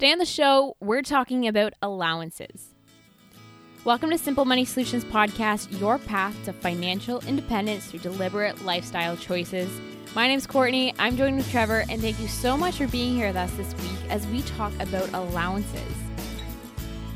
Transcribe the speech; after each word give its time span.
Today 0.00 0.12
on 0.12 0.18
the 0.18 0.24
show, 0.24 0.78
we're 0.80 1.02
talking 1.02 1.46
about 1.46 1.74
allowances. 1.82 2.68
Welcome 3.84 4.08
to 4.08 4.16
Simple 4.16 4.46
Money 4.46 4.64
Solutions 4.64 5.04
Podcast, 5.04 5.78
your 5.78 5.98
path 5.98 6.34
to 6.46 6.54
financial 6.54 7.20
independence 7.26 7.84
through 7.84 8.00
deliberate 8.00 8.64
lifestyle 8.64 9.14
choices. 9.14 9.68
My 10.14 10.26
name's 10.26 10.46
Courtney. 10.46 10.94
I'm 10.98 11.18
joined 11.18 11.36
with 11.36 11.50
Trevor, 11.50 11.84
and 11.90 12.00
thank 12.00 12.18
you 12.18 12.28
so 12.28 12.56
much 12.56 12.76
for 12.76 12.86
being 12.86 13.14
here 13.14 13.26
with 13.26 13.36
us 13.36 13.52
this 13.58 13.74
week 13.74 14.10
as 14.10 14.26
we 14.28 14.40
talk 14.40 14.72
about 14.80 15.12
allowances. 15.12 15.94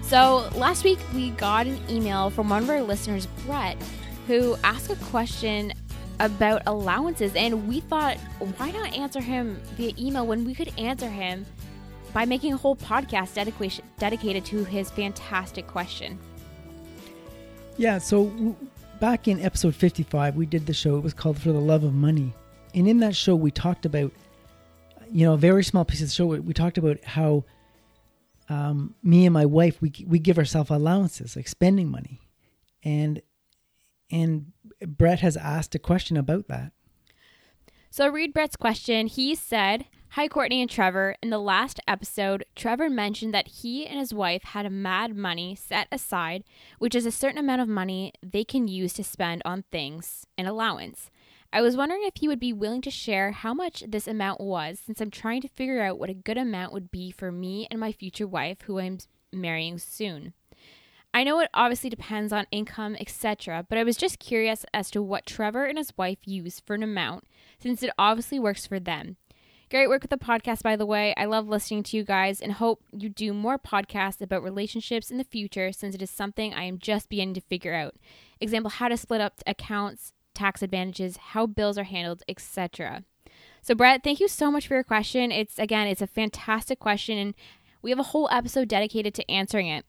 So, 0.03 0.51
last 0.55 0.85
week 0.85 0.99
we 1.15 1.31
got 1.31 1.67
an 1.67 1.81
email 1.89 2.29
from 2.29 2.51
one 2.51 2.65
of 2.65 2.69
our 2.69 2.83
listeners, 2.83 3.25
Brett, 3.47 3.79
who 4.27 4.57
asked 4.63 4.91
a 4.91 4.97
question 4.97 5.73
about 6.21 6.61
allowances, 6.67 7.35
and 7.35 7.67
we 7.67 7.81
thought, 7.81 8.19
why 8.59 8.73
not 8.73 8.93
answer 8.93 9.23
him 9.23 9.59
via 9.73 9.95
email 9.99 10.27
when 10.27 10.45
we 10.45 10.55
could 10.55 10.71
answer 10.79 11.09
him 11.09 11.47
by 12.15 12.25
making 12.25 12.55
a 12.55 12.57
whole 12.57 12.77
podcast 12.77 13.35
dedication, 13.35 13.85
dedicated 13.99 14.45
to 14.47 14.65
his 14.65 14.91
fantastic 14.91 15.67
question? 15.67 16.19
Yeah, 17.77 17.99
so 17.99 18.27
w- 18.27 18.57
back 19.01 19.27
in 19.27 19.41
episode 19.41 19.75
55, 19.75 20.37
we 20.37 20.47
did 20.47 20.65
the 20.65 20.73
show. 20.73 20.97
It 20.97 21.03
was 21.03 21.13
called 21.13 21.39
For 21.39 21.51
the 21.51 21.61
Love 21.61 21.83
of 21.83 21.93
Money. 21.93 22.33
And 22.73 22.89
in 22.89 22.99
that 22.99 23.17
show, 23.17 23.35
we 23.35 23.51
talked 23.51 23.85
about, 23.85 24.13
you 25.11 25.27
know, 25.27 25.35
a 25.35 25.37
very 25.37 25.65
small 25.65 25.85
piece 25.85 26.01
of 26.01 26.07
the 26.07 26.15
show. 26.15 26.27
We 26.27 26.55
talked 26.55 26.79
about 26.79 27.03
how 27.03 27.45
um, 28.49 28.95
me 29.03 29.27
and 29.27 29.35
my 29.35 29.45
wife, 29.45 29.83
we, 29.83 29.93
we 30.07 30.21
give 30.21 30.39
ourselves 30.39 30.71
allowances, 30.71 31.35
like 31.35 31.49
spending 31.49 31.91
money. 31.91 32.21
And, 32.85 33.23
and 34.13 34.53
Brett 34.87 35.19
has 35.21 35.37
asked 35.37 35.75
a 35.75 35.81
question 35.81 36.17
about 36.17 36.47
that. 36.47 36.71
So, 37.91 38.09
read 38.09 38.33
Brett's 38.35 38.57
question. 38.57 39.07
He 39.07 39.35
said, 39.35 39.87
Hi, 40.15 40.29
Courtney 40.29 40.61
and 40.61 40.71
Trevor. 40.71 41.17
In 41.25 41.31
the 41.31 41.41
last 41.41 41.81
episode, 41.89 42.45
Trevor 42.55 42.89
mentioned 42.89 43.35
that 43.35 43.49
he 43.49 43.85
and 43.85 43.99
his 43.99 44.15
wife 44.15 44.45
had 44.45 44.65
a 44.65 44.71
mad 44.71 45.17
money 45.17 45.57
set 45.57 45.89
aside, 45.91 46.45
which 46.79 46.95
is 46.95 47.05
a 47.05 47.11
certain 47.11 47.39
amount 47.39 47.63
of 47.63 47.67
money 47.67 48.13
they 48.23 48.45
can 48.45 48.69
use 48.69 48.93
to 48.93 49.03
spend 49.03 49.43
on 49.45 49.65
things, 49.73 50.25
an 50.39 50.47
allowance. 50.47 51.11
I 51.53 51.63
was 51.63 51.77
wondering 51.77 52.03
if 52.05 52.13
he 52.15 52.29
would 52.29 52.39
be 52.39 52.53
willing 52.53 52.81
to 52.83 52.93
share 52.93 53.33
how 53.33 53.55
much 53.55 53.83
this 53.89 54.07
amount 54.07 54.41
was, 54.41 54.79
since 54.79 55.01
I'm 55.01 55.11
trying 55.11 55.41
to 55.41 55.49
figure 55.49 55.83
out 55.83 55.99
what 55.99 56.11
a 56.11 56.15
good 56.15 56.39
amount 56.39 56.73
would 56.73 56.93
be 56.93 57.11
for 57.11 57.33
me 57.33 57.67
and 57.69 57.81
my 57.81 57.91
future 57.91 58.29
wife, 58.29 58.59
who 58.67 58.79
I'm 58.79 58.99
marrying 59.33 59.79
soon. 59.79 60.33
I 61.13 61.25
know 61.25 61.41
it 61.41 61.51
obviously 61.53 61.91
depends 61.91 62.33
on 62.33 62.47
income, 62.53 62.97
etc., 63.01 63.67
but 63.69 63.79
I 63.79 63.83
was 63.83 63.97
just 63.97 64.21
curious 64.21 64.65
as 64.73 64.93
to 64.93 65.03
what 65.03 65.27
Trevor 65.27 65.65
and 65.65 65.77
his 65.77 65.93
wife 65.99 66.19
use 66.25 66.61
for 66.61 66.75
an 66.75 66.85
amount, 66.85 67.25
since 67.59 67.83
it 67.83 67.91
obviously 67.99 68.39
works 68.39 68.65
for 68.65 68.79
them. 68.79 69.17
Great 69.75 69.89
work 69.89 70.03
with 70.03 70.11
the 70.11 70.17
podcast, 70.17 70.63
by 70.63 70.77
the 70.77 70.87
way. 70.87 71.13
I 71.17 71.25
love 71.25 71.49
listening 71.49 71.83
to 71.83 71.97
you 71.97 72.05
guys 72.05 72.41
and 72.41 72.53
hope 72.53 72.85
you 72.97 73.09
do 73.09 73.33
more 73.33 73.59
podcasts 73.59 74.21
about 74.21 74.45
relationships 74.45 75.11
in 75.11 75.19
the 75.19 75.25
future 75.25 75.73
since 75.73 75.97
it 75.97 76.03
is 76.03 76.11
something 76.11 76.55
I 76.55 76.63
am 76.63 76.79
just 76.79 77.09
beginning 77.09 77.35
to 77.35 77.41
figure 77.41 77.75
out. 77.75 77.97
Example, 78.41 78.71
how 78.71 78.87
to 78.87 78.97
split 78.97 79.21
up 79.21 79.41
accounts, 79.49 80.13
tax 80.33 80.63
advantages, 80.63 81.17
how 81.17 81.49
bills 81.49 81.77
are 81.77 81.83
handled, 81.83 82.23
etc. 82.29 83.03
So, 83.63 83.75
Brett, 83.75 84.05
thank 84.05 84.21
you 84.21 84.29
so 84.29 84.49
much 84.49 84.69
for 84.69 84.75
your 84.75 84.85
question. 84.85 85.33
It's 85.33 85.59
again, 85.59 85.89
it's 85.89 86.01
a 86.01 86.07
fantastic 86.07 86.79
question, 86.79 87.19
and 87.19 87.35
we 87.83 87.91
have 87.91 87.99
a 87.99 88.05
whole 88.05 88.29
episode 88.31 88.69
dedicated 88.69 89.13
to 89.15 89.29
answering 89.29 89.67
it. 89.67 89.85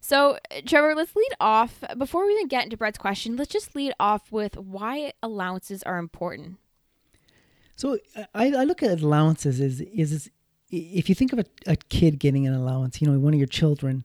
So, 0.00 0.38
Trevor, 0.64 0.94
let's 0.94 1.16
lead 1.16 1.32
off. 1.40 1.82
Before 1.98 2.24
we 2.24 2.34
even 2.34 2.46
get 2.46 2.62
into 2.62 2.76
Brett's 2.76 2.96
question, 2.96 3.34
let's 3.34 3.50
just 3.50 3.74
lead 3.74 3.92
off 3.98 4.30
with 4.30 4.56
why 4.56 5.14
allowances 5.20 5.82
are 5.82 5.98
important. 5.98 6.58
So 7.78 7.96
I, 8.34 8.50
I 8.50 8.64
look 8.64 8.82
at 8.82 9.00
allowances 9.00 9.60
is, 9.60 9.80
is 9.80 10.28
if 10.68 11.08
you 11.08 11.14
think 11.14 11.32
of 11.32 11.38
a, 11.38 11.44
a 11.68 11.76
kid 11.76 12.18
getting 12.18 12.44
an 12.44 12.52
allowance, 12.52 13.00
you 13.00 13.06
know, 13.06 13.16
one 13.20 13.32
of 13.32 13.38
your 13.38 13.46
children, 13.46 14.04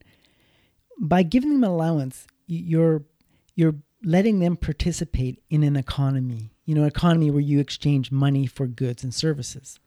by 1.00 1.24
giving 1.24 1.50
them 1.50 1.64
an 1.64 1.70
allowance, 1.70 2.28
you're 2.46 3.02
you're 3.56 3.74
letting 4.04 4.38
them 4.38 4.56
participate 4.56 5.42
in 5.50 5.64
an 5.64 5.74
economy, 5.74 6.52
you 6.64 6.74
know, 6.76 6.82
an 6.82 6.86
economy 6.86 7.32
where 7.32 7.40
you 7.40 7.58
exchange 7.58 8.12
money 8.12 8.46
for 8.46 8.68
goods 8.68 9.02
and 9.02 9.12
services. 9.12 9.80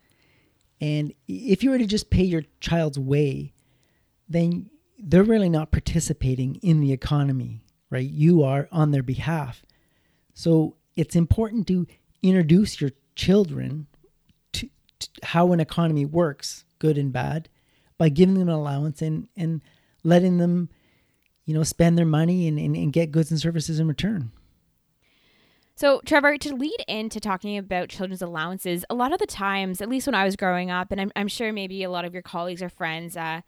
And 0.82 1.14
if 1.30 1.64
you 1.64 1.70
were 1.70 1.78
to 1.78 1.86
just 1.86 2.10
pay 2.10 2.24
your 2.24 2.44
child's 2.60 3.00
way, 3.00 3.54
then 4.28 4.70
they're 5.00 5.24
really 5.24 5.50
not 5.50 5.72
participating 5.72 6.56
in 6.56 6.82
the 6.82 6.92
economy, 6.92 7.64
right? 7.90 8.08
You 8.08 8.44
are 8.44 8.68
on 8.70 8.92
their 8.92 9.04
behalf. 9.04 9.64
So 10.34 10.76
it's 10.98 11.16
important 11.16 11.68
to 11.68 11.88
introduce 12.22 12.82
your 12.82 12.92
children 13.18 13.88
to, 14.54 14.70
to 15.00 15.10
how 15.24 15.52
an 15.52 15.60
economy 15.60 16.06
works, 16.06 16.64
good 16.80 16.98
and 16.98 17.12
bad, 17.12 17.50
by 17.98 18.08
giving 18.08 18.36
them 18.36 18.48
an 18.48 18.56
allowance 18.56 19.02
and, 19.02 19.28
and 19.36 19.62
letting 20.04 20.38
them, 20.38 20.70
you 21.46 21.54
know, 21.54 21.64
spend 21.64 21.98
their 21.98 22.06
money 22.06 22.48
and, 22.48 22.58
and, 22.58 22.78
and 22.78 22.94
get 22.94 23.12
goods 23.12 23.32
and 23.32 23.40
services 23.40 23.80
in 23.80 23.88
return. 23.88 24.32
So, 25.76 26.02
Trevor, 26.06 26.38
to 26.38 26.56
lead 26.56 26.84
into 26.88 27.20
talking 27.20 27.58
about 27.58 27.90
children's 27.90 28.22
allowances, 28.22 28.86
a 28.90 28.96
lot 28.96 29.14
of 29.14 29.20
the 29.20 29.28
times, 29.28 29.82
at 29.82 29.90
least 29.90 30.08
when 30.08 30.16
I 30.16 30.24
was 30.24 30.36
growing 30.36 30.72
up, 30.72 30.92
and 30.92 31.02
I'm, 31.02 31.12
I'm 31.16 31.28
sure 31.28 31.52
maybe 31.52 31.84
a 31.84 31.90
lot 31.90 32.06
of 32.06 32.14
your 32.14 32.24
colleagues 32.24 32.64
or 32.64 32.70
friends 32.70 33.18
uh, 33.18 33.42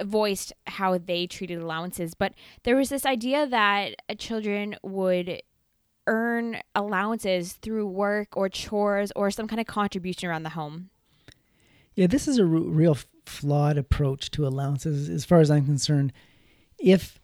voiced 0.00 0.52
how 0.66 0.98
they 0.98 1.26
treated 1.26 1.60
allowances, 1.60 2.14
but 2.14 2.34
there 2.62 2.76
was 2.76 2.88
this 2.88 3.04
idea 3.04 3.46
that 3.46 3.94
children 4.18 4.76
would 4.82 5.42
earn 6.06 6.58
allowances 6.74 7.52
through 7.54 7.86
work 7.86 8.36
or 8.36 8.48
chores 8.48 9.12
or 9.14 9.30
some 9.30 9.46
kind 9.46 9.60
of 9.60 9.66
contribution 9.66 10.28
around 10.28 10.42
the 10.42 10.50
home. 10.50 10.90
Yeah, 11.94 12.06
this 12.06 12.26
is 12.26 12.38
a 12.38 12.42
r- 12.42 12.48
real 12.48 12.96
flawed 13.26 13.78
approach 13.78 14.30
to 14.32 14.46
allowances 14.46 15.08
as 15.08 15.24
far 15.24 15.40
as 15.40 15.50
I'm 15.50 15.64
concerned. 15.64 16.12
If 16.78 17.18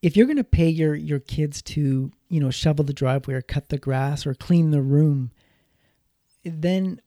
if 0.00 0.16
you're 0.16 0.26
going 0.26 0.36
to 0.36 0.44
pay 0.44 0.68
your 0.68 0.94
your 0.94 1.20
kids 1.20 1.62
to, 1.62 2.10
you 2.28 2.40
know, 2.40 2.50
shovel 2.50 2.84
the 2.84 2.92
driveway 2.92 3.34
or 3.34 3.42
cut 3.42 3.68
the 3.68 3.78
grass 3.78 4.26
or 4.26 4.34
clean 4.34 4.70
the 4.70 4.82
room, 4.82 5.30
then 6.44 7.00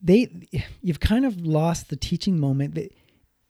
they 0.00 0.28
you've 0.82 1.00
kind 1.00 1.24
of 1.24 1.44
lost 1.44 1.88
the 1.88 1.96
teaching 1.96 2.38
moment 2.38 2.74
that 2.74 2.92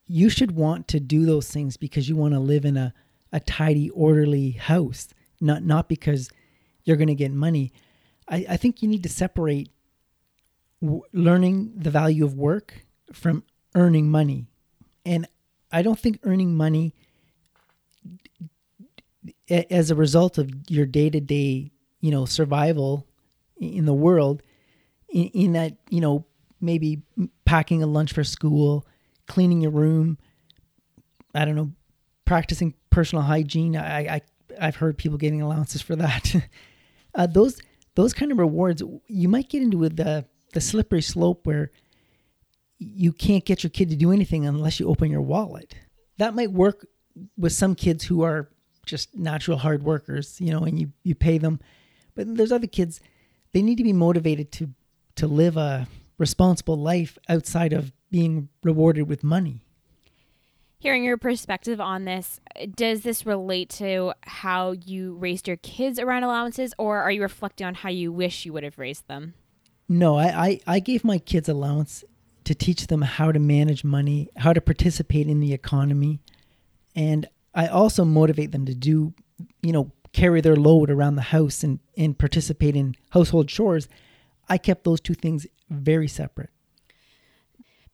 you 0.07 0.31
should 0.31 0.53
want 0.53 0.89
to 0.89 1.01
do 1.01 1.27
those 1.27 1.51
things 1.51 1.77
because 1.77 2.09
you 2.09 2.17
want 2.17 2.35
to 2.35 2.41
live 2.41 2.65
in 2.65 2.77
a 2.77 2.95
a 3.33 3.41
tidy 3.41 3.91
orderly 3.91 4.53
house 4.53 5.09
not 5.41 5.62
not 5.62 5.88
because 5.88 6.31
you're 6.84 6.97
going 6.97 7.09
to 7.09 7.15
get 7.15 7.32
money. 7.32 7.72
I, 8.28 8.47
I 8.50 8.56
think 8.56 8.82
you 8.82 8.88
need 8.88 9.03
to 9.03 9.09
separate 9.09 9.71
w- 10.81 11.03
learning 11.12 11.72
the 11.76 11.91
value 11.91 12.25
of 12.25 12.34
work 12.34 12.87
from 13.12 13.43
earning 13.75 14.10
money, 14.10 14.47
and 15.04 15.26
I 15.72 15.82
don't 15.82 15.99
think 15.99 16.21
earning 16.22 16.54
money 16.54 16.94
as 19.50 19.91
a 19.91 19.94
result 19.94 20.38
of 20.38 20.50
your 20.69 20.87
day 20.87 21.10
to 21.10 21.21
day, 21.21 21.72
you 22.00 22.10
know, 22.10 22.25
survival 22.25 23.06
in 23.59 23.87
the 23.87 23.94
world, 23.94 24.43
in, 25.09 25.26
in 25.28 25.53
that 25.53 25.76
you 25.91 26.00
know 26.00 26.25
maybe 26.60 27.03
packing 27.44 27.82
a 27.82 27.87
lunch 27.87 28.12
for 28.12 28.25
school, 28.25 28.87
cleaning 29.26 29.60
your 29.60 29.70
room, 29.70 30.19
I 31.34 31.44
don't 31.44 31.55
know, 31.55 31.72
practicing 32.25 32.75
personal 32.91 33.22
hygiene. 33.22 33.76
I, 33.76 34.16
I 34.16 34.20
I've 34.61 34.77
heard 34.77 34.99
people 34.99 35.19
getting 35.19 35.43
allowances 35.43 35.83
for 35.83 35.97
that. 35.97 36.35
uh, 37.15 37.27
those 37.27 37.61
those 37.95 38.13
kind 38.13 38.31
of 38.31 38.39
rewards, 38.39 38.83
you 39.07 39.29
might 39.29 39.49
get 39.49 39.63
into 39.63 39.89
the 39.89 40.25
the 40.53 40.61
slippery 40.61 41.03
slope 41.03 41.47
where 41.47 41.71
you 42.79 43.13
can't 43.13 43.45
get 43.45 43.63
your 43.63 43.71
kid 43.71 43.91
to 43.91 43.97
do 43.97 44.13
anything 44.13 44.47
unless 44.47 44.79
you 44.79 44.89
open 44.89 45.11
your 45.11 45.21
wallet. 45.21 45.75
That 46.19 46.35
might 46.35 46.53
work 46.53 46.87
with 47.37 47.53
some 47.53 47.75
kids 47.75 48.05
who 48.05 48.23
are 48.23 48.49
just 48.87 49.17
natural 49.17 49.59
hard 49.59 49.83
workers, 49.83 50.41
you 50.41 50.53
know, 50.53 50.63
and 50.63 50.79
you 50.79 50.93
you 51.03 51.15
pay 51.15 51.39
them. 51.39 51.61
But 52.15 52.37
there's 52.37 52.53
other 52.53 52.67
kids, 52.67 53.01
they 53.53 53.63
need 53.63 53.79
to 53.79 53.85
be 53.85 53.93
motivated 53.93 54.53
to 54.53 54.71
to 55.17 55.27
live 55.27 55.57
a 55.57 55.89
responsible 56.19 56.77
life 56.77 57.19
outside 57.29 57.73
of 57.73 57.93
being 58.11 58.49
rewarded 58.63 59.09
with 59.09 59.23
money 59.23 59.63
hearing 60.79 61.05
your 61.05 61.17
perspective 61.17 61.81
on 61.81 62.05
this, 62.05 62.41
does 62.75 63.03
this 63.03 63.27
relate 63.27 63.69
to 63.69 64.13
how 64.23 64.73
you 64.73 65.15
raised 65.15 65.49
your 65.49 65.57
kids 65.59 65.99
around 65.99 66.23
allowances, 66.23 66.73
or 66.79 67.01
are 67.01 67.11
you 67.11 67.23
reflecting 67.23 67.67
on 67.67 67.75
how 67.75 67.89
you 67.89 68.13
wish 68.13 68.45
you 68.45 68.53
would 68.53 68.63
have 68.63 68.79
raised 68.79 69.07
them? 69.09 69.35
No, 69.89 70.17
I, 70.17 70.47
I, 70.47 70.61
I 70.67 70.79
gave 70.81 71.05
my 71.05 71.19
kids 71.19 71.49
allowance 71.49 72.05
to 72.45 72.55
teach 72.55 72.87
them 72.87 73.03
how 73.03 73.33
to 73.33 73.39
manage 73.39 73.85
money, 73.85 74.29
how 74.37 74.53
to 74.53 74.61
participate 74.61 75.27
in 75.29 75.41
the 75.41 75.53
economy, 75.53 76.21
and 76.95 77.27
I 77.55 77.67
also 77.67 78.05
motivate 78.05 78.53
them 78.53 78.67
to 78.67 78.75
do, 78.75 79.15
you 79.63 79.73
know, 79.73 79.91
carry 80.13 80.41
their 80.41 80.57
load 80.57 80.91
around 80.91 81.17
the 81.17 81.23
house 81.23 81.63
and, 81.63 81.81
and 81.97 82.17
participate 82.17 82.77
in 82.77 82.95
household 83.11 83.49
chores. 83.49 83.89
I 84.49 84.59
kept 84.59 84.85
those 84.85 85.01
two 85.01 85.15
things 85.15 85.47
very 85.69 86.09
separate 86.09 86.51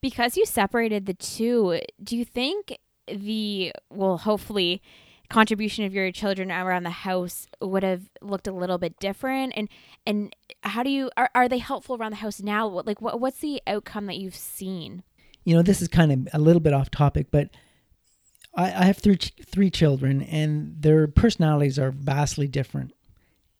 because 0.05 0.37
you 0.37 0.45
separated 0.45 1.07
the 1.07 1.15
two, 1.15 1.81
do 2.03 2.15
you 2.15 2.27
think 2.27 2.79
the 3.09 3.73
well, 3.89 4.19
hopefully 4.19 4.83
contribution 5.31 5.87
of 5.87 5.95
your 5.95 6.13
children 6.13 6.53
around 6.53 6.83
the 6.83 6.91
house 6.91 7.47
would 7.63 7.83
have 7.83 8.03
looked 8.21 8.47
a 8.47 8.53
little 8.53 8.77
bit 8.77 8.99
different? 9.01 9.55
And 9.57 9.67
and 10.07 10.37
how 10.61 10.83
do 10.83 10.91
you 10.91 11.11
are, 11.17 11.31
are 11.35 11.49
they 11.49 11.57
helpful 11.57 11.97
around 11.97 12.11
the 12.11 12.17
house 12.17 12.43
now? 12.43 12.69
Like 12.69 13.01
what, 13.01 13.19
what's 13.19 13.39
the 13.39 13.63
outcome 13.67 14.05
that 14.05 14.19
you've 14.19 14.35
seen? 14.35 15.05
You 15.45 15.57
know, 15.57 15.63
this 15.63 15.81
is 15.81 15.89
kind 15.89 16.13
of 16.13 16.29
a 16.35 16.39
little 16.39 16.61
bit 16.61 16.75
off 16.75 16.91
topic, 16.91 17.29
but 17.31 17.49
I, 18.55 18.65
I 18.65 18.85
have 18.85 18.99
three 18.99 19.17
three 19.47 19.71
children, 19.71 20.21
and 20.21 20.83
their 20.83 21.07
personalities 21.07 21.79
are 21.79 21.91
vastly 21.91 22.47
different. 22.47 22.93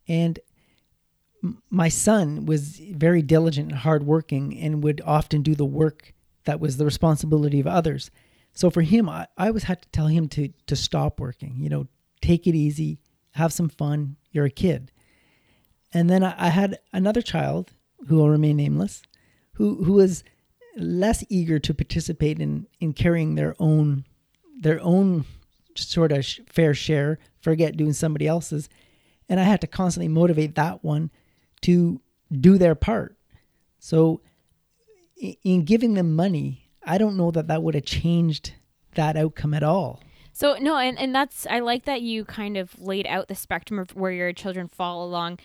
And 0.07 0.39
my 1.71 1.89
son 1.89 2.45
was 2.45 2.77
very 2.77 3.23
diligent 3.23 3.71
and 3.71 3.81
hardworking, 3.81 4.59
and 4.59 4.85
would 4.85 5.01
often 5.07 5.41
do 5.41 5.55
the 5.55 5.65
work 5.65 6.14
that 6.45 6.61
was 6.61 6.77
the 6.77 6.85
responsibility 6.85 7.61
of 7.61 7.67
others. 7.67 8.11
So 8.53 8.71
for 8.71 8.83
him, 8.83 9.09
I, 9.09 9.27
I 9.37 9.49
always 9.49 9.65
had 9.65 9.83
to 9.83 9.89
tell 9.89 10.07
him 10.07 10.29
to 10.31 10.49
to 10.67 10.77
stop 10.77 11.21
working. 11.21 11.57
You 11.59 11.69
know, 11.69 11.89
take 12.21 12.47
it 12.47 12.55
easy, 12.55 12.99
have 13.33 13.53
some 13.53 13.69
fun. 13.69 14.17
You're 14.31 14.47
a 14.47 14.51
kid. 14.51 14.93
And 15.93 16.11
then 16.11 16.25
I, 16.25 16.35
I 16.39 16.49
had 16.49 16.79
another 16.93 17.23
child 17.23 17.73
who 18.09 18.17
will 18.17 18.31
remain 18.31 18.57
nameless, 18.57 19.03
who 19.55 19.85
who 19.85 19.95
was 19.95 20.25
less 20.77 21.25
eager 21.29 21.59
to 21.59 21.75
participate 21.75 22.41
in 22.41 22.67
in 22.81 22.93
carrying 22.93 23.35
their 23.35 23.55
own 23.59 24.05
their 24.61 24.81
own 24.83 25.25
sort 25.77 26.13
of 26.13 26.27
fair 26.49 26.75
share, 26.75 27.19
forget 27.41 27.77
doing 27.77 27.93
somebody 27.93 28.27
else's. 28.27 28.69
And 29.29 29.41
I 29.41 29.45
had 29.45 29.61
to 29.63 29.67
constantly 29.67 30.09
motivate 30.09 30.55
that 30.55 30.85
one 30.85 31.11
to 31.63 32.01
do 32.31 32.59
their 32.59 32.75
part. 32.75 33.17
So, 33.79 34.21
in 35.17 35.65
giving 35.65 35.95
them 35.95 36.15
money, 36.15 36.71
I 36.83 36.99
don't 36.99 37.17
know 37.17 37.31
that 37.31 37.49
that 37.49 37.63
would 37.63 37.75
have 37.75 37.85
changed 37.85 38.53
that 38.95 39.17
outcome 39.17 39.55
at 39.55 39.63
all. 39.63 40.01
So 40.33 40.57
no, 40.61 40.79
and 40.79 40.99
and 40.99 41.15
that's 41.15 41.47
I 41.47 41.61
like 41.61 41.85
that 41.85 42.03
you 42.03 42.25
kind 42.25 42.57
of 42.57 42.79
laid 42.81 43.07
out 43.07 43.29
the 43.29 43.35
spectrum 43.35 43.79
of 43.79 43.95
where 43.95 44.13
your 44.13 44.33
children 44.33 44.69
fall 44.69 45.05
along 45.05 45.39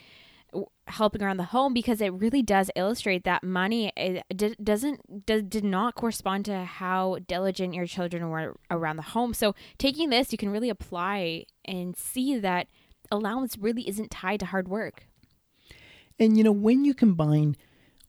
helping 0.88 1.21
around 1.21 1.38
the 1.38 1.44
home 1.44 1.74
because 1.74 2.01
it 2.01 2.12
really 2.13 2.42
does 2.42 2.71
illustrate 2.75 3.24
that 3.24 3.44
money 3.44 3.92
it 3.95 4.24
doesn't 4.63 5.25
does, 5.25 5.44
did 5.44 5.63
not 5.63 5.94
correspond 5.94 6.45
to 6.45 6.63
how 6.63 7.19
diligent 7.27 7.75
your 7.75 7.86
children 7.86 8.30
were 8.30 8.56
around 8.71 8.95
the 8.95 9.04
home. 9.04 9.33
So 9.33 9.54
taking 9.77 10.10
this, 10.10 10.31
you 10.31 10.38
can 10.38 10.50
really 10.50 10.69
apply 10.69 11.45
and 11.66 11.95
see 11.95 12.39
that 12.39 12.68
allowance 13.12 13.57
really 13.57 13.88
isn't 13.88 14.10
tied 14.10 14.39
to 14.39 14.48
hard 14.48 14.68
work. 14.68 15.06
And 16.18 16.38
you 16.38 16.44
know, 16.44 16.51
when 16.51 16.83
you 16.83 16.94
combine 16.94 17.56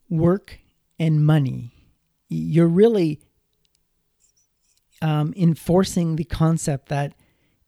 work 0.08 0.58
and 1.00 1.24
money, 1.24 1.72
you're 2.28 2.68
really 2.68 3.20
um, 5.02 5.32
enforcing 5.34 6.14
the 6.14 6.24
concept 6.24 6.90
that 6.90 7.14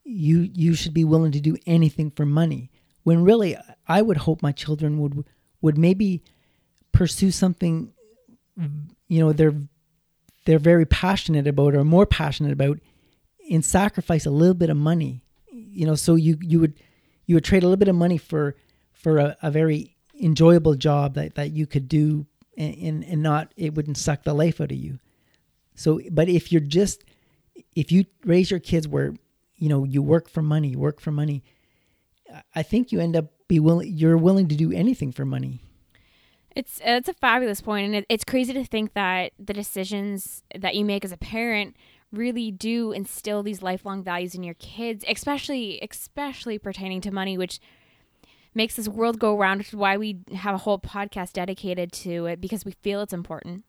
you 0.05 0.49
you 0.53 0.75
should 0.75 0.93
be 0.93 1.03
willing 1.03 1.31
to 1.31 1.41
do 1.41 1.57
anything 1.65 2.11
for 2.11 2.25
money 2.25 2.69
when 3.03 3.23
really 3.23 3.57
I 3.87 4.01
would 4.01 4.17
hope 4.17 4.41
my 4.41 4.51
children 4.51 4.99
would 4.99 5.25
would 5.61 5.77
maybe 5.77 6.23
pursue 6.91 7.31
something 7.31 7.91
you 9.07 9.19
know 9.19 9.33
they're 9.33 9.55
they're 10.45 10.59
very 10.59 10.85
passionate 10.85 11.47
about 11.47 11.73
or 11.73 11.83
more 11.83 12.05
passionate 12.05 12.51
about 12.51 12.79
and 13.49 13.65
sacrifice 13.65 14.25
a 14.25 14.31
little 14.31 14.53
bit 14.53 14.69
of 14.69 14.77
money. 14.77 15.23
You 15.51 15.87
know 15.87 15.95
so 15.95 16.15
you 16.15 16.37
you 16.41 16.59
would 16.59 16.79
you 17.25 17.35
would 17.35 17.43
trade 17.43 17.63
a 17.63 17.65
little 17.65 17.77
bit 17.77 17.87
of 17.87 17.95
money 17.95 18.17
for 18.17 18.55
for 18.91 19.17
a, 19.17 19.37
a 19.41 19.49
very 19.49 19.95
enjoyable 20.21 20.75
job 20.75 21.15
that, 21.15 21.35
that 21.35 21.51
you 21.51 21.65
could 21.65 21.87
do 21.87 22.27
and, 22.57 22.75
and 22.75 23.03
and 23.03 23.23
not 23.23 23.51
it 23.57 23.75
wouldn't 23.75 23.97
suck 23.97 24.23
the 24.23 24.33
life 24.33 24.59
out 24.61 24.71
of 24.71 24.77
you 24.77 24.99
so 25.75 25.99
but 26.11 26.29
if 26.29 26.51
you're 26.51 26.61
just 26.61 27.03
if 27.75 27.91
you 27.91 28.05
raise 28.25 28.51
your 28.51 28.59
kids 28.59 28.87
where 28.87 29.13
you 29.55 29.69
know 29.69 29.83
you 29.83 30.01
work 30.01 30.29
for 30.29 30.41
money 30.41 30.75
work 30.75 30.99
for 30.99 31.11
money 31.11 31.43
I 32.55 32.63
think 32.63 32.91
you 32.91 32.99
end 32.99 33.15
up 33.15 33.25
be 33.47 33.59
willing. 33.59 33.91
You're 33.93 34.17
willing 34.17 34.47
to 34.47 34.55
do 34.55 34.71
anything 34.71 35.11
for 35.11 35.25
money. 35.25 35.59
It's 36.55 36.79
it's 36.83 37.09
a 37.09 37.13
fabulous 37.13 37.61
point, 37.61 37.87
and 37.87 37.95
it, 37.95 38.05
it's 38.09 38.23
crazy 38.23 38.53
to 38.53 38.65
think 38.65 38.93
that 38.93 39.33
the 39.39 39.53
decisions 39.53 40.43
that 40.55 40.75
you 40.75 40.85
make 40.85 41.03
as 41.03 41.11
a 41.11 41.17
parent 41.17 41.75
really 42.11 42.51
do 42.51 42.91
instill 42.91 43.41
these 43.41 43.63
lifelong 43.63 44.03
values 44.03 44.35
in 44.35 44.43
your 44.43 44.53
kids, 44.55 45.03
especially 45.07 45.79
especially 45.81 46.59
pertaining 46.59 47.01
to 47.01 47.11
money, 47.11 47.37
which 47.37 47.59
makes 48.53 48.75
this 48.75 48.87
world 48.87 49.19
go 49.19 49.37
around. 49.37 49.59
Which 49.59 49.69
is 49.69 49.75
why 49.75 49.97
we 49.97 50.19
have 50.35 50.55
a 50.55 50.59
whole 50.59 50.79
podcast 50.79 51.33
dedicated 51.33 51.91
to 51.93 52.25
it 52.27 52.41
because 52.41 52.65
we 52.65 52.71
feel 52.71 53.01
it's 53.01 53.13
important. 53.13 53.63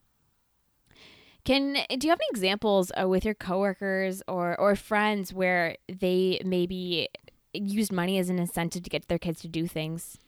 Can 1.44 1.74
do 1.74 2.06
you 2.06 2.10
have 2.10 2.20
any 2.20 2.28
examples 2.30 2.90
uh, 2.98 3.06
with 3.06 3.24
your 3.24 3.34
coworkers 3.34 4.22
or 4.26 4.58
or 4.58 4.76
friends 4.76 5.32
where 5.32 5.76
they 5.88 6.40
maybe 6.44 7.08
used 7.54 7.92
money 7.92 8.18
as 8.18 8.28
an 8.28 8.38
incentive 8.38 8.82
to 8.82 8.90
get 8.90 9.08
their 9.08 9.18
kids 9.18 9.40
to 9.42 9.48
do 9.48 9.66
things. 9.66 10.18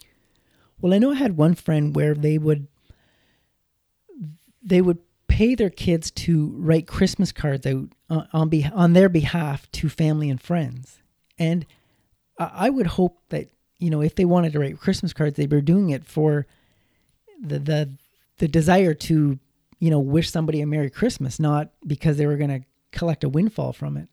Well, 0.81 0.94
I 0.94 0.99
know 0.99 1.12
I 1.12 1.17
had 1.17 1.37
one 1.37 1.55
friend 1.55 1.94
where 1.94 2.14
they 2.14 2.38
would 2.38 2.69
they 4.62 4.81
would 4.81 4.99
pay 5.29 5.55
their 5.55 5.70
kids 5.70 6.11
to 6.11 6.55
write 6.58 6.87
Christmas 6.87 7.32
cards 7.32 7.67
out 7.67 7.88
on 8.32 8.49
be, 8.49 8.64
on 8.64 8.93
their 8.93 9.08
behalf 9.08 9.70
to 9.73 9.88
family 9.88 10.29
and 10.31 10.41
friends. 10.41 10.99
And 11.38 11.67
I 12.38 12.70
would 12.70 12.87
hope 12.87 13.20
that 13.29 13.50
you 13.78 13.90
know 13.90 14.00
if 14.00 14.14
they 14.14 14.25
wanted 14.25 14.52
to 14.52 14.61
write 14.61 14.78
Christmas 14.78 15.12
cards, 15.12 15.37
they 15.37 15.46
were 15.46 15.61
doing 15.61 15.90
it 15.90 16.05
for 16.05 16.46
the 17.40 17.58
the 17.58 17.90
the 18.38 18.49
desire 18.49 18.94
to 18.94 19.38
you 19.78 19.90
know 19.90 20.00
wish 20.00 20.31
somebody 20.31 20.61
a 20.61 20.67
Merry 20.67 20.90
Christmas, 20.90 21.38
not 21.38 21.70
because 21.87 22.17
they 22.17 22.26
were 22.26 22.37
going 22.37 22.61
to 22.61 22.67
collect 22.93 23.25
a 23.25 23.28
windfall 23.28 23.73
from 23.73 23.96
it. 23.96 24.08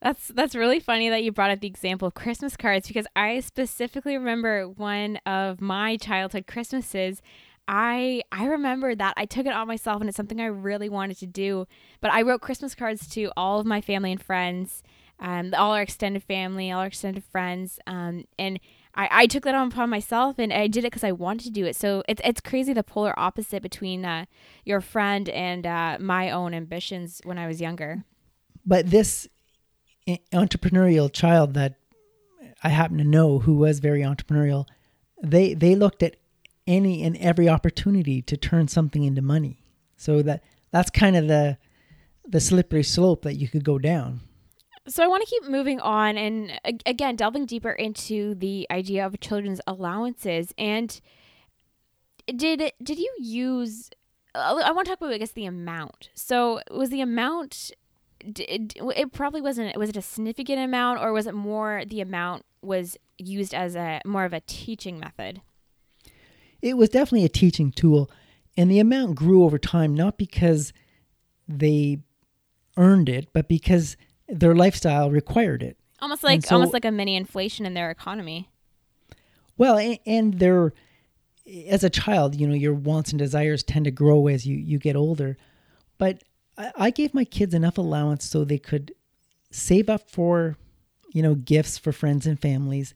That's 0.00 0.28
that's 0.28 0.56
really 0.56 0.80
funny 0.80 1.08
that 1.10 1.22
you 1.22 1.30
brought 1.30 1.50
up 1.50 1.60
the 1.60 1.68
example 1.68 2.08
of 2.08 2.14
Christmas 2.14 2.56
cards 2.56 2.88
because 2.88 3.06
I 3.14 3.38
specifically 3.40 4.16
remember 4.16 4.68
one 4.68 5.18
of 5.24 5.60
my 5.60 5.96
childhood 5.96 6.46
Christmases. 6.46 7.22
I 7.68 8.22
I 8.32 8.46
remember 8.46 8.96
that 8.96 9.14
I 9.16 9.26
took 9.26 9.46
it 9.46 9.52
on 9.52 9.68
myself 9.68 10.00
and 10.00 10.08
it's 10.08 10.16
something 10.16 10.40
I 10.40 10.46
really 10.46 10.88
wanted 10.88 11.18
to 11.18 11.26
do. 11.26 11.68
But 12.00 12.12
I 12.12 12.22
wrote 12.22 12.40
Christmas 12.40 12.74
cards 12.74 13.06
to 13.10 13.30
all 13.36 13.60
of 13.60 13.66
my 13.66 13.80
family 13.80 14.10
and 14.10 14.20
friends, 14.20 14.82
um, 15.20 15.54
all 15.56 15.72
our 15.72 15.82
extended 15.82 16.24
family, 16.24 16.72
all 16.72 16.80
our 16.80 16.86
extended 16.86 17.22
friends, 17.22 17.78
um, 17.86 18.24
and 18.36 18.58
I, 18.94 19.08
I 19.10 19.26
took 19.26 19.44
that 19.44 19.54
on 19.54 19.68
upon 19.68 19.88
myself 19.90 20.38
and 20.38 20.52
I 20.52 20.66
did 20.66 20.84
it 20.84 20.90
because 20.90 21.04
I 21.04 21.12
wanted 21.12 21.44
to 21.44 21.50
do 21.50 21.64
it. 21.64 21.76
So 21.76 22.02
it's 22.08 22.20
it's 22.24 22.40
crazy 22.40 22.72
the 22.72 22.82
polar 22.82 23.18
opposite 23.18 23.62
between 23.62 24.04
uh, 24.04 24.26
your 24.64 24.80
friend 24.80 25.28
and 25.30 25.66
uh, 25.66 25.96
my 26.00 26.30
own 26.30 26.54
ambitions 26.54 27.20
when 27.24 27.38
I 27.38 27.46
was 27.46 27.60
younger. 27.60 28.04
But 28.66 28.90
this 28.90 29.28
entrepreneurial 30.32 31.12
child 31.12 31.54
that 31.54 31.76
I 32.62 32.68
happen 32.68 32.98
to 32.98 33.04
know 33.04 33.38
who 33.38 33.54
was 33.54 33.78
very 33.78 34.02
entrepreneurial, 34.02 34.66
they 35.22 35.54
they 35.54 35.74
looked 35.74 36.02
at 36.02 36.16
any 36.66 37.02
and 37.02 37.16
every 37.16 37.48
opportunity 37.48 38.22
to 38.22 38.36
turn 38.36 38.68
something 38.68 39.04
into 39.04 39.22
money. 39.22 39.64
So 39.96 40.22
that 40.22 40.44
that's 40.70 40.90
kind 40.90 41.16
of 41.16 41.28
the 41.28 41.58
the 42.26 42.40
slippery 42.40 42.82
slope 42.82 43.22
that 43.22 43.34
you 43.34 43.48
could 43.48 43.64
go 43.64 43.78
down. 43.78 44.20
So 44.88 45.04
I 45.04 45.06
want 45.06 45.22
to 45.22 45.28
keep 45.30 45.48
moving 45.48 45.80
on 45.80 46.16
and 46.16 46.60
again 46.84 47.16
delving 47.16 47.46
deeper 47.46 47.70
into 47.70 48.34
the 48.34 48.66
idea 48.70 49.06
of 49.06 49.18
children's 49.20 49.60
allowances 49.66 50.52
and 50.58 51.00
did 52.26 52.72
did 52.82 52.98
you 52.98 53.14
use 53.20 53.90
I 54.34 54.72
want 54.72 54.86
to 54.86 54.90
talk 54.90 55.00
about 55.00 55.12
I 55.12 55.18
guess 55.18 55.32
the 55.32 55.46
amount. 55.46 56.10
So 56.14 56.60
was 56.70 56.90
the 56.90 57.00
amount 57.00 57.72
it, 58.24 58.74
it 58.96 59.12
probably 59.12 59.40
wasn't 59.40 59.76
was 59.76 59.90
it 59.90 59.96
a 59.96 60.02
significant 60.02 60.58
amount 60.58 61.00
or 61.00 61.12
was 61.12 61.26
it 61.26 61.34
more 61.34 61.84
the 61.86 62.00
amount 62.00 62.44
was 62.60 62.96
used 63.18 63.54
as 63.54 63.74
a 63.74 64.00
more 64.04 64.24
of 64.24 64.32
a 64.32 64.40
teaching 64.40 64.98
method 64.98 65.40
it 66.60 66.76
was 66.76 66.88
definitely 66.88 67.24
a 67.24 67.28
teaching 67.28 67.72
tool 67.72 68.08
and 68.56 68.70
the 68.70 68.78
amount 68.78 69.16
grew 69.16 69.42
over 69.44 69.58
time 69.58 69.94
not 69.94 70.18
because 70.18 70.72
they 71.48 71.98
earned 72.76 73.08
it 73.08 73.28
but 73.32 73.48
because 73.48 73.96
their 74.28 74.54
lifestyle 74.54 75.10
required 75.10 75.62
it 75.62 75.76
almost 76.00 76.22
like 76.22 76.44
so, 76.44 76.56
almost 76.56 76.72
like 76.72 76.84
a 76.84 76.90
mini 76.90 77.16
inflation 77.16 77.66
in 77.66 77.74
their 77.74 77.90
economy 77.90 78.48
well 79.56 79.76
and, 79.78 79.98
and 80.06 80.38
their 80.38 80.72
as 81.68 81.82
a 81.82 81.90
child 81.90 82.34
you 82.34 82.46
know 82.46 82.54
your 82.54 82.74
wants 82.74 83.10
and 83.10 83.18
desires 83.18 83.62
tend 83.62 83.84
to 83.84 83.90
grow 83.90 84.26
as 84.28 84.46
you 84.46 84.56
you 84.56 84.78
get 84.78 84.96
older 84.96 85.36
but 85.98 86.22
I, 86.58 86.90
gave 86.90 87.14
my 87.14 87.24
kids 87.24 87.54
enough 87.54 87.78
allowance 87.78 88.28
so 88.28 88.44
they 88.44 88.58
could 88.58 88.92
save 89.50 89.88
up 89.88 90.10
for, 90.10 90.56
you 91.12 91.22
know, 91.22 91.34
gifts 91.34 91.78
for 91.78 91.92
friends 91.92 92.26
and 92.26 92.38
families 92.40 92.94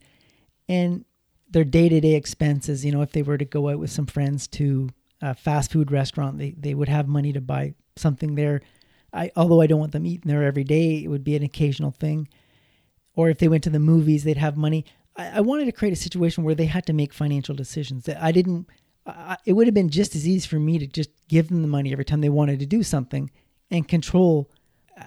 and 0.68 1.04
their 1.50 1.64
day 1.64 1.88
to 1.88 2.00
day 2.00 2.14
expenses. 2.14 2.84
You 2.84 2.92
know, 2.92 3.02
if 3.02 3.12
they 3.12 3.22
were 3.22 3.38
to 3.38 3.44
go 3.44 3.68
out 3.68 3.78
with 3.78 3.90
some 3.90 4.06
friends 4.06 4.46
to 4.48 4.90
a 5.22 5.34
fast 5.34 5.72
food 5.72 5.90
restaurant, 5.90 6.38
they, 6.38 6.50
they 6.50 6.74
would 6.74 6.88
have 6.88 7.08
money 7.08 7.32
to 7.32 7.40
buy 7.40 7.74
something 7.96 8.34
there. 8.34 8.62
I, 9.16 9.30
although 9.34 9.60
I 9.60 9.66
don't 9.66 9.80
want 9.80 9.92
them 9.92 10.06
eating 10.06 10.28
there 10.28 10.42
every 10.42 10.64
day, 10.64 11.02
it 11.02 11.08
would 11.08 11.24
be 11.24 11.36
an 11.36 11.42
occasional 11.42 11.90
thing. 11.90 12.28
Or 13.14 13.30
if 13.30 13.38
they 13.38 13.48
went 13.48 13.64
to 13.64 13.70
the 13.70 13.78
movies, 13.80 14.24
they'd 14.24 14.36
have 14.36 14.56
money. 14.56 14.84
I, 15.16 15.38
I 15.38 15.40
wanted 15.40 15.64
to 15.64 15.72
create 15.72 15.92
a 15.92 15.96
situation 15.96 16.44
where 16.44 16.54
they 16.54 16.66
had 16.66 16.86
to 16.86 16.92
make 16.92 17.12
financial 17.12 17.54
decisions. 17.54 18.04
That 18.04 18.22
I 18.22 18.32
didn't. 18.32 18.68
I, 19.06 19.36
it 19.46 19.54
would 19.54 19.66
have 19.66 19.74
been 19.74 19.88
just 19.88 20.14
as 20.14 20.26
easy 20.26 20.46
for 20.46 20.58
me 20.58 20.78
to 20.78 20.86
just 20.86 21.10
give 21.28 21.48
them 21.48 21.62
the 21.62 21.68
money 21.68 21.92
every 21.92 22.04
time 22.04 22.20
they 22.20 22.28
wanted 22.28 22.58
to 22.60 22.66
do 22.66 22.82
something 22.82 23.30
and 23.70 23.88
control 23.88 24.50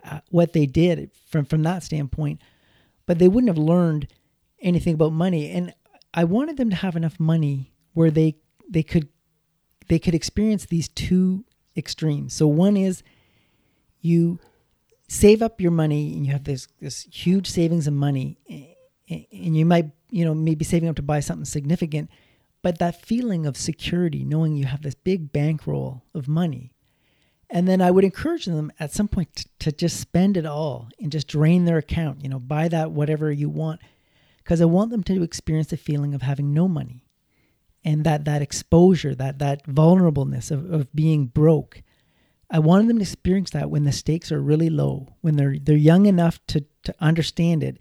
uh, 0.04 0.20
what 0.30 0.54
they 0.54 0.66
did 0.66 1.12
from 1.28 1.46
from 1.46 1.64
that 1.64 1.84
standpoint 1.84 2.40
but 3.06 3.18
they 3.20 3.28
wouldn't 3.28 3.50
have 3.50 3.58
learned 3.58 4.08
anything 4.62 4.94
about 4.94 5.12
money 5.12 5.50
and 5.50 5.74
i 6.14 6.24
wanted 6.24 6.58
them 6.58 6.70
to 6.70 6.76
have 6.76 6.96
enough 6.96 7.20
money 7.20 7.74
where 7.94 8.12
they 8.12 8.36
they 8.70 8.84
could 8.84 9.08
they 9.88 9.98
could 9.98 10.14
experience 10.14 10.66
these 10.66 10.88
two 10.90 11.44
extremes 11.76 12.34
so 12.34 12.48
one 12.48 12.78
is 12.78 13.04
you 14.02 14.40
save 15.08 15.42
up 15.42 15.60
your 15.60 15.72
money 15.72 16.16
and 16.16 16.26
you 16.26 16.32
have 16.32 16.44
this 16.44 16.68
this 16.80 17.08
huge 17.12 17.50
savings 17.50 17.88
of 17.88 17.94
money 17.94 18.38
and 19.10 19.58
you 19.58 19.66
might 19.66 19.92
you 20.12 20.24
know 20.24 20.36
maybe 20.36 20.64
saving 20.64 20.88
up 20.88 20.96
to 20.96 21.02
buy 21.02 21.20
something 21.20 21.46
significant 21.46 22.10
but 22.62 22.80
that 22.80 23.02
feeling 23.02 23.46
of 23.46 23.58
security 23.58 24.24
knowing 24.24 24.56
you 24.56 24.66
have 24.66 24.82
this 24.82 24.96
big 24.96 25.32
bankroll 25.32 26.04
of 26.14 26.28
money. 26.28 26.74
And 27.50 27.68
then 27.68 27.82
i 27.82 27.90
would 27.90 28.04
encourage 28.04 28.46
them 28.46 28.72
at 28.80 28.94
some 28.94 29.08
point 29.08 29.48
to, 29.60 29.72
just 29.72 30.00
spend 30.00 30.38
it 30.38 30.46
all 30.46 30.90
and 31.00 31.12
just 31.12 31.28
drain 31.28 31.66
their 31.66 31.78
account 31.78 32.22
you 32.22 32.30
know 32.30 32.40
buy 32.40 32.68
that 32.68 32.92
whatever 32.92 33.32
you 33.32 33.50
want. 33.50 33.82
Because 34.38 34.62
i 34.62 34.66
want 34.66 34.92
them 34.92 35.04
to 35.04 35.24
experience 35.24 35.70
the 35.70 35.78
feeling 35.78 36.14
of 36.14 36.22
having 36.22 36.54
no 36.54 36.68
money 36.68 37.06
and 37.84 38.04
that 38.04 38.26
that 38.26 38.44
exposure 38.44 39.16
that 39.16 39.40
that 39.40 39.66
vulnerableness 39.66 40.52
of, 40.52 40.72
of 40.72 40.94
being 40.94 41.26
broke 41.26 41.82
I 42.52 42.60
wanted 42.60 42.88
them 42.88 42.98
to 42.98 43.04
experience 43.04 43.52
that 43.52 43.70
when 43.70 43.84
the 43.84 43.92
stakes 43.92 44.32
are 44.32 44.42
really 44.42 44.70
low, 44.70 45.16
when 45.22 45.36
they're 45.36 45.58
they're 45.60 45.78
young 45.78 46.06
enough 46.06 46.40
to 46.48 46.66
to 46.84 46.96
understand 47.00 47.64
it, 47.64 47.80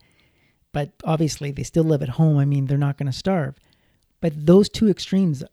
but 0.73 0.91
obviously 1.05 1.51
they 1.51 1.63
still 1.63 1.85
live 1.85 2.03
at 2.03 2.11
home. 2.11 2.39
I 2.39 2.45
mean, 2.45 2.67
they're 2.67 2.77
not 2.77 2.99
going 2.99 3.11
to 3.11 3.13
starve. 3.13 3.57
But 4.21 4.47
those 4.47 4.69
two 4.69 4.89
extremes 4.89 5.45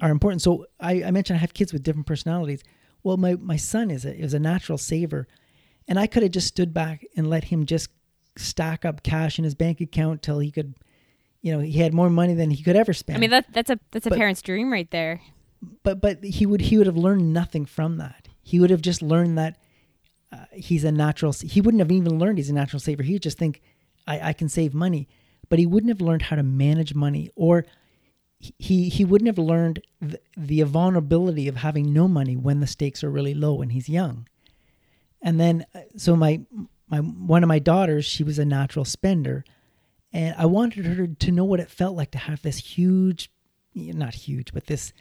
are 0.00 0.10
important. 0.10 0.42
So 0.42 0.66
I, 0.80 1.04
I 1.04 1.10
mentioned 1.10 1.36
I 1.36 1.40
have 1.40 1.54
kids 1.54 1.72
with 1.72 1.82
different 1.82 2.06
personalities. 2.06 2.62
Well, 3.02 3.16
my 3.16 3.34
my 3.34 3.56
son 3.56 3.90
is 3.90 4.04
a 4.04 4.16
is 4.16 4.32
a 4.32 4.38
natural 4.38 4.78
saver, 4.78 5.26
and 5.86 5.98
I 5.98 6.06
could 6.06 6.22
have 6.22 6.32
just 6.32 6.48
stood 6.48 6.72
back 6.72 7.04
and 7.16 7.28
let 7.28 7.44
him 7.44 7.66
just 7.66 7.90
stack 8.36 8.84
up 8.84 9.02
cash 9.02 9.38
in 9.38 9.44
his 9.44 9.54
bank 9.54 9.80
account 9.82 10.22
till 10.22 10.38
he 10.38 10.50
could, 10.50 10.74
you 11.42 11.52
know, 11.52 11.58
he 11.58 11.80
had 11.80 11.92
more 11.92 12.08
money 12.08 12.32
than 12.32 12.50
he 12.50 12.62
could 12.62 12.76
ever 12.76 12.94
spend. 12.94 13.18
I 13.18 13.20
mean, 13.20 13.30
that 13.30 13.52
that's 13.52 13.70
a 13.70 13.78
that's 13.90 14.06
a 14.06 14.10
but, 14.10 14.18
parent's 14.18 14.40
dream 14.40 14.72
right 14.72 14.90
there. 14.90 15.20
But 15.82 16.00
but 16.00 16.24
he 16.24 16.46
would 16.46 16.62
he 16.62 16.78
would 16.78 16.86
have 16.86 16.96
learned 16.96 17.34
nothing 17.34 17.66
from 17.66 17.98
that 17.98 18.21
he 18.42 18.60
would 18.60 18.70
have 18.70 18.82
just 18.82 19.02
learned 19.02 19.38
that 19.38 19.56
uh, 20.32 20.44
he's 20.52 20.84
a 20.84 20.92
natural. 20.92 21.32
He 21.32 21.60
wouldn't 21.60 21.80
have 21.80 21.92
even 21.92 22.18
learned 22.18 22.38
he's 22.38 22.50
a 22.50 22.54
natural 22.54 22.80
saver. 22.80 23.02
He'd 23.02 23.22
just 23.22 23.38
think, 23.38 23.62
I, 24.06 24.28
I 24.28 24.32
can 24.32 24.48
save 24.48 24.74
money, 24.74 25.08
but 25.48 25.58
he 25.58 25.66
wouldn't 25.66 25.90
have 25.90 26.00
learned 26.00 26.22
how 26.22 26.36
to 26.36 26.42
manage 26.42 26.94
money, 26.94 27.30
or 27.36 27.64
he 28.38 28.88
he 28.88 29.04
wouldn't 29.04 29.28
have 29.28 29.38
learned 29.38 29.82
the, 30.00 30.18
the 30.36 30.62
vulnerability 30.62 31.46
of 31.48 31.56
having 31.56 31.92
no 31.92 32.08
money 32.08 32.36
when 32.36 32.60
the 32.60 32.66
stakes 32.66 33.04
are 33.04 33.10
really 33.10 33.34
low 33.34 33.54
when 33.54 33.70
he's 33.70 33.88
young. 33.88 34.26
And 35.22 35.38
then, 35.38 35.64
uh, 35.74 35.80
so 35.96 36.16
my 36.16 36.40
my 36.88 36.98
one 36.98 37.44
of 37.44 37.48
my 37.48 37.60
daughters, 37.60 38.04
she 38.04 38.24
was 38.24 38.38
a 38.38 38.44
natural 38.44 38.84
spender, 38.84 39.44
and 40.12 40.34
I 40.36 40.46
wanted 40.46 40.86
her 40.86 41.06
to 41.06 41.32
know 41.32 41.44
what 41.44 41.60
it 41.60 41.70
felt 41.70 41.96
like 41.96 42.10
to 42.12 42.18
have 42.18 42.42
this 42.42 42.58
huge, 42.58 43.30
not 43.74 44.14
huge, 44.14 44.52
but 44.52 44.66
this 44.66 44.92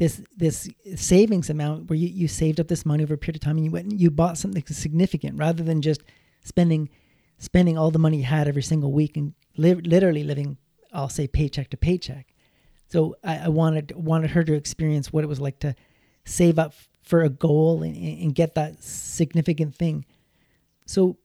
this 0.00 0.22
this 0.34 0.66
savings 0.96 1.50
amount 1.50 1.90
where 1.90 1.96
you, 1.98 2.08
you 2.08 2.26
saved 2.26 2.58
up 2.58 2.68
this 2.68 2.86
money 2.86 3.04
over 3.04 3.14
a 3.14 3.18
period 3.18 3.36
of 3.36 3.42
time 3.42 3.58
and 3.58 3.66
you 3.66 3.70
went 3.70 3.84
and 3.84 4.00
you 4.00 4.10
bought 4.10 4.38
something 4.38 4.64
significant 4.66 5.38
rather 5.38 5.62
than 5.62 5.82
just 5.82 6.02
spending 6.42 6.88
spending 7.36 7.76
all 7.76 7.90
the 7.90 7.98
money 7.98 8.16
you 8.16 8.24
had 8.24 8.48
every 8.48 8.62
single 8.62 8.92
week 8.92 9.18
and 9.18 9.34
li- 9.58 9.74
literally 9.74 10.24
living 10.24 10.56
I'll 10.90 11.10
say 11.10 11.28
paycheck 11.28 11.68
to 11.70 11.76
paycheck. 11.76 12.34
So 12.88 13.14
I, 13.22 13.40
I, 13.40 13.48
wanted 13.48 13.92
wanted 13.94 14.30
her 14.30 14.42
to 14.42 14.54
experience 14.54 15.12
what 15.12 15.22
it 15.22 15.28
was 15.28 15.38
like 15.38 15.60
to 15.60 15.76
save 16.24 16.58
up 16.58 16.74
for 17.02 17.22
a 17.22 17.28
goal 17.28 17.82
and, 17.82 17.94
and 17.94 18.34
get 18.34 18.54
that 18.54 18.82
significant 18.82 19.76
thing. 19.76 20.06
So 20.86 21.18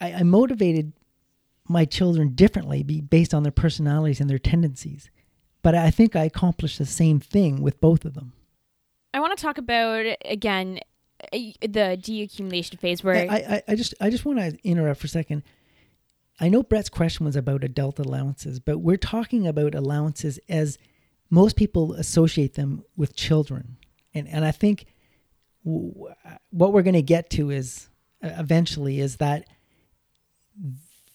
I, 0.00 0.14
I 0.14 0.22
motivated 0.24 0.92
my 1.68 1.84
children 1.84 2.34
differently 2.34 2.82
based 2.82 3.32
on 3.32 3.44
their 3.44 3.52
personalities 3.52 4.20
and 4.20 4.28
their 4.28 4.38
tendencies. 4.38 5.10
But 5.66 5.74
I 5.74 5.90
think 5.90 6.14
I 6.14 6.22
accomplished 6.22 6.78
the 6.78 6.86
same 6.86 7.18
thing 7.18 7.60
with 7.60 7.80
both 7.80 8.04
of 8.04 8.14
them. 8.14 8.32
I 9.12 9.18
want 9.18 9.36
to 9.36 9.42
talk 9.42 9.58
about 9.58 10.06
again 10.24 10.78
the 11.32 11.98
deaccumulation 12.00 12.78
phase 12.78 13.02
where 13.02 13.28
I, 13.28 13.34
I, 13.34 13.62
I 13.66 13.74
just 13.74 13.92
I 14.00 14.08
just 14.08 14.24
want 14.24 14.38
to 14.38 14.56
interrupt 14.62 15.00
for 15.00 15.06
a 15.06 15.10
second. 15.10 15.42
I 16.38 16.48
know 16.50 16.62
Brett's 16.62 16.88
question 16.88 17.26
was 17.26 17.34
about 17.34 17.64
adult 17.64 17.98
allowances, 17.98 18.60
but 18.60 18.78
we're 18.78 18.96
talking 18.96 19.44
about 19.44 19.74
allowances 19.74 20.38
as 20.48 20.78
most 21.30 21.56
people 21.56 21.94
associate 21.94 22.54
them 22.54 22.84
with 22.96 23.16
children, 23.16 23.76
and 24.14 24.28
and 24.28 24.44
I 24.44 24.52
think 24.52 24.86
w- 25.64 26.12
what 26.52 26.72
we're 26.72 26.82
going 26.82 26.94
to 26.94 27.02
get 27.02 27.28
to 27.30 27.50
is 27.50 27.88
uh, 28.22 28.30
eventually 28.38 29.00
is 29.00 29.16
that 29.16 29.48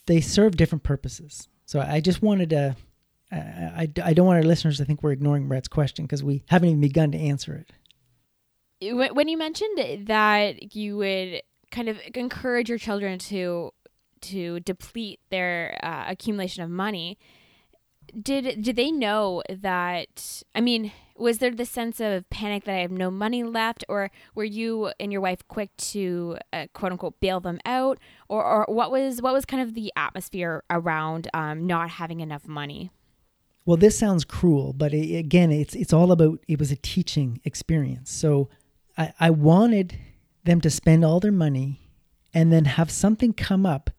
they 0.07 0.19
serve 0.19 0.57
different 0.57 0.83
purposes. 0.83 1.47
So 1.65 1.79
I 1.79 2.01
just 2.01 2.21
wanted 2.21 2.49
to 2.49 2.75
I, 3.31 3.89
I, 4.03 4.13
don't 4.13 4.25
want 4.25 4.37
our 4.37 4.43
listeners 4.43 4.77
to 4.77 4.85
think 4.85 5.01
we're 5.01 5.13
ignoring 5.13 5.47
Brett's 5.47 5.69
question 5.69 6.05
because 6.05 6.23
we 6.23 6.43
haven't 6.49 6.69
even 6.69 6.81
begun 6.81 7.11
to 7.13 7.17
answer 7.17 7.55
it. 7.55 7.71
When 8.93 9.27
you 9.27 9.37
mentioned 9.37 10.07
that 10.07 10.75
you 10.75 10.97
would 10.97 11.41
kind 11.71 11.87
of 11.87 11.97
encourage 12.15 12.67
your 12.67 12.77
children 12.77 13.19
to 13.19 13.71
to 14.21 14.59
deplete 14.59 15.19
their 15.29 15.79
uh, 15.81 16.05
accumulation 16.07 16.63
of 16.63 16.69
money, 16.69 17.17
did 18.19 18.61
did 18.61 18.75
they 18.75 18.91
know 18.91 19.43
that? 19.49 20.43
I 20.53 20.61
mean, 20.61 20.91
was 21.15 21.37
there 21.37 21.51
the 21.51 21.65
sense 21.65 21.99
of 21.99 22.29
panic 22.29 22.65
that 22.65 22.75
I 22.75 22.79
have 22.79 22.91
no 22.91 23.11
money 23.11 23.43
left, 23.43 23.85
or 23.87 24.11
were 24.35 24.43
you 24.43 24.91
and 24.99 25.11
your 25.11 25.21
wife 25.21 25.47
quick 25.47 25.75
to 25.77 26.37
uh, 26.51 26.65
quote 26.73 26.91
unquote 26.91 27.19
bail 27.19 27.39
them 27.39 27.59
out, 27.65 27.99
or 28.27 28.43
or 28.43 28.65
what 28.67 28.91
was 28.91 29.21
what 29.21 29.33
was 29.33 29.45
kind 29.45 29.63
of 29.63 29.73
the 29.73 29.93
atmosphere 29.95 30.63
around 30.69 31.29
um, 31.33 31.65
not 31.67 31.91
having 31.91 32.19
enough 32.19 32.47
money? 32.47 32.91
Well, 33.65 33.77
this 33.77 33.97
sounds 33.97 34.25
cruel, 34.25 34.73
but 34.73 34.93
it, 34.93 35.15
again, 35.17 35.51
it's 35.51 35.75
it's 35.75 35.93
all 35.93 36.11
about 36.11 36.39
it 36.47 36.59
was 36.59 36.71
a 36.71 36.75
teaching 36.75 37.39
experience. 37.43 38.11
So 38.11 38.49
I, 38.97 39.13
I 39.19 39.29
wanted 39.29 39.97
them 40.43 40.61
to 40.61 40.69
spend 40.69 41.05
all 41.05 41.19
their 41.19 41.31
money 41.31 41.79
and 42.33 42.51
then 42.51 42.65
have 42.65 42.89
something 42.89 43.33
come 43.33 43.65
up 43.65 43.89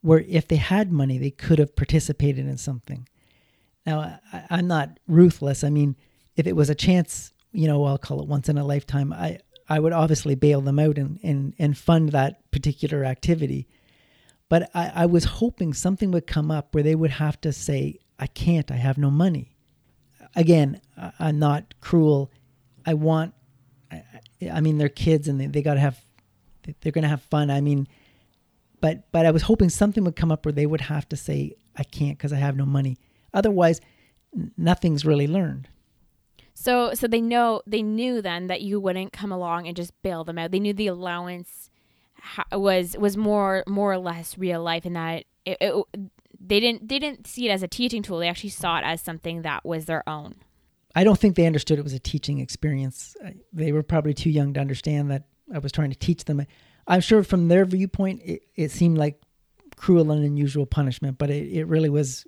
where 0.00 0.24
if 0.28 0.48
they 0.48 0.56
had 0.56 0.92
money, 0.92 1.18
they 1.18 1.30
could 1.30 1.58
have 1.58 1.74
participated 1.76 2.46
in 2.46 2.56
something. 2.56 3.08
Now, 3.84 4.18
I, 4.32 4.44
I'm 4.50 4.66
not 4.66 4.98
ruthless. 5.06 5.64
I 5.64 5.70
mean, 5.70 5.96
if 6.36 6.46
it 6.46 6.54
was 6.54 6.70
a 6.70 6.74
chance, 6.74 7.32
you 7.52 7.66
know, 7.66 7.84
I'll 7.84 7.98
call 7.98 8.20
it 8.20 8.28
once 8.28 8.48
in 8.48 8.56
a 8.56 8.64
lifetime, 8.64 9.12
I, 9.12 9.38
I 9.68 9.80
would 9.80 9.92
obviously 9.92 10.34
bail 10.34 10.60
them 10.60 10.78
out 10.78 10.96
and, 10.96 11.18
and, 11.22 11.54
and 11.58 11.76
fund 11.76 12.10
that 12.10 12.50
particular 12.50 13.04
activity. 13.04 13.66
But 14.48 14.70
I, 14.74 14.92
I 14.94 15.06
was 15.06 15.24
hoping 15.24 15.74
something 15.74 16.12
would 16.12 16.26
come 16.26 16.50
up 16.50 16.74
where 16.74 16.84
they 16.84 16.94
would 16.94 17.10
have 17.10 17.40
to 17.40 17.52
say, 17.52 17.98
I 18.18 18.26
can't. 18.26 18.70
I 18.70 18.76
have 18.76 18.98
no 18.98 19.10
money. 19.10 19.56
Again, 20.34 20.80
I'm 21.18 21.38
not 21.38 21.74
cruel. 21.80 22.30
I 22.84 22.94
want. 22.94 23.34
I, 23.90 24.02
I 24.52 24.60
mean, 24.60 24.78
they're 24.78 24.88
kids 24.88 25.28
and 25.28 25.40
they, 25.40 25.46
they 25.46 25.62
got 25.62 25.74
to 25.74 25.80
have. 25.80 26.00
They're 26.80 26.92
to 26.92 27.08
have 27.08 27.22
fun. 27.22 27.50
I 27.50 27.60
mean, 27.60 27.86
but 28.80 29.10
but 29.12 29.24
I 29.26 29.30
was 29.30 29.42
hoping 29.42 29.68
something 29.68 30.04
would 30.04 30.16
come 30.16 30.32
up 30.32 30.44
where 30.44 30.52
they 30.52 30.66
would 30.66 30.82
have 30.82 31.08
to 31.10 31.16
say, 31.16 31.54
"I 31.76 31.84
can't 31.84 32.18
because 32.18 32.32
I 32.32 32.36
have 32.36 32.56
no 32.56 32.66
money." 32.66 32.98
Otherwise, 33.32 33.80
nothing's 34.56 35.04
really 35.04 35.26
learned. 35.26 35.68
So 36.54 36.94
so 36.94 37.06
they 37.06 37.20
know 37.20 37.62
they 37.66 37.82
knew 37.82 38.20
then 38.20 38.46
that 38.48 38.62
you 38.62 38.80
wouldn't 38.80 39.12
come 39.12 39.30
along 39.30 39.66
and 39.66 39.76
just 39.76 40.00
bail 40.02 40.24
them 40.24 40.38
out. 40.38 40.50
They 40.50 40.60
knew 40.60 40.72
the 40.72 40.86
allowance 40.88 41.70
was 42.52 42.96
was 42.96 43.16
more 43.16 43.62
more 43.68 43.92
or 43.92 43.98
less 43.98 44.36
real 44.38 44.62
life, 44.62 44.84
and 44.84 44.96
that 44.96 45.24
it, 45.44 45.58
it, 45.60 45.84
they 46.48 46.60
didn't 46.60 46.88
they 46.88 46.98
didn't 46.98 47.26
see 47.26 47.48
it 47.48 47.52
as 47.52 47.62
a 47.62 47.68
teaching 47.68 48.02
tool. 48.02 48.18
They 48.18 48.28
actually 48.28 48.50
saw 48.50 48.78
it 48.78 48.84
as 48.84 49.00
something 49.00 49.42
that 49.42 49.64
was 49.64 49.86
their 49.86 50.08
own. 50.08 50.36
I 50.94 51.04
don't 51.04 51.18
think 51.18 51.36
they 51.36 51.46
understood 51.46 51.78
it 51.78 51.84
was 51.84 51.92
a 51.92 51.98
teaching 51.98 52.38
experience. 52.38 53.16
They 53.52 53.72
were 53.72 53.82
probably 53.82 54.14
too 54.14 54.30
young 54.30 54.54
to 54.54 54.60
understand 54.60 55.10
that 55.10 55.24
I 55.54 55.58
was 55.58 55.72
trying 55.72 55.90
to 55.90 55.98
teach 55.98 56.24
them. 56.24 56.46
I'm 56.86 57.00
sure 57.00 57.22
from 57.22 57.48
their 57.48 57.64
viewpoint, 57.66 58.22
it, 58.24 58.42
it 58.54 58.70
seemed 58.70 58.96
like 58.96 59.20
cruel 59.76 60.10
and 60.10 60.24
unusual 60.24 60.64
punishment, 60.64 61.18
but 61.18 61.28
it, 61.28 61.52
it 61.52 61.64
really 61.64 61.90
was 61.90 62.26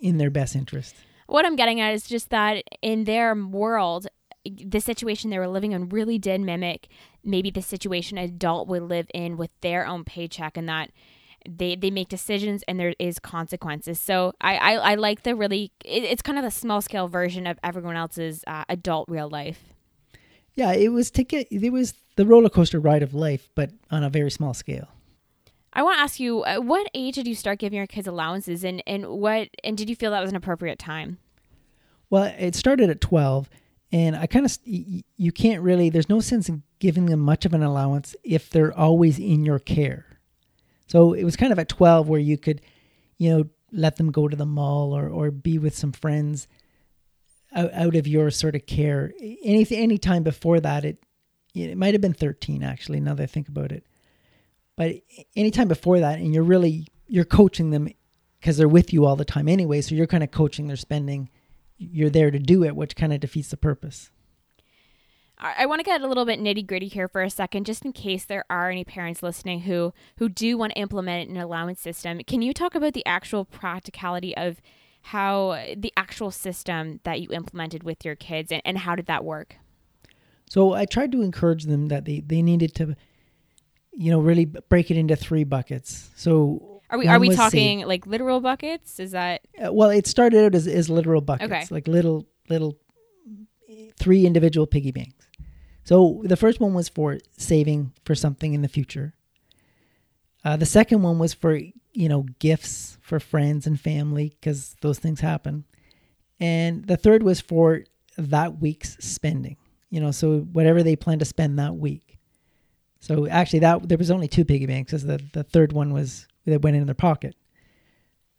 in 0.00 0.18
their 0.18 0.30
best 0.30 0.54
interest. 0.54 0.94
What 1.26 1.44
I'm 1.44 1.56
getting 1.56 1.80
at 1.80 1.92
is 1.92 2.06
just 2.06 2.30
that 2.30 2.62
in 2.82 3.04
their 3.04 3.34
world, 3.34 4.06
the 4.44 4.80
situation 4.80 5.30
they 5.30 5.38
were 5.38 5.48
living 5.48 5.72
in 5.72 5.88
really 5.88 6.18
did 6.18 6.40
mimic 6.40 6.88
maybe 7.24 7.50
the 7.50 7.62
situation 7.62 8.18
an 8.18 8.24
adult 8.24 8.68
would 8.68 8.82
live 8.82 9.10
in 9.14 9.36
with 9.36 9.50
their 9.62 9.86
own 9.86 10.04
paycheck, 10.04 10.56
and 10.56 10.68
that 10.68 10.90
they 11.48 11.76
they 11.76 11.90
make 11.90 12.08
decisions 12.08 12.62
and 12.66 12.78
there 12.78 12.94
is 12.98 13.18
consequences. 13.18 14.00
So 14.00 14.32
I 14.40 14.56
I, 14.56 14.72
I 14.74 14.94
like 14.94 15.22
the 15.22 15.34
really 15.34 15.72
it, 15.84 16.04
it's 16.04 16.22
kind 16.22 16.38
of 16.38 16.44
a 16.44 16.50
small 16.50 16.80
scale 16.80 17.08
version 17.08 17.46
of 17.46 17.58
everyone 17.62 17.96
else's 17.96 18.44
uh, 18.46 18.64
adult 18.68 19.08
real 19.08 19.28
life. 19.28 19.74
Yeah, 20.54 20.72
it 20.72 20.92
was 20.92 21.10
to 21.12 21.24
get 21.24 21.48
it 21.50 21.72
was 21.72 21.94
the 22.16 22.26
roller 22.26 22.48
coaster 22.48 22.78
ride 22.80 23.02
of 23.02 23.14
life, 23.14 23.48
but 23.54 23.70
on 23.90 24.02
a 24.04 24.10
very 24.10 24.30
small 24.30 24.54
scale. 24.54 24.88
I 25.72 25.82
want 25.82 25.96
to 25.96 26.02
ask 26.02 26.20
you, 26.20 26.44
uh, 26.44 26.58
what 26.58 26.86
age 26.94 27.16
did 27.16 27.26
you 27.26 27.34
start 27.34 27.58
giving 27.58 27.76
your 27.76 27.86
kids 27.86 28.06
allowances, 28.06 28.64
and 28.64 28.82
and 28.86 29.06
what 29.08 29.48
and 29.64 29.76
did 29.76 29.90
you 29.90 29.96
feel 29.96 30.12
that 30.12 30.20
was 30.20 30.30
an 30.30 30.36
appropriate 30.36 30.78
time? 30.78 31.18
Well, 32.10 32.32
it 32.38 32.54
started 32.54 32.90
at 32.90 33.00
twelve, 33.00 33.50
and 33.90 34.14
I 34.14 34.26
kind 34.26 34.46
of 34.46 34.56
you 34.64 35.32
can't 35.32 35.62
really. 35.62 35.90
There's 35.90 36.08
no 36.08 36.20
sense 36.20 36.48
in 36.48 36.62
giving 36.78 37.06
them 37.06 37.20
much 37.20 37.44
of 37.44 37.54
an 37.54 37.62
allowance 37.62 38.14
if 38.22 38.50
they're 38.50 38.76
always 38.76 39.18
in 39.18 39.44
your 39.44 39.58
care. 39.58 40.06
So 40.86 41.12
it 41.12 41.24
was 41.24 41.36
kind 41.36 41.52
of 41.52 41.58
at 41.58 41.68
12 41.68 42.08
where 42.08 42.20
you 42.20 42.36
could, 42.36 42.60
you 43.18 43.30
know, 43.30 43.44
let 43.72 43.96
them 43.96 44.12
go 44.12 44.28
to 44.28 44.36
the 44.36 44.46
mall 44.46 44.96
or, 44.96 45.08
or 45.08 45.30
be 45.30 45.58
with 45.58 45.76
some 45.76 45.92
friends 45.92 46.46
out, 47.54 47.72
out 47.72 47.96
of 47.96 48.06
your 48.06 48.30
sort 48.30 48.54
of 48.54 48.66
care. 48.66 49.12
Anything, 49.42 49.78
any 49.78 49.98
time 49.98 50.22
before 50.22 50.60
that, 50.60 50.84
it, 50.84 50.98
it 51.54 51.76
might 51.76 51.94
have 51.94 52.00
been 52.00 52.12
13 52.12 52.62
actually, 52.62 53.00
now 53.00 53.14
that 53.14 53.22
I 53.22 53.26
think 53.26 53.48
about 53.48 53.72
it. 53.72 53.86
But 54.76 54.96
anytime 55.36 55.68
before 55.68 56.00
that, 56.00 56.18
and 56.18 56.34
you're 56.34 56.42
really 56.42 56.88
you're 57.06 57.24
coaching 57.24 57.70
them 57.70 57.88
because 58.40 58.56
they're 58.56 58.68
with 58.68 58.92
you 58.92 59.04
all 59.04 59.16
the 59.16 59.24
time 59.24 59.48
anyway. 59.48 59.80
So 59.80 59.94
you're 59.94 60.06
kind 60.06 60.24
of 60.24 60.30
coaching 60.30 60.66
their 60.66 60.76
spending. 60.76 61.30
You're 61.76 62.10
there 62.10 62.30
to 62.30 62.38
do 62.38 62.64
it, 62.64 62.76
which 62.76 62.96
kind 62.96 63.12
of 63.12 63.20
defeats 63.20 63.48
the 63.48 63.56
purpose. 63.56 64.10
I 65.44 65.66
want 65.66 65.80
to 65.80 65.84
get 65.84 66.00
a 66.00 66.06
little 66.06 66.24
bit 66.24 66.40
nitty 66.40 66.66
gritty 66.66 66.88
here 66.88 67.06
for 67.06 67.22
a 67.22 67.28
second, 67.28 67.66
just 67.66 67.84
in 67.84 67.92
case 67.92 68.24
there 68.24 68.46
are 68.48 68.70
any 68.70 68.82
parents 68.82 69.22
listening 69.22 69.60
who 69.60 69.92
who 70.16 70.28
do 70.30 70.56
want 70.56 70.72
to 70.72 70.78
implement 70.78 71.28
an 71.28 71.36
allowance 71.36 71.80
system. 71.80 72.20
Can 72.26 72.40
you 72.40 72.54
talk 72.54 72.74
about 72.74 72.94
the 72.94 73.04
actual 73.04 73.44
practicality 73.44 74.34
of 74.36 74.62
how 75.02 75.62
the 75.76 75.92
actual 75.98 76.30
system 76.30 77.00
that 77.04 77.20
you 77.20 77.28
implemented 77.30 77.82
with 77.82 78.06
your 78.06 78.16
kids 78.16 78.50
and, 78.50 78.62
and 78.64 78.78
how 78.78 78.96
did 78.96 79.04
that 79.06 79.22
work? 79.22 79.56
So 80.48 80.72
I 80.72 80.86
tried 80.86 81.12
to 81.12 81.20
encourage 81.20 81.64
them 81.64 81.88
that 81.88 82.06
they, 82.06 82.20
they 82.20 82.40
needed 82.40 82.74
to, 82.76 82.96
you 83.92 84.10
know, 84.10 84.20
really 84.20 84.46
break 84.46 84.90
it 84.90 84.96
into 84.96 85.14
three 85.14 85.44
buckets. 85.44 86.10
So 86.16 86.80
are 86.88 86.98
we 86.98 87.06
are 87.06 87.18
we 87.18 87.34
talking 87.34 87.80
like 87.86 88.06
literal 88.06 88.40
buckets? 88.40 88.98
Is 88.98 89.10
that 89.10 89.42
uh, 89.62 89.70
well? 89.72 89.90
It 89.90 90.06
started 90.06 90.42
out 90.42 90.54
as, 90.54 90.66
as 90.66 90.88
literal 90.88 91.20
buckets, 91.20 91.52
okay. 91.52 91.66
like 91.70 91.86
little 91.86 92.26
little 92.48 92.78
three 93.98 94.26
individual 94.26 94.66
piggy 94.66 94.92
banks. 94.92 95.26
So 95.84 96.22
the 96.24 96.36
first 96.36 96.60
one 96.60 96.74
was 96.74 96.88
for 96.88 97.18
saving 97.36 97.92
for 98.04 98.14
something 98.14 98.54
in 98.54 98.62
the 98.62 98.68
future. 98.68 99.14
Uh, 100.44 100.56
the 100.56 100.66
second 100.66 101.02
one 101.02 101.18
was 101.18 101.34
for 101.34 101.56
you 101.92 102.08
know 102.08 102.26
gifts 102.38 102.98
for 103.00 103.20
friends 103.20 103.66
and 103.66 103.80
family 103.80 104.36
because 104.40 104.76
those 104.80 104.98
things 104.98 105.20
happen, 105.20 105.64
and 106.40 106.84
the 106.86 106.96
third 106.96 107.22
was 107.22 107.40
for 107.40 107.84
that 108.16 108.60
week's 108.60 108.96
spending. 108.98 109.56
You 109.90 110.00
know, 110.00 110.10
so 110.10 110.40
whatever 110.40 110.82
they 110.82 110.96
plan 110.96 111.20
to 111.20 111.24
spend 111.24 111.58
that 111.58 111.76
week. 111.76 112.18
So 113.00 113.28
actually, 113.28 113.60
that 113.60 113.88
there 113.88 113.98
was 113.98 114.10
only 114.10 114.28
two 114.28 114.44
piggy 114.44 114.66
banks, 114.66 114.90
because 114.90 115.04
the 115.04 115.22
the 115.32 115.44
third 115.44 115.72
one 115.72 115.92
was 115.92 116.26
that 116.46 116.62
went 116.62 116.76
in 116.76 116.86
their 116.86 116.94
pocket. 116.94 117.36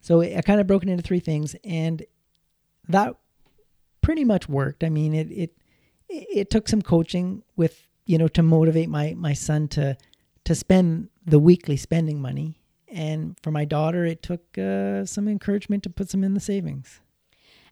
So 0.00 0.20
I 0.20 0.40
kind 0.42 0.60
of 0.60 0.66
broken 0.66 0.88
it 0.88 0.92
into 0.92 1.04
three 1.04 1.20
things, 1.20 1.56
and 1.64 2.04
that 2.88 3.16
pretty 4.02 4.24
much 4.24 4.48
worked. 4.48 4.84
I 4.84 4.88
mean, 4.88 5.14
it 5.14 5.30
it 5.30 5.52
it 6.08 6.50
took 6.50 6.68
some 6.68 6.82
coaching 6.82 7.42
with 7.56 7.86
you 8.04 8.18
know 8.18 8.28
to 8.28 8.42
motivate 8.42 8.88
my 8.88 9.14
my 9.16 9.32
son 9.32 9.68
to 9.68 9.96
to 10.44 10.54
spend 10.54 11.08
the 11.24 11.38
weekly 11.38 11.76
spending 11.76 12.20
money, 12.20 12.60
and 12.88 13.36
for 13.42 13.50
my 13.50 13.64
daughter, 13.64 14.04
it 14.04 14.22
took 14.22 14.56
uh, 14.56 15.04
some 15.04 15.28
encouragement 15.28 15.82
to 15.82 15.90
put 15.90 16.08
some 16.08 16.22
in 16.22 16.34
the 16.34 16.40
savings. 16.40 17.00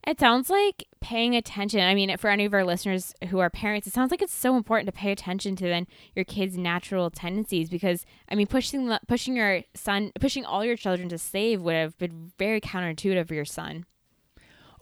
It 0.07 0.21
sounds 0.21 0.51
like 0.51 0.87
paying 1.01 1.35
attention. 1.35 1.81
I 1.81 1.95
mean, 1.95 2.15
for 2.19 2.29
any 2.29 2.45
of 2.45 2.53
our 2.53 2.65
listeners 2.65 3.15
who 3.31 3.39
are 3.39 3.49
parents, 3.49 3.87
it 3.87 3.95
sounds 3.95 4.11
like 4.11 4.21
it's 4.21 4.35
so 4.35 4.55
important 4.55 4.87
to 4.87 4.93
pay 4.93 5.11
attention 5.11 5.57
to 5.57 5.65
then 5.65 5.87
your 6.15 6.27
kids' 6.27 6.59
natural 6.59 7.11
tendencies 7.11 7.71
because 7.71 8.05
I 8.29 8.35
mean, 8.35 8.47
pushing 8.47 8.95
pushing 9.09 9.37
your 9.37 9.63
son, 9.75 10.13
pushing 10.21 10.45
all 10.45 10.65
your 10.65 10.77
children 10.77 11.09
to 11.09 11.17
save 11.17 11.63
would 11.63 11.75
have 11.75 11.97
been 11.97 12.33
very 12.39 12.61
counterintuitive 12.61 13.29
for 13.29 13.35
your 13.35 13.47
son. 13.47 13.87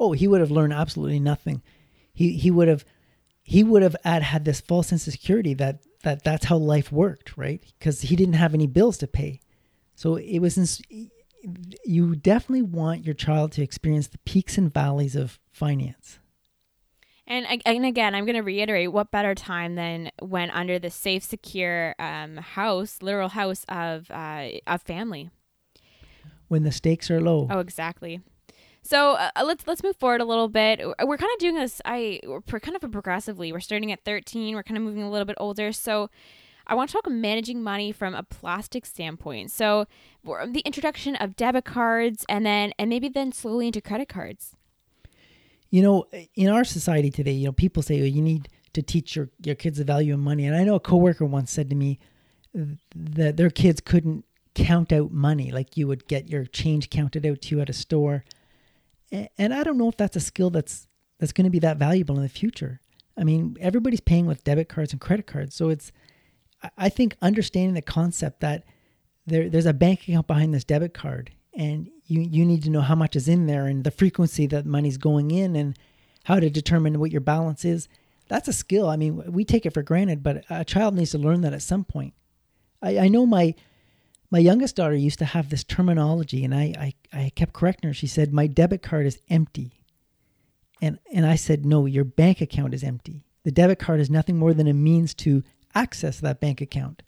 Oh, 0.00 0.10
he 0.10 0.26
would 0.26 0.40
have 0.40 0.50
learned 0.50 0.72
absolutely 0.72 1.20
nothing. 1.20 1.62
He 2.12 2.32
he 2.32 2.50
would 2.50 2.66
have 2.66 2.84
he 3.42 3.64
would 3.64 3.82
have 3.82 3.96
had, 4.04 4.22
had 4.22 4.44
this 4.44 4.60
false 4.60 4.88
sense 4.88 5.06
of 5.06 5.12
security 5.12 5.54
that 5.54 5.82
that 6.02 6.24
that's 6.24 6.46
how 6.46 6.56
life 6.56 6.90
worked, 6.90 7.36
right? 7.36 7.62
Because 7.78 8.02
he 8.02 8.16
didn't 8.16 8.34
have 8.34 8.54
any 8.54 8.66
bills 8.66 8.98
to 8.98 9.06
pay. 9.06 9.40
So 9.94 10.16
it 10.16 10.40
was 10.40 10.82
you 11.84 12.16
definitely 12.16 12.62
want 12.62 13.04
your 13.04 13.14
child 13.14 13.52
to 13.52 13.62
experience 13.62 14.08
the 14.08 14.18
peaks 14.18 14.56
and 14.58 14.72
valleys 14.72 15.16
of 15.16 15.38
finance. 15.50 16.18
And, 17.26 17.62
and 17.64 17.86
again, 17.86 18.14
I'm 18.14 18.24
going 18.24 18.36
to 18.36 18.42
reiterate 18.42 18.92
what 18.92 19.10
better 19.10 19.34
time 19.34 19.74
than 19.76 20.10
when 20.20 20.50
under 20.50 20.78
the 20.78 20.90
safe, 20.90 21.22
secure 21.22 21.94
um, 21.98 22.36
house, 22.36 22.98
literal 23.00 23.28
house 23.30 23.64
of 23.68 24.10
uh, 24.10 24.48
a 24.66 24.78
family. 24.78 25.30
When 26.48 26.64
the 26.64 26.72
stakes 26.72 27.10
are 27.10 27.20
low. 27.20 27.48
Oh, 27.50 27.60
exactly. 27.60 28.20
So 28.82 29.12
uh, 29.12 29.30
uh 29.36 29.44
let's 29.44 29.66
let's 29.66 29.82
move 29.82 29.96
forward 29.96 30.20
a 30.20 30.24
little 30.24 30.48
bit. 30.48 30.80
We're 30.80 31.16
kind 31.16 31.32
of 31.32 31.38
doing 31.38 31.54
this. 31.54 31.80
I 31.84 32.20
we're 32.24 32.60
kind 32.60 32.76
of 32.76 32.90
progressively. 32.90 33.52
We're 33.52 33.60
starting 33.60 33.92
at 33.92 34.04
13. 34.04 34.54
We're 34.54 34.62
kind 34.62 34.76
of 34.76 34.82
moving 34.82 35.02
a 35.02 35.10
little 35.10 35.26
bit 35.26 35.36
older. 35.38 35.72
So 35.72 36.10
I 36.66 36.74
want 36.74 36.90
to 36.90 36.94
talk 36.94 37.08
managing 37.10 37.62
money 37.62 37.92
from 37.92 38.14
a 38.14 38.22
plastic 38.22 38.86
standpoint. 38.86 39.50
So 39.50 39.86
the 40.24 40.62
introduction 40.64 41.16
of 41.16 41.36
debit 41.36 41.64
cards 41.64 42.24
and 42.28 42.46
then 42.46 42.72
and 42.78 42.88
maybe 42.88 43.08
then 43.08 43.32
slowly 43.32 43.66
into 43.66 43.80
credit 43.80 44.08
cards. 44.08 44.56
You 45.70 45.82
know, 45.82 46.06
in 46.34 46.48
our 46.48 46.64
society 46.64 47.10
today, 47.10 47.32
you 47.32 47.46
know, 47.46 47.52
people 47.52 47.82
say 47.82 47.98
well, 47.98 48.06
you 48.06 48.20
need 48.20 48.48
to 48.74 48.82
teach 48.82 49.16
your, 49.16 49.30
your 49.42 49.54
kids 49.54 49.78
the 49.78 49.84
value 49.84 50.14
of 50.14 50.20
money. 50.20 50.46
And 50.46 50.56
I 50.56 50.64
know 50.64 50.74
a 50.74 50.80
coworker 50.80 51.24
once 51.24 51.50
said 51.50 51.70
to 51.70 51.76
me 51.76 51.98
that 52.94 53.36
their 53.36 53.50
kids 53.50 53.80
couldn't 53.80 54.24
count 54.54 54.92
out 54.92 55.12
money 55.12 55.50
like 55.50 55.76
you 55.76 55.86
would 55.86 56.06
get 56.06 56.28
your 56.28 56.44
change 56.44 56.90
counted 56.90 57.24
out 57.24 57.40
to 57.42 57.56
you 57.56 57.62
at 57.62 57.70
a 57.70 57.72
store. 57.72 58.24
And 59.36 59.52
I 59.52 59.62
don't 59.62 59.78
know 59.78 59.88
if 59.88 59.96
that's 59.96 60.16
a 60.16 60.20
skill 60.20 60.50
that's 60.50 60.86
that's 61.18 61.32
going 61.32 61.44
to 61.44 61.50
be 61.50 61.58
that 61.60 61.76
valuable 61.76 62.16
in 62.16 62.22
the 62.22 62.28
future. 62.28 62.80
I 63.16 63.24
mean, 63.24 63.56
everybody's 63.60 64.00
paying 64.00 64.26
with 64.26 64.42
debit 64.42 64.68
cards 64.68 64.92
and 64.92 65.00
credit 65.00 65.26
cards, 65.26 65.54
so 65.54 65.68
it's 65.68 65.92
I 66.78 66.88
think 66.88 67.16
understanding 67.20 67.74
the 67.74 67.82
concept 67.82 68.40
that 68.40 68.64
there 69.26 69.48
there's 69.48 69.66
a 69.66 69.74
bank 69.74 70.02
account 70.02 70.26
behind 70.26 70.54
this 70.54 70.64
debit 70.64 70.94
card 70.94 71.30
and 71.54 71.90
you 72.06 72.20
you 72.20 72.44
need 72.44 72.62
to 72.62 72.70
know 72.70 72.80
how 72.80 72.94
much 72.94 73.16
is 73.16 73.28
in 73.28 73.46
there 73.46 73.66
and 73.66 73.84
the 73.84 73.90
frequency 73.90 74.46
that 74.46 74.66
money's 74.66 74.96
going 74.96 75.30
in 75.30 75.56
and 75.56 75.78
how 76.24 76.38
to 76.40 76.50
determine 76.50 76.98
what 76.98 77.10
your 77.10 77.20
balance 77.20 77.64
is 77.64 77.88
that's 78.28 78.48
a 78.48 78.52
skill 78.52 78.88
i 78.88 78.96
mean 78.96 79.22
we 79.30 79.44
take 79.44 79.66
it 79.66 79.74
for 79.74 79.82
granted 79.82 80.22
but 80.22 80.44
a 80.50 80.64
child 80.64 80.94
needs 80.94 81.10
to 81.10 81.18
learn 81.18 81.40
that 81.42 81.52
at 81.52 81.62
some 81.62 81.84
point 81.84 82.14
i, 82.80 82.98
I 82.98 83.08
know 83.08 83.26
my 83.26 83.54
my 84.30 84.38
youngest 84.38 84.76
daughter 84.76 84.96
used 84.96 85.18
to 85.18 85.24
have 85.24 85.50
this 85.50 85.64
terminology 85.64 86.44
and 86.44 86.54
I, 86.54 86.74
I 86.78 86.94
i 87.12 87.30
kept 87.34 87.52
correcting 87.52 87.88
her 87.88 87.94
she 87.94 88.06
said 88.06 88.32
my 88.32 88.46
debit 88.46 88.82
card 88.82 89.06
is 89.06 89.20
empty 89.30 89.84
and 90.80 90.98
and 91.12 91.26
i 91.26 91.34
said 91.34 91.64
no 91.66 91.86
your 91.86 92.04
bank 92.04 92.40
account 92.40 92.74
is 92.74 92.82
empty 92.82 93.24
the 93.44 93.50
debit 93.50 93.78
card 93.78 94.00
is 94.00 94.10
nothing 94.10 94.38
more 94.38 94.54
than 94.54 94.68
a 94.68 94.72
means 94.72 95.14
to 95.14 95.42
access 95.74 96.20
that 96.20 96.40
bank 96.40 96.60
account. 96.60 97.02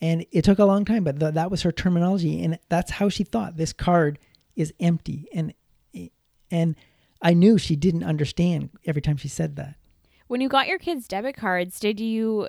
And 0.00 0.26
it 0.32 0.44
took 0.44 0.58
a 0.58 0.64
long 0.64 0.84
time, 0.84 1.04
but 1.04 1.20
th- 1.20 1.34
that 1.34 1.50
was 1.50 1.62
her 1.62 1.72
terminology, 1.72 2.42
and 2.42 2.58
that's 2.68 2.92
how 2.92 3.08
she 3.08 3.22
thought 3.24 3.56
this 3.56 3.72
card 3.72 4.18
is 4.56 4.72
empty. 4.80 5.28
And 5.32 5.54
and 6.50 6.76
I 7.22 7.34
knew 7.34 7.56
she 7.56 7.76
didn't 7.76 8.02
understand 8.02 8.70
every 8.84 9.00
time 9.00 9.16
she 9.16 9.28
said 9.28 9.56
that. 9.56 9.76
When 10.26 10.40
you 10.40 10.48
got 10.48 10.66
your 10.66 10.78
kids' 10.78 11.06
debit 11.06 11.36
cards, 11.36 11.78
did 11.78 12.00
you 12.00 12.48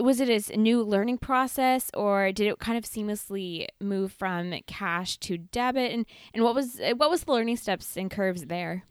was 0.00 0.20
it 0.20 0.50
a 0.50 0.56
new 0.56 0.82
learning 0.82 1.18
process 1.18 1.90
or 1.94 2.32
did 2.32 2.46
it 2.46 2.58
kind 2.58 2.78
of 2.78 2.84
seamlessly 2.84 3.66
move 3.80 4.12
from 4.12 4.54
cash 4.66 5.18
to 5.18 5.36
debit 5.36 5.92
and 5.92 6.06
and 6.32 6.42
what 6.42 6.54
was 6.54 6.80
what 6.96 7.10
was 7.10 7.24
the 7.24 7.32
learning 7.32 7.56
steps 7.56 7.96
and 7.96 8.10
curves 8.10 8.46
there 8.46 8.84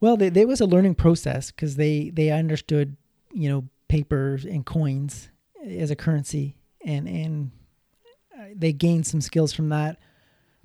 well 0.00 0.16
there 0.16 0.46
was 0.46 0.60
a 0.60 0.66
learning 0.66 0.94
process 0.94 1.50
because 1.50 1.76
they 1.76 2.10
they 2.10 2.30
understood 2.30 2.96
you 3.32 3.48
know 3.48 3.68
paper 3.88 4.38
and 4.48 4.66
coins 4.66 5.30
as 5.66 5.90
a 5.90 5.96
currency, 5.96 6.56
and 6.84 7.08
and 7.08 7.50
uh, 8.36 8.44
they 8.54 8.72
gained 8.72 9.06
some 9.06 9.20
skills 9.20 9.52
from 9.52 9.68
that. 9.70 9.98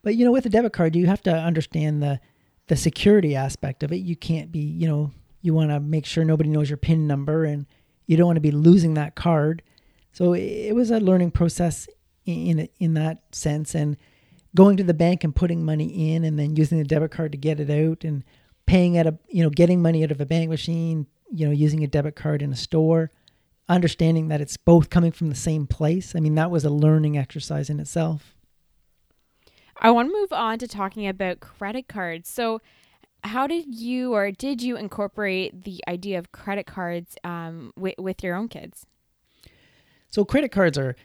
But 0.03 0.15
you 0.15 0.25
know, 0.25 0.31
with 0.31 0.45
a 0.45 0.49
debit 0.49 0.73
card, 0.73 0.95
you 0.95 1.07
have 1.07 1.21
to 1.23 1.33
understand 1.33 2.01
the 2.01 2.19
the 2.67 2.75
security 2.75 3.35
aspect 3.35 3.83
of 3.83 3.91
it. 3.91 3.97
You 3.97 4.15
can't 4.15 4.51
be, 4.51 4.59
you 4.59 4.87
know, 4.87 5.11
you 5.41 5.53
want 5.53 5.71
to 5.71 5.79
make 5.79 6.05
sure 6.05 6.23
nobody 6.23 6.49
knows 6.49 6.69
your 6.69 6.77
PIN 6.77 7.07
number, 7.07 7.43
and 7.43 7.65
you 8.11 8.17
don't 8.17 8.27
want 8.27 8.35
to 8.35 8.41
be 8.41 8.51
losing 8.51 8.95
that 8.95 9.15
card. 9.15 9.63
So 10.11 10.33
it 10.33 10.75
was 10.75 10.91
a 10.91 10.99
learning 10.99 11.31
process 11.31 11.87
in 12.25 12.67
in 12.77 12.93
that 12.95 13.23
sense, 13.33 13.73
and 13.73 13.95
going 14.53 14.75
to 14.75 14.83
the 14.83 14.93
bank 14.93 15.23
and 15.23 15.33
putting 15.33 15.63
money 15.63 16.13
in, 16.13 16.25
and 16.25 16.37
then 16.37 16.57
using 16.57 16.77
the 16.77 16.83
debit 16.83 17.11
card 17.11 17.31
to 17.31 17.37
get 17.37 17.61
it 17.61 17.69
out, 17.69 18.03
and 18.03 18.25
paying 18.65 18.97
at 18.97 19.07
a 19.07 19.17
you 19.29 19.41
know 19.41 19.49
getting 19.49 19.81
money 19.81 20.03
out 20.03 20.11
of 20.11 20.19
a 20.19 20.25
bank 20.25 20.49
machine, 20.49 21.07
you 21.31 21.45
know, 21.45 21.53
using 21.53 21.85
a 21.85 21.87
debit 21.87 22.17
card 22.17 22.41
in 22.41 22.51
a 22.51 22.55
store, 22.57 23.11
understanding 23.69 24.27
that 24.27 24.41
it's 24.41 24.57
both 24.57 24.89
coming 24.89 25.13
from 25.13 25.29
the 25.29 25.35
same 25.35 25.65
place. 25.65 26.13
I 26.13 26.19
mean, 26.19 26.35
that 26.35 26.51
was 26.51 26.65
a 26.65 26.69
learning 26.69 27.17
exercise 27.17 27.69
in 27.69 27.79
itself. 27.79 28.35
I 29.77 29.89
want 29.91 30.09
to 30.09 30.13
move 30.13 30.33
on 30.33 30.59
to 30.59 30.67
talking 30.67 31.07
about 31.07 31.39
credit 31.39 31.87
cards. 31.87 32.29
So, 32.29 32.61
how 33.23 33.47
did 33.47 33.75
you 33.75 34.13
or 34.13 34.31
did 34.31 34.61
you 34.61 34.77
incorporate 34.77 35.63
the 35.63 35.83
idea 35.87 36.17
of 36.17 36.31
credit 36.31 36.65
cards 36.65 37.15
um, 37.23 37.71
with, 37.77 37.95
with 37.97 38.23
your 38.23 38.35
own 38.35 38.47
kids? 38.47 38.85
So, 40.09 40.25
credit 40.25 40.51
cards 40.51 40.77
are 40.77 40.95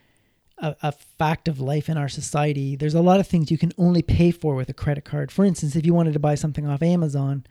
a, 0.58 0.74
a, 0.82 0.92
fact 0.92 1.48
of 1.48 1.60
life 1.60 1.88
in 1.88 1.96
our 1.96 2.08
society. 2.08 2.76
There's 2.76 2.94
a 2.94 3.02
lot 3.02 3.20
of 3.20 3.26
things 3.26 3.50
you 3.50 3.58
can 3.58 3.72
only 3.78 4.02
pay 4.02 4.30
for 4.30 4.54
with 4.54 4.68
a 4.68 4.74
credit 4.74 5.04
card. 5.04 5.30
For 5.30 5.44
instance, 5.44 5.76
if 5.76 5.86
you 5.86 5.94
wanted 5.94 6.14
to 6.14 6.18
buy 6.18 6.34
something 6.34 6.66
off 6.66 6.82
Amazon, 6.82 7.44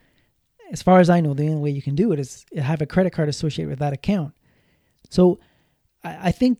as 0.72 0.82
far 0.82 1.00
as 1.00 1.10
I 1.10 1.22
know, 1.22 1.34
the 1.34 1.48
only 1.48 1.62
way 1.62 1.70
you 1.70 1.82
can 1.82 1.96
do 1.96 2.12
it 2.12 2.20
is 2.20 2.46
have 2.58 2.82
a 2.82 2.86
credit 2.86 3.14
card 3.14 3.30
associated 3.30 3.70
with 3.70 3.80
that 3.80 3.94
account. 3.94 4.34
So 5.10 5.40
I, 6.04 6.30
I 6.30 6.32
think 6.32 6.60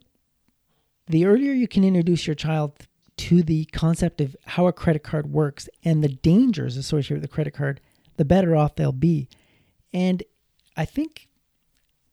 the 1.08 1.26
earlier 1.26 1.52
you 1.52 1.68
can 1.68 1.84
introduce 1.84 2.28
your 2.28 2.36
child 2.36 2.74
to 3.18 3.44
the 3.44 3.66
concept 3.66 4.22
of 4.22 4.36
how 4.46 4.68
a 4.68 4.74
credit 4.74 5.04
card 5.04 5.32
works 5.32 5.70
and 5.84 6.04
the 6.04 6.10
dangers 6.10 6.78
associated 6.78 7.22
with 7.22 7.30
the 7.30 7.34
credit 7.34 7.54
card, 7.54 7.80
the 8.18 8.26
better 8.26 8.56
off 8.56 8.76
they'll 8.76 8.92
be. 8.92 9.28
And 9.94 10.24
I 10.76 10.86
think, 10.86 11.28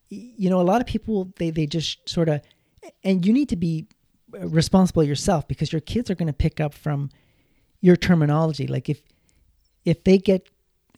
you 0.09 0.49
know, 0.49 0.61
a 0.61 0.63
lot 0.63 0.81
of 0.81 0.87
people, 0.87 1.33
they, 1.37 1.49
they 1.49 1.65
just 1.65 2.07
sort 2.07 2.29
of, 2.29 2.41
and 3.03 3.25
you 3.25 3.33
need 3.33 3.49
to 3.49 3.55
be 3.55 3.87
uh, 4.33 4.47
responsible 4.47 5.03
yourself 5.03 5.47
because 5.47 5.71
your 5.71 5.81
kids 5.81 6.09
are 6.09 6.15
going 6.15 6.27
to 6.27 6.33
pick 6.33 6.59
up 6.59 6.73
from 6.73 7.09
your 7.81 7.95
terminology. 7.95 8.67
Like 8.67 8.89
if 8.89 9.01
if 9.85 10.03
they 10.03 10.17
get 10.17 10.49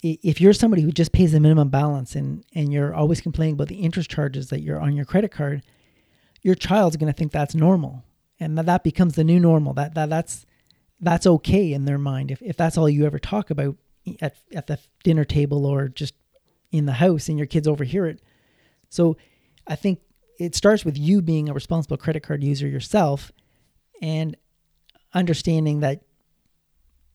if 0.01 0.39
you're 0.39 0.53
somebody 0.53 0.83
who 0.83 0.91
just 0.91 1.11
pays 1.11 1.31
the 1.31 1.39
minimum 1.39 1.69
balance 1.69 2.15
and 2.15 2.43
and 2.53 2.71
you're 2.71 2.93
always 2.93 3.21
complaining 3.21 3.55
about 3.55 3.67
the 3.67 3.75
interest 3.75 4.09
charges 4.09 4.49
that 4.49 4.61
you're 4.61 4.79
on 4.79 4.95
your 4.95 5.05
credit 5.05 5.31
card, 5.31 5.63
your 6.43 6.55
child's 6.55 6.95
going 6.95 7.11
to 7.11 7.17
think 7.17 7.31
that's 7.31 7.55
normal, 7.55 8.03
and 8.39 8.57
that, 8.57 8.67
that 8.67 8.83
becomes 8.83 9.15
the 9.15 9.23
new 9.23 9.39
normal. 9.39 9.73
That 9.73 9.95
that 9.95 10.09
that's 10.09 10.45
that's 11.01 11.25
okay 11.25 11.73
in 11.73 11.85
their 11.85 11.97
mind 11.97 12.31
if 12.31 12.41
if 12.41 12.55
that's 12.55 12.77
all 12.77 12.87
you 12.87 13.05
ever 13.05 13.19
talk 13.19 13.49
about 13.49 13.75
at 14.21 14.35
at 14.53 14.67
the 14.67 14.79
dinner 15.03 15.25
table 15.25 15.65
or 15.65 15.87
just 15.87 16.13
in 16.71 16.85
the 16.85 16.93
house 16.93 17.29
and 17.29 17.37
your 17.37 17.47
kids 17.47 17.67
overhear 17.67 18.05
it. 18.07 18.21
So 18.89 19.17
I 19.67 19.75
think 19.75 19.99
it 20.39 20.55
starts 20.55 20.83
with 20.83 20.97
you 20.97 21.21
being 21.21 21.49
a 21.49 21.53
responsible 21.53 21.97
credit 21.97 22.23
card 22.23 22.43
user 22.43 22.67
yourself 22.67 23.31
and 24.01 24.35
understanding 25.13 25.79
that 25.79 26.01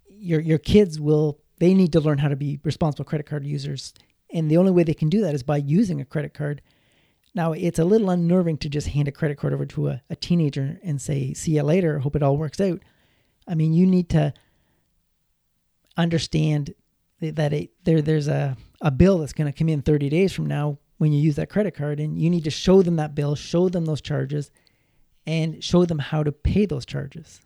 your 0.09 0.41
your 0.41 0.59
kids 0.59 0.99
will 1.01 1.39
they 1.59 1.75
need 1.75 1.93
to 1.93 2.01
learn 2.01 2.19
how 2.19 2.29
to 2.29 2.37
be 2.37 2.59
responsible 2.65 3.05
credit 3.05 3.27
card 3.27 3.47
users. 3.47 3.93
And 4.33 4.51
the 4.51 4.57
only 4.57 4.71
way 4.71 4.83
they 4.83 4.95
can 4.95 5.09
do 5.09 5.21
that 5.23 5.35
is 5.35 5.43
by 5.43 5.59
using 5.59 6.01
a 6.01 6.05
credit 6.05 6.33
card. 6.35 6.63
Now 7.35 7.53
it's 7.53 7.79
a 7.79 7.85
little 7.85 8.11
unnerving 8.11 8.59
to 8.59 8.69
just 8.69 8.89
hand 8.89 9.09
a 9.09 9.13
credit 9.13 9.39
card 9.39 9.53
over 9.53 9.67
to 9.67 9.89
a, 9.89 10.03
a 10.11 10.17
teenager 10.17 10.81
and 10.83 11.01
say 11.01 11.35
see 11.35 11.53
you 11.53 11.63
later. 11.63 11.99
Hope 11.99 12.17
it 12.17 12.23
all 12.23 12.37
works 12.37 12.61
out. 12.61 12.81
I 13.47 13.55
mean 13.55 13.73
you 13.73 13.87
need 13.87 14.09
to 14.11 14.33
understand 15.97 16.75
that 17.21 17.53
it, 17.53 17.71
there 17.85 18.03
there's 18.03 18.29
a, 18.29 18.57
a 18.81 18.91
bill 18.91 19.19
that's 19.19 19.33
going 19.33 19.51
to 19.51 19.57
come 19.57 19.69
in 19.69 19.83
30 19.83 20.09
days 20.09 20.33
from 20.33 20.47
now 20.47 20.79
when 20.99 21.13
you 21.13 21.21
use 21.21 21.37
that 21.37 21.51
credit 21.51 21.75
card 21.75 22.01
and 22.01 22.21
you 22.21 22.29
need 22.31 22.45
to 22.45 22.51
show 22.51 22.83
them 22.83 22.97
that 22.97 23.15
bill 23.15 23.35
show 23.35 23.69
them 23.69 23.85
those 23.87 24.01
charges 24.01 24.51
and 25.27 25.63
show 25.63 25.85
them 25.85 25.99
how 25.99 26.23
to 26.23 26.33
pay 26.33 26.67
those 26.67 26.87
charges. 26.87 27.41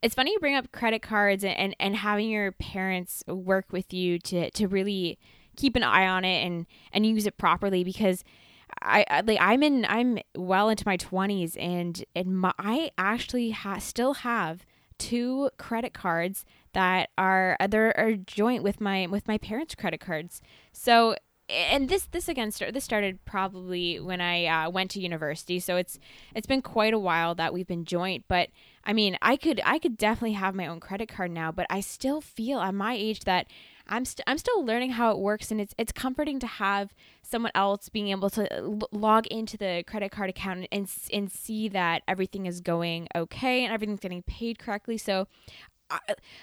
It's 0.00 0.14
funny 0.14 0.32
you 0.32 0.40
bring 0.40 0.56
up 0.56 0.72
credit 0.72 1.02
cards 1.02 1.44
and, 1.44 1.76
and, 1.78 1.94
having 1.94 2.28
your 2.28 2.50
parents 2.52 3.22
work 3.28 3.66
with 3.70 3.92
you 3.92 4.18
to, 4.20 4.50
to 4.50 4.66
really 4.66 5.18
keep 5.56 5.76
an 5.76 5.84
eye 5.84 6.08
on 6.08 6.24
it 6.24 6.44
and, 6.44 6.66
and 6.92 7.06
use 7.06 7.26
it 7.26 7.38
properly 7.38 7.84
because 7.84 8.24
I, 8.80 9.04
I 9.08 9.20
like 9.20 9.38
I'm 9.40 9.62
in 9.62 9.84
I'm 9.88 10.18
well 10.34 10.68
into 10.68 10.84
my 10.86 10.96
20s 10.96 11.56
and 11.60 12.02
and 12.16 12.38
my, 12.38 12.52
I 12.58 12.90
actually 12.96 13.50
ha- 13.50 13.78
still 13.78 14.14
have 14.14 14.64
two 14.98 15.50
credit 15.58 15.92
cards 15.92 16.44
that 16.72 17.10
are 17.18 17.56
they 17.68 17.78
are 17.78 18.16
joint 18.16 18.62
with 18.62 18.80
my 18.80 19.06
with 19.06 19.28
my 19.28 19.38
parents' 19.38 19.74
credit 19.74 20.00
cards. 20.00 20.40
So 20.72 21.16
and 21.48 21.88
this 21.88 22.06
this 22.06 22.28
again 22.28 22.50
start, 22.50 22.72
this 22.72 22.84
started 22.84 23.24
probably 23.24 24.00
when 24.00 24.20
I 24.20 24.46
uh, 24.46 24.70
went 24.70 24.90
to 24.92 25.00
university, 25.00 25.58
so 25.60 25.76
it's 25.76 25.98
it's 26.34 26.46
been 26.46 26.62
quite 26.62 26.94
a 26.94 26.98
while 26.98 27.34
that 27.34 27.52
we've 27.52 27.66
been 27.66 27.84
joint. 27.84 28.24
But 28.28 28.48
I 28.84 28.92
mean, 28.92 29.18
I 29.20 29.36
could 29.36 29.60
I 29.64 29.78
could 29.78 29.96
definitely 29.96 30.32
have 30.32 30.54
my 30.54 30.66
own 30.66 30.80
credit 30.80 31.08
card 31.08 31.30
now, 31.30 31.52
but 31.52 31.66
I 31.68 31.80
still 31.80 32.20
feel 32.20 32.60
at 32.60 32.74
my 32.74 32.94
age 32.94 33.20
that 33.20 33.46
I'm 33.88 34.04
st- 34.04 34.24
I'm 34.26 34.38
still 34.38 34.64
learning 34.64 34.92
how 34.92 35.10
it 35.10 35.18
works, 35.18 35.50
and 35.50 35.60
it's 35.60 35.74
it's 35.76 35.92
comforting 35.92 36.38
to 36.40 36.46
have 36.46 36.94
someone 37.22 37.52
else 37.54 37.88
being 37.88 38.08
able 38.08 38.30
to 38.30 38.50
l- 38.52 38.88
log 38.90 39.26
into 39.26 39.56
the 39.56 39.84
credit 39.86 40.10
card 40.12 40.30
account 40.30 40.66
and 40.70 40.90
and 41.12 41.30
see 41.30 41.68
that 41.68 42.02
everything 42.08 42.46
is 42.46 42.60
going 42.60 43.08
okay 43.14 43.64
and 43.64 43.72
everything's 43.72 44.00
getting 44.00 44.22
paid 44.22 44.58
correctly. 44.58 44.96
So 44.96 45.26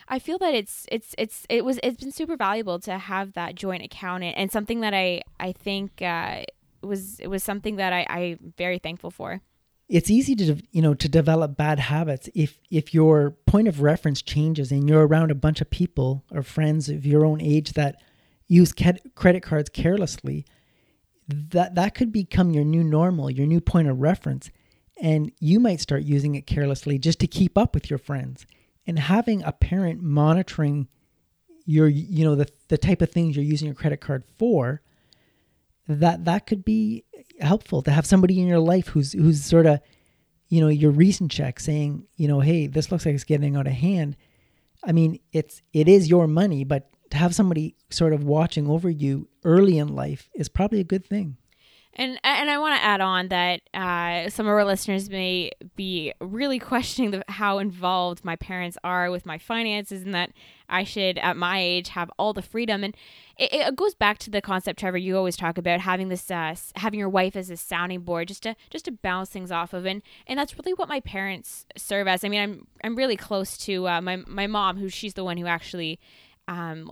I, 0.07 0.19
feel 0.19 0.38
that 0.39 0.53
it's 0.53 0.85
it's 0.91 1.15
it's 1.17 1.45
it 1.49 1.63
was 1.65 1.79
it's 1.83 1.97
been 1.97 2.12
super 2.12 2.35
valuable 2.35 2.79
to 2.79 2.97
have 2.97 3.33
that 3.33 3.55
joint 3.55 3.83
account 3.83 4.23
and, 4.23 4.35
and 4.35 4.51
something 4.51 4.81
that 4.81 4.93
I 4.93 5.21
I 5.39 5.51
think 5.51 6.01
uh, 6.01 6.43
was 6.81 7.19
it 7.19 7.27
was 7.27 7.43
something 7.43 7.77
that 7.77 7.93
I 7.93 8.05
I'm 8.09 8.53
very 8.57 8.79
thankful 8.79 9.12
for. 9.12 9.41
It's 9.88 10.09
easy 10.09 10.35
to 10.35 10.62
you 10.71 10.81
know 10.81 10.93
to 10.93 11.09
develop 11.09 11.57
bad 11.57 11.79
habits 11.79 12.29
if 12.35 12.59
if 12.69 12.93
your 12.93 13.31
point 13.45 13.67
of 13.67 13.81
reference 13.81 14.21
changes 14.21 14.71
and 14.71 14.88
you're 14.88 15.07
around 15.07 15.31
a 15.31 15.35
bunch 15.35 15.62
of 15.62 15.69
people 15.69 16.23
or 16.31 16.43
friends 16.43 16.89
of 16.89 17.05
your 17.05 17.25
own 17.25 17.41
age 17.41 17.73
that 17.73 18.01
use 18.47 18.73
credit 19.15 19.43
cards 19.43 19.69
carelessly. 19.69 20.45
That 21.27 21.75
that 21.75 21.93
could 21.93 22.12
become 22.12 22.51
your 22.51 22.65
new 22.65 22.83
normal, 22.83 23.29
your 23.29 23.45
new 23.45 23.62
point 23.62 23.88
of 23.88 23.99
reference, 23.99 24.49
and 24.99 25.31
you 25.39 25.59
might 25.59 25.79
start 25.79 26.01
using 26.01 26.33
it 26.33 26.47
carelessly 26.47 26.97
just 26.97 27.19
to 27.19 27.27
keep 27.27 27.55
up 27.55 27.75
with 27.75 27.89
your 27.89 27.99
friends 27.99 28.47
and 28.87 28.99
having 28.99 29.43
a 29.43 29.51
parent 29.51 30.01
monitoring 30.01 30.87
your 31.65 31.87
you 31.87 32.23
know 32.23 32.35
the 32.35 32.47
the 32.69 32.77
type 32.77 33.01
of 33.01 33.11
things 33.11 33.35
you're 33.35 33.45
using 33.45 33.67
your 33.67 33.75
credit 33.75 34.01
card 34.01 34.23
for 34.37 34.81
that 35.87 36.25
that 36.25 36.45
could 36.47 36.63
be 36.63 37.03
helpful 37.39 37.81
to 37.81 37.91
have 37.91 38.05
somebody 38.05 38.39
in 38.39 38.47
your 38.47 38.59
life 38.59 38.87
who's 38.89 39.13
who's 39.13 39.43
sort 39.43 39.65
of 39.65 39.79
you 40.47 40.61
know 40.61 40.67
your 40.67 40.91
recent 40.91 41.31
check 41.31 41.59
saying 41.59 42.05
you 42.15 42.27
know 42.27 42.39
hey 42.39 42.67
this 42.67 42.91
looks 42.91 43.05
like 43.05 43.15
it's 43.15 43.23
getting 43.23 43.55
out 43.55 43.67
of 43.67 43.73
hand. 43.73 44.15
I 44.83 44.93
mean 44.93 45.19
it's 45.31 45.61
it 45.73 45.87
is 45.87 46.09
your 46.09 46.27
money 46.27 46.63
but 46.63 46.89
to 47.11 47.17
have 47.17 47.35
somebody 47.35 47.75
sort 47.89 48.13
of 48.13 48.23
watching 48.23 48.67
over 48.67 48.89
you 48.89 49.27
early 49.43 49.77
in 49.77 49.89
life 49.89 50.29
is 50.35 50.47
probably 50.47 50.79
a 50.79 50.83
good 50.85 51.05
thing 51.05 51.37
and 51.99 52.17
and 52.23 52.49
I 52.49 52.57
want 52.57 52.79
to 52.79 52.83
add 52.83 53.01
on 53.01 53.27
that 53.27 53.62
uh, 53.73 54.29
some 54.29 54.45
of 54.45 54.51
our 54.53 54.63
listeners 54.63 55.09
may 55.09 55.51
be 55.75 56.13
really 56.21 56.57
questioning 56.57 57.12
the, 57.12 57.25
how 57.27 57.59
involved 57.59 58.23
my 58.23 58.38
parents 58.38 58.77
are 58.85 59.12
with 59.12 59.25
my 59.25 59.38
finances, 59.38 60.03
and 60.03 60.15
that 60.15 60.31
I 60.69 60.85
should, 60.85 61.17
at 61.17 61.35
my 61.35 61.59
age, 61.59 61.89
have 61.89 62.09
all 62.17 62.31
the 62.31 62.41
freedom. 62.41 62.85
And 62.85 62.95
it, 63.38 63.51
it 63.51 63.75
goes 63.75 63.95
back 63.95 64.17
to 64.19 64.29
the 64.29 64.41
concept, 64.41 64.79
Trevor, 64.79 64.97
you 64.97 65.17
always 65.17 65.35
talk 65.35 65.57
about 65.57 65.81
having 65.81 66.07
this, 66.07 66.31
uh, 66.31 66.55
having 66.75 66.99
your 66.99 67.09
wife 67.09 67.35
as 67.35 67.49
a 67.49 67.57
sounding 67.57 68.01
board, 68.01 68.29
just 68.29 68.43
to 68.43 68.55
just 68.69 68.85
to 68.85 68.91
bounce 68.93 69.29
things 69.29 69.51
off 69.51 69.73
of, 69.73 69.85
and 69.85 70.01
and 70.25 70.39
that's 70.39 70.57
really 70.57 70.73
what 70.73 70.88
my 70.88 71.01
parents 71.01 71.65
serve 71.75 72.07
as. 72.07 72.23
I 72.23 72.29
mean, 72.29 72.41
I'm 72.41 72.67
I'm 72.81 72.95
really 72.95 73.17
close 73.17 73.57
to 73.59 73.89
uh, 73.89 74.01
my 74.01 74.23
my 74.25 74.47
mom, 74.47 74.77
who 74.77 74.88
she's 74.88 75.15
the 75.15 75.25
one 75.25 75.35
who 75.35 75.47
actually 75.47 75.99
um, 76.49 76.91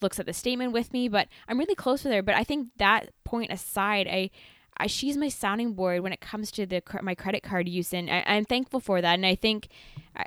looks 0.00 0.20
at 0.20 0.26
the 0.26 0.32
statement 0.32 0.72
with 0.72 0.92
me, 0.92 1.08
but 1.08 1.26
I'm 1.48 1.58
really 1.58 1.74
close 1.74 2.04
with 2.04 2.12
her. 2.12 2.22
But 2.22 2.36
I 2.36 2.44
think 2.44 2.68
that 2.76 3.10
point 3.24 3.50
aside, 3.50 4.06
I, 4.06 4.30
I 4.76 4.86
she's 4.86 5.16
my 5.16 5.28
sounding 5.28 5.72
board 5.74 6.02
when 6.02 6.12
it 6.12 6.20
comes 6.20 6.52
to 6.52 6.66
the 6.66 6.82
my 7.02 7.16
credit 7.16 7.42
card 7.42 7.68
use, 7.68 7.92
and 7.92 8.08
I, 8.08 8.22
am 8.26 8.44
thankful 8.44 8.78
for 8.78 9.00
that. 9.00 9.14
And 9.14 9.26
I 9.26 9.34
think 9.34 9.68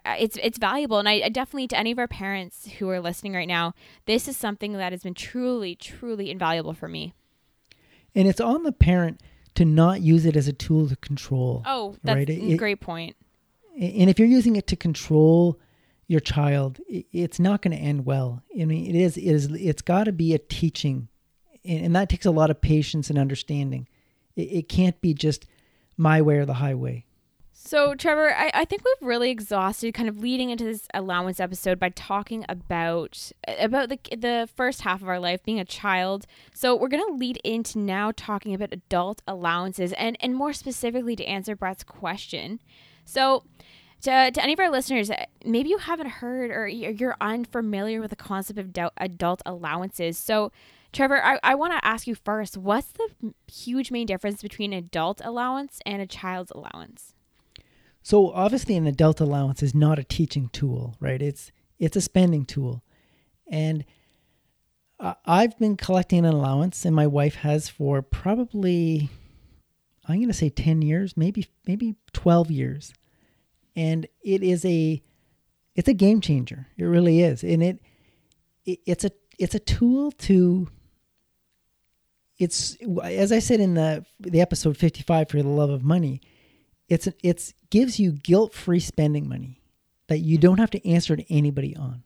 it's 0.05 0.38
it's 0.43 0.57
valuable. 0.57 0.99
And 0.99 1.07
I, 1.07 1.21
I, 1.23 1.29
definitely 1.29 1.69
to 1.69 1.77
any 1.77 1.91
of 1.91 1.99
our 1.99 2.07
parents 2.07 2.67
who 2.77 2.89
are 2.89 2.99
listening 2.99 3.33
right 3.33 3.47
now, 3.47 3.73
this 4.07 4.27
is 4.27 4.35
something 4.35 4.73
that 4.73 4.91
has 4.91 5.03
been 5.03 5.13
truly, 5.13 5.75
truly 5.75 6.29
invaluable 6.29 6.73
for 6.73 6.89
me. 6.89 7.13
And 8.13 8.27
it's 8.27 8.41
on 8.41 8.63
the 8.63 8.73
parent 8.73 9.21
to 9.55 9.63
not 9.63 10.01
use 10.01 10.25
it 10.25 10.35
as 10.35 10.49
a 10.49 10.53
tool 10.53 10.89
to 10.89 10.97
control. 10.97 11.63
Oh, 11.65 11.95
that's 12.03 12.17
right? 12.17 12.29
a 12.29 12.57
great 12.57 12.81
point. 12.81 13.15
And 13.79 14.09
if 14.09 14.19
you're 14.19 14.27
using 14.27 14.57
it 14.57 14.67
to 14.67 14.75
control 14.75 15.59
your 16.07 16.19
child, 16.19 16.79
it's 16.87 17.39
not 17.39 17.61
going 17.61 17.75
to 17.75 17.81
end 17.81 18.05
well. 18.05 18.43
I 18.59 18.65
mean, 18.65 18.85
it 18.85 18.95
is, 18.95 19.17
it 19.17 19.23
is, 19.23 19.45
it's 19.51 19.81
got 19.81 20.03
to 20.05 20.11
be 20.11 20.33
a 20.33 20.37
teaching, 20.37 21.07
and, 21.63 21.95
that 21.95 22.09
takes 22.09 22.25
a 22.25 22.31
lot 22.31 22.51
of 22.51 22.61
patience 22.61 23.09
and 23.09 23.17
understanding. 23.17 23.87
It, 24.35 24.41
it, 24.41 24.69
can't 24.69 24.99
be 25.01 25.13
just 25.15 25.47
my 25.97 26.21
way 26.21 26.37
or 26.37 26.45
the 26.45 26.55
highway. 26.55 27.05
So, 27.53 27.95
Trevor, 27.95 28.35
I, 28.35 28.51
I 28.53 28.65
think 28.65 28.83
we've 28.83 29.07
really 29.07 29.31
exhausted 29.31 29.95
kind 29.95 30.07
of 30.07 30.19
leading 30.19 30.51
into 30.51 30.63
this 30.63 30.87
allowance 30.93 31.39
episode 31.39 31.79
by 31.79 31.89
talking 31.89 32.45
about 32.47 33.31
about 33.47 33.89
the 33.89 33.97
the 34.15 34.47
first 34.55 34.81
half 34.81 35.01
of 35.01 35.07
our 35.07 35.19
life 35.19 35.41
being 35.43 35.59
a 35.59 35.65
child. 35.65 36.27
So, 36.53 36.75
we're 36.75 36.89
going 36.89 37.07
to 37.07 37.15
lead 37.15 37.37
into 37.43 37.79
now 37.79 38.11
talking 38.15 38.53
about 38.53 38.71
adult 38.71 39.23
allowances 39.27 39.93
and 39.93 40.15
and 40.19 40.35
more 40.35 40.53
specifically 40.53 41.15
to 41.15 41.25
answer 41.25 41.55
Brett's 41.55 41.83
question. 41.83 42.59
So, 43.05 43.45
to, 44.05 44.31
to 44.31 44.43
any 44.43 44.53
of 44.53 44.59
our 44.59 44.69
listeners, 44.69 45.09
eh, 45.09 45.25
maybe 45.43 45.69
you 45.69 45.79
haven't 45.79 46.07
heard 46.07 46.51
or 46.51 46.67
you're 46.67 47.17
unfamiliar 47.19 47.99
with 47.99 48.11
the 48.11 48.15
concept 48.15 48.59
of 48.59 48.91
adult 48.97 49.41
allowances. 49.45 50.17
So, 50.17 50.51
Trevor, 50.93 51.23
I, 51.23 51.39
I 51.43 51.55
want 51.55 51.73
to 51.73 51.85
ask 51.85 52.07
you 52.07 52.15
first 52.15 52.55
what's 52.55 52.91
the 52.93 53.33
huge 53.51 53.91
main 53.91 54.05
difference 54.05 54.41
between 54.41 54.73
adult 54.73 55.21
allowance 55.23 55.79
and 55.85 56.01
a 56.01 56.07
child's 56.07 56.51
allowance? 56.51 57.15
So, 58.03 58.31
obviously, 58.31 58.77
an 58.77 58.85
adult 58.85 59.19
allowance 59.19 59.63
is 59.63 59.73
not 59.73 59.97
a 59.97 60.03
teaching 60.03 60.49
tool, 60.49 60.95
right? 60.99 61.21
It's 61.21 61.51
it's 61.79 61.97
a 61.97 62.01
spending 62.01 62.45
tool. 62.45 62.83
And 63.49 63.85
I've 64.99 65.57
been 65.59 65.75
collecting 65.75 66.19
an 66.19 66.33
allowance, 66.33 66.85
and 66.85 66.95
my 66.95 67.07
wife 67.07 67.35
has 67.35 67.67
for 67.67 68.01
probably, 68.01 69.09
I'm 70.07 70.17
going 70.17 70.27
to 70.27 70.33
say 70.33 70.49
10 70.49 70.81
years, 70.81 71.17
maybe 71.17 71.47
maybe 71.67 71.95
12 72.13 72.51
years 72.51 72.93
and 73.75 74.07
it 74.23 74.43
is 74.43 74.65
a 74.65 75.01
it's 75.75 75.89
a 75.89 75.93
game 75.93 76.21
changer. 76.21 76.67
It 76.77 76.85
really 76.85 77.21
is, 77.21 77.43
and 77.43 77.61
it, 77.61 77.79
it 78.65 78.79
it's 78.85 79.03
a 79.03 79.11
it's 79.38 79.55
a 79.55 79.59
tool 79.59 80.11
to 80.11 80.67
it's 82.38 82.77
as 83.03 83.31
I 83.31 83.39
said 83.39 83.59
in 83.59 83.75
the 83.75 84.05
the 84.19 84.41
episode 84.41 84.77
55 84.77 85.29
for 85.29 85.41
the 85.41 85.47
love 85.47 85.69
of 85.69 85.83
money 85.83 86.21
it's 86.89 87.07
it's 87.23 87.53
gives 87.69 87.99
you 87.99 88.11
guilt-free 88.11 88.79
spending 88.79 89.27
money 89.27 89.61
that 90.07 90.19
you 90.19 90.38
don't 90.38 90.59
have 90.59 90.71
to 90.71 90.88
answer 90.88 91.15
to 91.15 91.33
anybody 91.33 91.75
on 91.75 92.03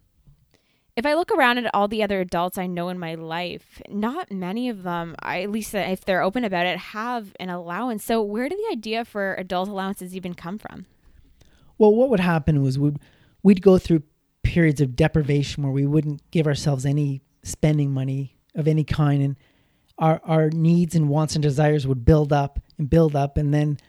if 0.96 1.06
I 1.06 1.14
look 1.14 1.32
around 1.32 1.60
at 1.60 1.74
all 1.74 1.88
the 1.88 2.04
other 2.04 2.20
adults 2.20 2.58
I 2.58 2.68
know 2.68 2.90
in 2.90 3.00
my 3.00 3.16
life, 3.16 3.82
not 3.88 4.34
many 4.34 4.68
of 4.68 4.84
them, 4.84 5.16
at 5.24 5.50
least 5.50 5.74
if 5.74 6.04
they're 6.04 6.22
open 6.22 6.44
about 6.44 6.66
it, 6.66 6.78
have 6.78 7.34
an 7.40 7.50
allowance. 7.50 8.04
So, 8.04 8.22
where 8.22 8.50
did 8.50 8.58
the 8.58 8.74
idea 8.74 9.06
for 9.06 9.34
adult 9.36 9.70
allowances 9.70 10.14
even 10.14 10.34
come 10.34 10.58
from? 10.58 10.88
Well, 11.80 11.96
what 11.96 12.10
would 12.10 12.20
happen 12.20 12.62
was 12.62 12.78
we'd 12.78 13.00
we'd 13.42 13.64
go 13.64 13.80
through 13.80 14.04
periods 14.44 14.82
of 14.82 14.96
deprivation 14.96 15.64
where 15.64 15.72
we 15.72 15.88
wouldn't 15.88 16.30
give 16.30 16.46
ourselves 16.46 16.86
any 16.86 17.22
spending 17.42 17.92
money 17.92 18.36
of 18.54 18.68
any 18.68 18.84
kind, 18.84 19.24
and 19.24 19.36
our 19.98 20.22
our 20.24 20.50
needs 20.52 20.94
and 20.94 21.10
wants 21.10 21.36
and 21.36 21.42
desires 21.42 21.88
would 21.88 22.06
build 22.06 22.32
up 22.32 22.60
and 22.78 22.90
build 22.90 23.16
up, 23.16 23.38
and 23.38 23.54
then 23.54 23.80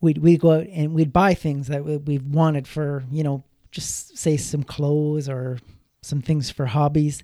we'd 0.00 0.18
we'd 0.18 0.40
go 0.40 0.52
out 0.52 0.66
and 0.66 0.94
we'd 0.94 1.12
buy 1.12 1.34
things 1.34 1.68
that 1.68 1.84
we, 1.84 2.18
wanted 2.18 2.66
for 2.66 3.04
you 3.12 3.22
know 3.22 3.44
just 3.70 4.18
say 4.18 4.36
some 4.36 4.64
clothes 4.64 5.28
or 5.28 5.58
some 6.02 6.22
things 6.22 6.50
for 6.50 6.66
hobbies, 6.66 7.22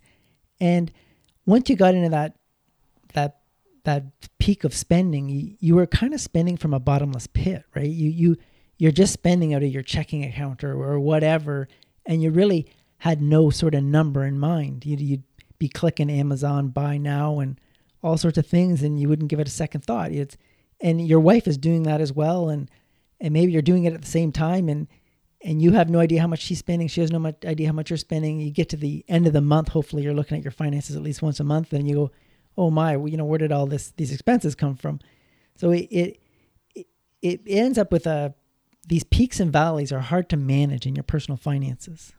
and 0.61 0.93
once 1.47 1.71
you 1.71 1.77
got 1.77 1.95
into 1.95 2.11
that 2.11 2.37
that 3.15 3.39
that 3.85 4.05
peak 4.39 4.65
of 4.65 4.75
spending, 4.75 5.29
you, 5.29 5.57
you 5.61 5.75
were 5.77 5.87
kind 5.87 6.13
of 6.13 6.21
spending 6.21 6.57
from 6.57 6.75
a 6.75 6.81
bottomless 6.81 7.27
pit, 7.27 7.65
right? 7.75 7.89
You 7.89 8.11
you 8.11 8.37
you're 8.79 8.93
just 8.93 9.13
spending 9.13 9.55
out 9.55 9.63
of 9.63 9.71
your 9.71 9.83
checking 9.83 10.25
account 10.25 10.63
or, 10.63 10.73
or 10.73 11.01
whatever, 11.01 11.69
and 12.05 12.23
you 12.23 12.31
really 12.31 12.67
had 12.99 13.21
no 13.21 13.51
sort 13.51 13.75
of 13.75 13.83
number 13.85 14.25
in 14.25 14.39
mind. 14.39 14.85
You'd, 14.85 15.01
you'd 15.01 15.23
be 15.59 15.69
clicking 15.69 16.11
Amazon 16.11 16.69
buy 16.69 16.99
now 16.99 17.41
and 17.41 17.61
all 18.03 18.17
sorts 18.17 18.39
of 18.39 18.47
things, 18.47 18.83
and 18.83 19.01
you 19.01 19.09
wouldn't 19.09 19.31
give 19.31 19.41
it 19.41 19.49
a 19.49 19.51
second 19.51 19.85
thought. 19.85 20.13
It's 20.13 20.37
and 20.81 21.07
your 21.07 21.21
wife 21.21 21.49
is 21.49 21.57
doing 21.57 21.85
that 21.85 22.01
as 22.01 22.13
well, 22.13 22.49
and 22.49 22.71
and 23.21 23.33
maybe 23.33 23.53
you're 23.53 23.63
doing 23.63 23.85
it 23.85 23.95
at 23.95 24.03
the 24.03 24.07
same 24.07 24.33
time, 24.33 24.69
and 24.69 24.87
and 25.43 25.63
you 25.63 25.73
have 25.73 25.89
no 25.89 26.01
idea 26.01 26.21
how 26.21 26.27
much 26.27 26.41
she's 26.41 26.59
spending. 26.59 26.89
She 26.89 27.01
has 27.01 27.11
no 27.11 27.25
idea 27.45 27.67
how 27.67 27.73
much 27.73 27.91
you're 27.91 27.97
spending. 27.97 28.41
You 28.41 28.51
get 28.51 28.69
to 28.71 28.77
the 28.77 29.05
end 29.09 29.27
of 29.27 29.33
the 29.33 29.41
month. 29.41 29.69
Hopefully, 29.69 30.03
you're 30.03 30.15
looking 30.15 30.37
at 30.37 30.45
your 30.45 30.53
finances 30.53 30.97
at 30.97 31.03
least 31.03 31.23
once 31.23 31.41
a 31.41 31.45
month, 31.45 31.73
and 31.73 31.89
you 31.89 31.95
go, 31.95 32.11
"Oh 32.57 32.71
my, 32.71 32.97
you 32.97 33.17
know, 33.17 33.25
where 33.25 33.39
did 33.39 33.53
all 33.53 33.67
this 33.67 33.93
these 33.97 34.13
expenses 34.13 34.55
come 34.55 34.77
from?" 34.77 35.01
So 35.57 35.71
it 35.71 35.89
it 35.91 36.21
it, 36.75 36.87
it 37.23 37.41
ends 37.47 37.79
up 37.79 37.91
with 37.91 38.07
a 38.07 38.35
these 38.87 39.05
peaks 39.05 39.41
and 39.41 39.53
valleys 39.53 39.93
are 39.93 40.01
hard 40.01 40.29
to 40.31 40.37
manage 40.37 40.87
in 40.87 40.95
your 40.95 41.03
personal 41.03 41.37
finances. 41.37 42.13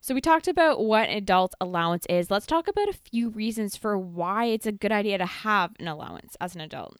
So 0.00 0.14
we 0.14 0.20
talked 0.20 0.46
about 0.46 0.84
what 0.84 1.08
an 1.08 1.16
adult 1.16 1.54
allowance 1.60 2.06
is. 2.08 2.30
Let's 2.30 2.46
talk 2.46 2.68
about 2.68 2.88
a 2.88 2.92
few 2.92 3.28
reasons 3.28 3.76
for 3.76 3.98
why 3.98 4.44
it's 4.44 4.66
a 4.66 4.72
good 4.72 4.92
idea 4.92 5.18
to 5.18 5.26
have 5.26 5.72
an 5.80 5.88
allowance 5.88 6.36
as 6.40 6.54
an 6.54 6.60
adult. 6.60 6.98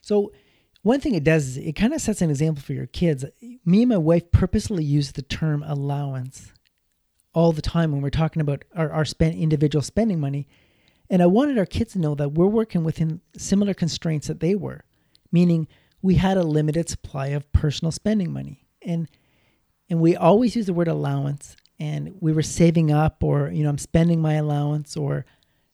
So 0.00 0.32
one 0.82 1.00
thing 1.00 1.14
it 1.14 1.24
does 1.24 1.48
is 1.48 1.56
it 1.58 1.72
kind 1.72 1.92
of 1.92 2.00
sets 2.00 2.22
an 2.22 2.30
example 2.30 2.62
for 2.62 2.72
your 2.72 2.86
kids. 2.86 3.26
Me 3.66 3.82
and 3.82 3.90
my 3.90 3.98
wife 3.98 4.30
purposely 4.30 4.82
use 4.82 5.12
the 5.12 5.20
term 5.20 5.62
allowance 5.66 6.54
all 7.34 7.52
the 7.52 7.60
time 7.60 7.92
when 7.92 8.00
we're 8.00 8.10
talking 8.10 8.40
about 8.40 8.64
our, 8.74 8.90
our 8.90 9.04
spend 9.04 9.34
individual 9.34 9.82
spending 9.82 10.18
money. 10.18 10.48
And 11.10 11.22
I 11.22 11.26
wanted 11.26 11.58
our 11.58 11.66
kids 11.66 11.92
to 11.92 11.98
know 11.98 12.14
that 12.14 12.32
we're 12.32 12.46
working 12.46 12.82
within 12.82 13.20
similar 13.36 13.74
constraints 13.74 14.28
that 14.28 14.40
they 14.40 14.54
were, 14.54 14.84
meaning 15.30 15.68
we 16.02 16.14
had 16.14 16.36
a 16.36 16.42
limited 16.42 16.88
supply 16.88 17.28
of 17.28 17.50
personal 17.52 17.92
spending 17.92 18.32
money. 18.32 18.64
And 18.82 19.08
and 19.88 20.00
we 20.00 20.16
always 20.16 20.54
use 20.54 20.66
the 20.66 20.72
word 20.72 20.88
allowance 20.88 21.56
and 21.78 22.16
we 22.20 22.32
were 22.32 22.42
saving 22.42 22.92
up 22.92 23.22
or 23.22 23.50
you 23.50 23.62
know 23.62 23.70
I'm 23.70 23.78
spending 23.78 24.20
my 24.20 24.34
allowance 24.34 24.96
or 24.96 25.26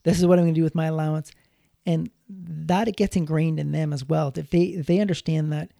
this 0.04 0.18
is 0.18 0.26
what 0.26 0.38
I'm 0.38 0.44
going 0.44 0.54
to 0.54 0.58
do 0.60 0.64
with 0.64 0.74
my 0.74 0.86
allowance. 0.86 1.32
And 1.84 2.10
that 2.28 2.88
it 2.88 2.96
gets 2.96 3.14
ingrained 3.14 3.60
in 3.60 3.72
them 3.72 3.92
as 3.92 4.04
well. 4.04 4.32
If 4.34 4.50
they 4.50 4.62
if 4.64 4.86
they 4.86 5.00
understand 5.00 5.52
that 5.52 5.70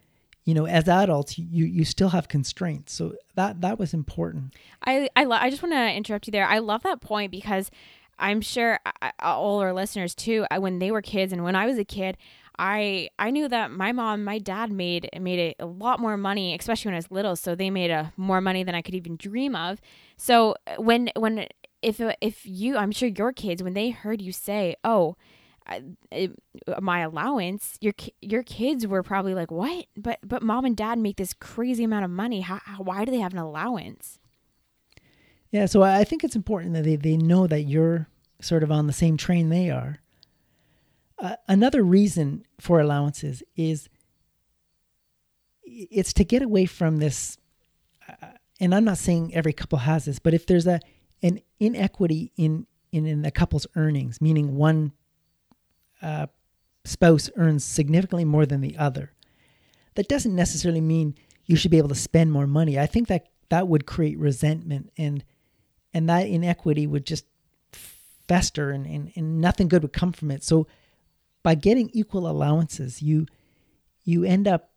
you 0.47 0.53
know 0.53 0.65
as 0.65 0.87
adults 0.87 1.37
you 1.37 1.65
you 1.65 1.85
still 1.85 2.09
have 2.09 2.29
constraints 2.29 2.93
so 2.93 3.13
that 3.35 3.61
that 3.61 3.77
was 3.77 3.93
important 3.93 4.55
i 4.85 5.07
i, 5.15 5.25
lo- 5.25 5.37
I 5.39 5.49
just 5.51 5.61
want 5.61 5.73
to 5.75 5.93
interrupt 5.93 6.25
you 6.25 6.31
there 6.31 6.47
i 6.47 6.57
love 6.57 6.83
that 6.83 7.01
point 7.01 7.31
because 7.31 7.69
i'm 8.17 8.39
sure 8.39 8.79
I, 9.01 9.11
all 9.19 9.59
our 9.59 9.73
listeners 9.73 10.15
too 10.15 10.45
when 10.57 10.79
they 10.79 10.89
were 10.89 11.01
kids 11.01 11.33
and 11.33 11.43
when 11.43 11.55
i 11.55 11.65
was 11.65 11.77
a 11.77 11.83
kid 11.83 12.17
I 12.59 13.09
I 13.19 13.31
knew 13.31 13.47
that 13.47 13.71
my 13.71 13.91
mom, 13.91 14.23
my 14.23 14.39
dad 14.39 14.71
made 14.71 15.09
made 15.19 15.55
a, 15.59 15.65
lot 15.65 15.99
more 15.99 16.17
money, 16.17 16.55
especially 16.57 16.89
when 16.89 16.95
I 16.95 16.97
was 16.97 17.11
little. 17.11 17.35
So 17.35 17.55
they 17.55 17.69
made 17.69 17.91
a 17.91 18.13
more 18.17 18.41
money 18.41 18.63
than 18.63 18.75
I 18.75 18.81
could 18.81 18.95
even 18.95 19.15
dream 19.15 19.55
of. 19.55 19.79
So 20.17 20.55
uh, 20.65 20.81
when 20.81 21.09
when 21.15 21.47
if 21.81 22.01
uh, 22.01 22.13
if 22.21 22.45
you, 22.45 22.77
I'm 22.77 22.91
sure 22.91 23.09
your 23.09 23.31
kids, 23.31 23.61
when 23.61 23.73
they 23.73 23.91
heard 23.91 24.21
you 24.21 24.31
say, 24.31 24.75
"Oh," 24.83 25.15
it, 26.11 26.31
my 26.81 26.99
allowance 27.01 27.77
your 27.81 27.93
your 28.21 28.43
kids 28.43 28.87
were 28.87 29.03
probably 29.03 29.33
like 29.33 29.51
what 29.51 29.85
but 29.97 30.17
but 30.23 30.41
mom 30.41 30.63
and 30.63 30.77
dad 30.77 30.97
make 30.97 31.17
this 31.17 31.33
crazy 31.33 31.83
amount 31.83 32.05
of 32.05 32.11
money 32.11 32.41
how, 32.41 32.59
how, 32.63 32.81
why 32.81 33.03
do 33.03 33.11
they 33.11 33.19
have 33.19 33.33
an 33.33 33.39
allowance 33.39 34.19
yeah 35.51 35.65
so 35.65 35.83
i 35.83 36.05
think 36.05 36.23
it's 36.23 36.37
important 36.37 36.73
that 36.73 36.83
they, 36.83 36.95
they 36.95 37.17
know 37.17 37.47
that 37.47 37.63
you're 37.63 38.07
sort 38.39 38.63
of 38.63 38.71
on 38.71 38.87
the 38.87 38.93
same 38.93 39.17
train 39.17 39.49
they 39.49 39.69
are 39.69 39.99
uh, 41.19 41.35
another 41.47 41.83
reason 41.83 42.45
for 42.59 42.79
allowances 42.79 43.43
is 43.55 43.89
it's 45.63 46.13
to 46.13 46.23
get 46.23 46.41
away 46.41 46.65
from 46.65 46.97
this 46.97 47.37
uh, 48.07 48.27
and 48.59 48.73
i'm 48.73 48.85
not 48.85 48.97
saying 48.97 49.33
every 49.33 49.53
couple 49.53 49.79
has 49.79 50.05
this 50.05 50.19
but 50.19 50.33
if 50.33 50.45
there's 50.45 50.67
a 50.67 50.79
an 51.23 51.39
inequity 51.59 52.31
in 52.37 52.65
in, 52.91 53.05
in 53.05 53.21
the 53.21 53.31
couple's 53.31 53.67
earnings 53.75 54.21
meaning 54.21 54.55
one 54.55 54.91
uh, 56.01 56.27
spouse 56.87 57.29
earns 57.35 57.63
significantly 57.63 58.25
more 58.25 58.45
than 58.45 58.61
the 58.61 58.77
other. 58.77 59.11
That 59.95 60.07
doesn't 60.07 60.35
necessarily 60.35 60.81
mean 60.81 61.15
you 61.45 61.55
should 61.55 61.71
be 61.71 61.77
able 61.77 61.89
to 61.89 61.95
spend 61.95 62.31
more 62.31 62.47
money. 62.47 62.79
I 62.79 62.85
think 62.85 63.07
that 63.07 63.27
that 63.49 63.67
would 63.67 63.85
create 63.85 64.17
resentment 64.17 64.91
and 64.97 65.23
and 65.93 66.09
that 66.09 66.27
inequity 66.27 66.85
would 66.85 67.05
just 67.05 67.25
fester 67.71 68.71
and, 68.71 68.85
and, 68.85 69.11
and 69.15 69.39
nothing 69.41 69.67
good 69.67 69.81
would 69.81 69.93
come 69.93 70.11
from 70.11 70.29
it. 70.31 70.43
So 70.43 70.67
by 71.47 71.55
getting 71.55 71.89
equal 71.93 72.29
allowances, 72.29 73.01
you 73.01 73.25
you 74.03 74.25
end 74.25 74.49
up 74.49 74.69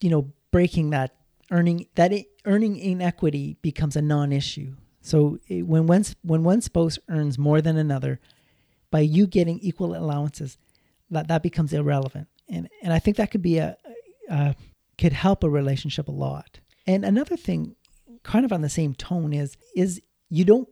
you 0.00 0.10
know 0.10 0.32
breaking 0.50 0.90
that 0.90 1.14
earning 1.52 1.86
that 1.94 2.12
earning 2.44 2.76
inequity 2.76 3.56
becomes 3.62 3.94
a 3.94 4.02
non-issue. 4.02 4.74
So 5.02 5.38
it, 5.46 5.62
when 5.62 5.86
one 5.86 6.04
when 6.22 6.42
one 6.42 6.62
spouse 6.62 6.98
earns 7.08 7.38
more 7.38 7.60
than 7.60 7.76
another, 7.76 8.18
by 8.90 9.02
you 9.02 9.28
getting 9.28 9.60
equal 9.60 9.94
allowances, 9.94 10.58
that 11.12 11.28
that 11.28 11.44
becomes 11.44 11.72
irrelevant. 11.72 12.26
And 12.48 12.68
and 12.82 12.92
I 12.92 12.98
think 12.98 13.16
that 13.18 13.30
could 13.30 13.42
be 13.42 13.58
a, 13.58 13.76
a 14.28 14.56
could 14.98 15.12
help 15.12 15.44
a 15.44 15.48
relationship 15.48 16.08
a 16.08 16.18
lot. 16.26 16.58
And 16.88 17.04
another 17.04 17.36
thing, 17.36 17.76
kind 18.24 18.44
of 18.44 18.52
on 18.52 18.62
the 18.62 18.68
same 18.68 18.94
tone, 18.94 19.32
is 19.32 19.56
is 19.76 20.02
you 20.28 20.44
don't 20.44 20.68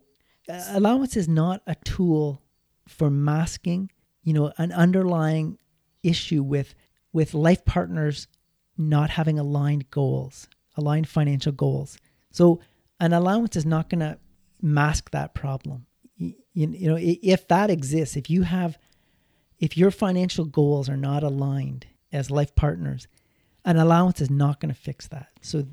allowance 0.48 1.16
is 1.16 1.28
not 1.28 1.62
a 1.64 1.76
tool 1.84 2.42
for 2.88 3.08
masking, 3.08 3.88
you 4.24 4.32
know, 4.32 4.52
an 4.58 4.72
underlying 4.72 5.58
issue 6.02 6.42
with 6.42 6.74
with 7.12 7.32
life 7.34 7.64
partners 7.64 8.26
not 8.76 9.10
having 9.10 9.38
aligned 9.38 9.88
goals, 9.90 10.48
aligned 10.76 11.08
financial 11.08 11.52
goals. 11.52 11.96
So 12.30 12.60
an 12.98 13.12
allowance 13.12 13.54
is 13.54 13.64
not 13.64 13.88
going 13.88 14.00
to 14.00 14.18
mask 14.60 15.10
that 15.10 15.34
problem 15.34 15.86
you, 16.16 16.34
you 16.54 16.88
know 16.88 16.96
if 16.98 17.46
that 17.48 17.70
exists 17.70 18.16
if 18.16 18.30
you 18.30 18.42
have 18.42 18.78
if 19.58 19.76
your 19.76 19.90
financial 19.90 20.44
goals 20.44 20.88
are 20.88 20.96
not 20.96 21.22
aligned 21.22 21.86
as 22.12 22.30
life 22.30 22.54
partners 22.54 23.06
an 23.64 23.76
allowance 23.76 24.20
is 24.20 24.30
not 24.30 24.60
going 24.60 24.72
to 24.72 24.80
fix 24.80 25.06
that 25.08 25.28
so 25.40 25.64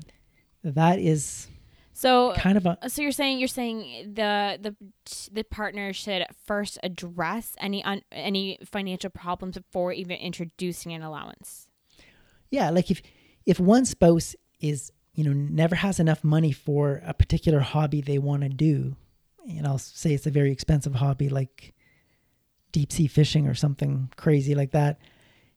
that 0.64 0.98
is 0.98 1.48
so 1.92 2.32
kind 2.36 2.56
of 2.56 2.66
a 2.66 2.78
so 2.88 3.02
you're 3.02 3.12
saying 3.12 3.38
you're 3.38 3.48
saying 3.48 4.12
the 4.14 4.58
the 4.60 4.74
the 5.32 5.44
partner 5.44 5.92
should 5.92 6.24
first 6.44 6.78
address 6.82 7.54
any 7.58 7.84
un, 7.84 8.02
any 8.10 8.58
financial 8.64 9.10
problems 9.10 9.56
before 9.56 9.92
even 9.92 10.16
introducing 10.16 10.92
an 10.92 11.02
allowance 11.02 11.66
yeah 12.50 12.70
like 12.70 12.90
if 12.90 13.02
if 13.46 13.60
one 13.60 13.84
spouse 13.84 14.34
is 14.60 14.90
you 15.14 15.24
know 15.24 15.32
never 15.32 15.74
has 15.74 16.00
enough 16.00 16.24
money 16.24 16.52
for 16.52 17.02
a 17.04 17.12
particular 17.12 17.60
hobby 17.60 18.00
they 18.00 18.18
want 18.18 18.42
to 18.42 18.48
do 18.48 18.96
and 19.48 19.66
I'll 19.66 19.78
say 19.78 20.12
it's 20.12 20.26
a 20.26 20.30
very 20.30 20.52
expensive 20.52 20.94
hobby 20.94 21.28
like 21.28 21.74
deep 22.70 22.92
sea 22.92 23.06
fishing 23.06 23.46
or 23.46 23.54
something 23.54 24.10
crazy 24.16 24.54
like 24.54 24.72
that. 24.72 24.98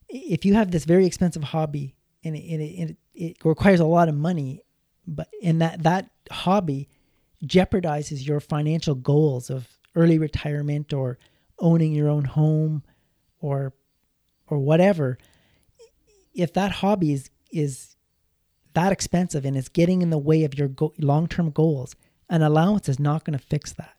If 0.09 0.45
you 0.45 0.53
have 0.55 0.71
this 0.71 0.85
very 0.85 1.05
expensive 1.05 1.43
hobby 1.43 1.95
and 2.23 2.35
it, 2.35 2.39
it, 2.39 2.97
it 3.13 3.37
requires 3.45 3.79
a 3.79 3.85
lot 3.85 4.09
of 4.09 4.15
money, 4.15 4.61
but 5.07 5.27
in 5.41 5.59
that 5.59 5.83
that 5.83 6.09
hobby 6.31 6.89
jeopardizes 7.45 8.25
your 8.25 8.39
financial 8.39 8.95
goals 8.95 9.49
of 9.49 9.67
early 9.95 10.17
retirement 10.17 10.93
or 10.93 11.17
owning 11.59 11.93
your 11.93 12.09
own 12.09 12.25
home 12.25 12.83
or 13.39 13.73
or 14.47 14.59
whatever 14.59 15.17
if 16.33 16.53
that 16.53 16.71
hobby 16.71 17.13
is 17.13 17.29
is 17.51 17.95
that 18.73 18.91
expensive 18.91 19.45
and 19.45 19.55
it's 19.55 19.69
getting 19.69 20.01
in 20.01 20.09
the 20.09 20.17
way 20.17 20.43
of 20.43 20.57
your 20.57 20.67
go- 20.67 20.93
long-term 20.97 21.49
goals 21.51 21.95
an 22.29 22.41
allowance 22.41 22.89
is 22.89 22.99
not 22.99 23.23
going 23.23 23.37
to 23.37 23.43
fix 23.43 23.73
that. 23.73 23.95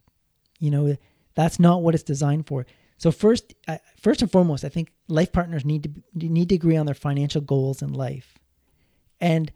You 0.59 0.71
know, 0.71 0.97
that's 1.35 1.61
not 1.61 1.83
what 1.83 1.95
it's 1.95 2.03
designed 2.03 2.47
for. 2.47 2.67
So 2.99 3.13
first, 3.13 3.55
uh, 3.69 3.79
first 4.01 4.23
and 4.23 4.31
foremost, 4.31 4.65
I 4.65 4.69
think 4.69 4.93
life 5.09 5.33
partners 5.33 5.65
need 5.65 5.83
to 5.85 6.27
need 6.29 6.49
to 6.49 6.55
agree 6.55 6.77
on 6.77 6.87
their 6.87 6.95
financial 6.95 7.43
goals 7.43 7.83
in 7.83 7.93
life, 7.93 8.39
and 9.21 9.53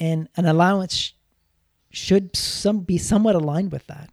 and 0.00 0.28
an 0.36 0.46
allowance 0.46 1.12
should 1.90 2.34
some 2.34 2.80
be 2.80 2.98
somewhat 2.98 3.34
aligned 3.34 3.70
with 3.70 3.86
that. 3.86 4.10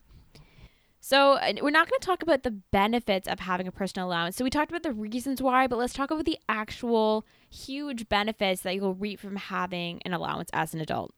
So 0.99 1.39
we're 1.61 1.69
not 1.69 1.89
going 1.89 2.01
to 2.01 2.05
talk 2.05 2.21
about 2.21 2.43
the 2.43 2.51
benefits 2.51 3.29
of 3.29 3.39
having 3.39 3.65
a 3.65 3.71
personal 3.71 4.09
allowance. 4.09 4.35
So 4.35 4.43
we 4.43 4.49
talked 4.49 4.69
about 4.69 4.83
the 4.83 4.91
reasons 4.91 5.41
why, 5.41 5.65
but 5.65 5.79
let's 5.79 5.93
talk 5.93 6.11
about 6.11 6.25
the 6.25 6.37
actual 6.49 7.25
huge 7.49 8.09
benefits 8.09 8.61
that 8.63 8.75
you'll 8.75 8.93
reap 8.93 9.21
from 9.21 9.37
having 9.37 10.01
an 10.03 10.11
allowance 10.11 10.49
as 10.51 10.73
an 10.73 10.81
adult? 10.81 11.13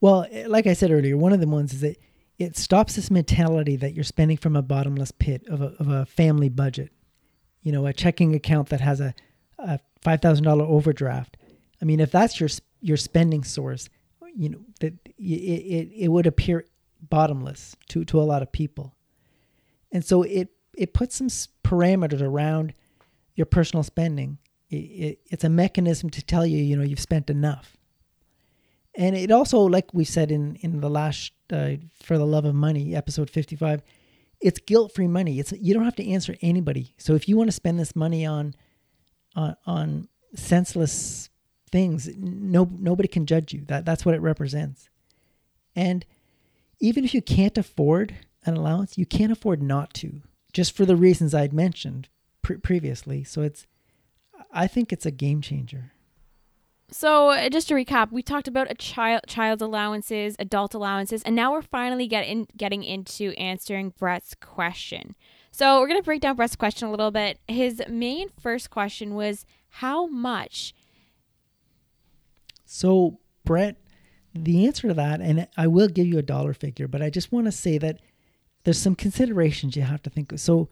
Well, 0.00 0.26
eh, 0.30 0.46
like 0.46 0.68
I 0.68 0.72
said 0.72 0.92
earlier, 0.92 1.16
one 1.16 1.32
of 1.32 1.40
the 1.40 1.48
ones 1.48 1.72
is 1.72 1.80
that 1.80 1.96
it 2.38 2.56
stops 2.56 2.94
this 2.94 3.10
mentality 3.10 3.74
that 3.74 3.94
you're 3.94 4.04
spending 4.04 4.36
from 4.36 4.54
a 4.54 4.62
bottomless 4.62 5.10
pit 5.10 5.42
of 5.48 5.62
a, 5.62 5.74
of 5.80 5.88
a 5.88 6.06
family 6.06 6.48
budget. 6.48 6.92
You 7.62 7.72
know, 7.72 7.86
a 7.86 7.92
checking 7.92 8.36
account 8.36 8.68
that 8.68 8.80
has 8.80 9.00
a, 9.00 9.14
a 9.58 9.80
five 10.00 10.22
thousand 10.22 10.44
dollar 10.44 10.64
overdraft. 10.64 11.36
I 11.82 11.84
mean, 11.84 11.98
if 11.98 12.12
that's 12.12 12.38
your 12.38 12.50
your 12.86 12.96
spending 12.96 13.44
source, 13.44 13.88
you 14.34 14.48
know 14.48 14.60
that 14.80 14.94
it, 15.18 15.22
it 15.22 16.04
it 16.04 16.08
would 16.08 16.26
appear 16.26 16.64
bottomless 17.00 17.76
to 17.88 18.04
to 18.04 18.20
a 18.20 18.26
lot 18.32 18.42
of 18.42 18.52
people, 18.52 18.94
and 19.92 20.04
so 20.04 20.22
it 20.22 20.48
it 20.76 20.92
puts 20.92 21.16
some 21.16 21.28
parameters 21.64 22.22
around 22.22 22.74
your 23.34 23.46
personal 23.46 23.82
spending. 23.82 24.38
It, 24.68 24.76
it, 24.76 25.18
it's 25.30 25.44
a 25.44 25.48
mechanism 25.48 26.10
to 26.10 26.22
tell 26.22 26.44
you, 26.44 26.58
you 26.58 26.76
know, 26.76 26.82
you've 26.82 27.00
spent 27.00 27.30
enough. 27.30 27.76
And 28.94 29.16
it 29.16 29.30
also, 29.30 29.60
like 29.60 29.92
we 29.92 30.04
said 30.04 30.30
in 30.30 30.56
in 30.56 30.80
the 30.80 30.90
last 30.90 31.32
uh, 31.52 31.76
for 32.02 32.18
the 32.18 32.26
love 32.26 32.44
of 32.44 32.54
money 32.54 32.94
episode 32.94 33.30
fifty 33.30 33.56
five, 33.56 33.82
it's 34.40 34.60
guilt 34.60 34.94
free 34.94 35.08
money. 35.08 35.38
It's 35.38 35.52
you 35.52 35.74
don't 35.74 35.84
have 35.84 35.96
to 35.96 36.08
answer 36.08 36.36
anybody. 36.40 36.94
So 36.98 37.14
if 37.14 37.28
you 37.28 37.36
want 37.36 37.48
to 37.48 37.52
spend 37.52 37.78
this 37.78 37.94
money 37.94 38.26
on 38.26 38.54
on 39.34 39.56
on 39.66 40.08
senseless 40.34 41.30
things, 41.76 42.08
no 42.16 42.70
nobody 42.78 43.06
can 43.06 43.26
judge 43.26 43.52
you. 43.52 43.62
That 43.66 43.84
that's 43.84 44.06
what 44.06 44.14
it 44.14 44.22
represents. 44.22 44.88
And 45.74 46.06
even 46.80 47.04
if 47.04 47.12
you 47.12 47.20
can't 47.20 47.58
afford 47.58 48.14
an 48.46 48.56
allowance, 48.56 48.96
you 48.96 49.04
can't 49.04 49.30
afford 49.30 49.62
not 49.62 49.92
to, 49.94 50.22
just 50.54 50.74
for 50.74 50.86
the 50.86 50.96
reasons 50.96 51.34
I'd 51.34 51.52
mentioned 51.52 52.08
pre- 52.40 52.56
previously. 52.56 53.24
So 53.24 53.42
it's 53.42 53.66
I 54.50 54.66
think 54.66 54.90
it's 54.90 55.04
a 55.04 55.10
game 55.10 55.42
changer. 55.42 55.92
So, 56.90 57.48
just 57.50 57.68
to 57.68 57.74
recap, 57.74 58.10
we 58.10 58.22
talked 58.22 58.48
about 58.48 58.70
a 58.70 58.74
child 58.74 59.22
child's 59.26 59.60
allowances, 59.60 60.34
adult 60.38 60.72
allowances, 60.72 61.22
and 61.24 61.36
now 61.36 61.52
we're 61.52 61.60
finally 61.60 62.06
getting 62.06 62.46
getting 62.56 62.84
into 62.84 63.32
answering 63.32 63.92
Brett's 63.98 64.34
question. 64.40 65.14
So, 65.50 65.78
we're 65.80 65.88
going 65.88 66.00
to 66.00 66.04
break 66.04 66.22
down 66.22 66.36
Brett's 66.36 66.56
question 66.56 66.88
a 66.88 66.90
little 66.90 67.10
bit. 67.10 67.38
His 67.48 67.82
main 67.88 68.28
first 68.40 68.70
question 68.70 69.14
was 69.14 69.44
how 69.68 70.06
much? 70.06 70.72
So, 72.66 73.20
Brett, 73.44 73.76
the 74.34 74.66
answer 74.66 74.88
to 74.88 74.94
that, 74.94 75.20
and 75.20 75.48
I 75.56 75.68
will 75.68 75.88
give 75.88 76.06
you 76.06 76.18
a 76.18 76.22
dollar 76.22 76.52
figure, 76.52 76.88
but 76.88 77.00
I 77.00 77.08
just 77.08 77.32
want 77.32 77.46
to 77.46 77.52
say 77.52 77.78
that 77.78 78.00
there's 78.64 78.78
some 78.78 78.96
considerations 78.96 79.76
you 79.76 79.82
have 79.82 80.02
to 80.02 80.10
think 80.10 80.32
of. 80.32 80.40
So, 80.40 80.68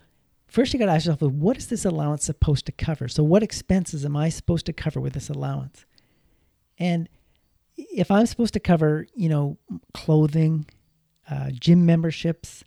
first 0.48 0.72
you 0.72 0.78
got 0.78 0.87
to 0.87 0.92
ask 0.92 1.07
yourself, 1.07 1.22
what 1.33 1.57
is 1.57 1.68
this 1.68 1.85
allowance 1.85 2.24
supposed 2.24 2.66
to 2.66 2.72
cover? 2.72 3.09
So, 3.09 3.22
what 3.22 3.42
expenses 3.42 4.04
am 4.04 4.16
I 4.16 4.28
supposed 4.28 4.66
to 4.66 4.72
cover 4.72 5.00
with 5.00 5.12
this 5.12 5.30
allowance? 5.30 5.87
And 6.78 7.09
if 7.76 8.11
I'm 8.11 8.26
supposed 8.26 8.54
to 8.54 8.61
cover, 8.61 9.07
you 9.14 9.28
know, 9.28 9.57
clothing, 9.94 10.66
uh, 11.30 11.50
gym 11.52 11.87
memberships, 11.87 12.64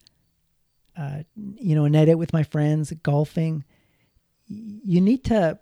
uh, 0.95 1.23
you 1.35 1.75
know, 1.75 1.83
a 1.85 1.89
night 1.89 2.09
out 2.09 2.17
with 2.17 2.33
my 2.33 2.43
friends, 2.43 2.93
golfing, 3.03 3.65
you 4.47 5.01
need 5.01 5.25
to 5.25 5.59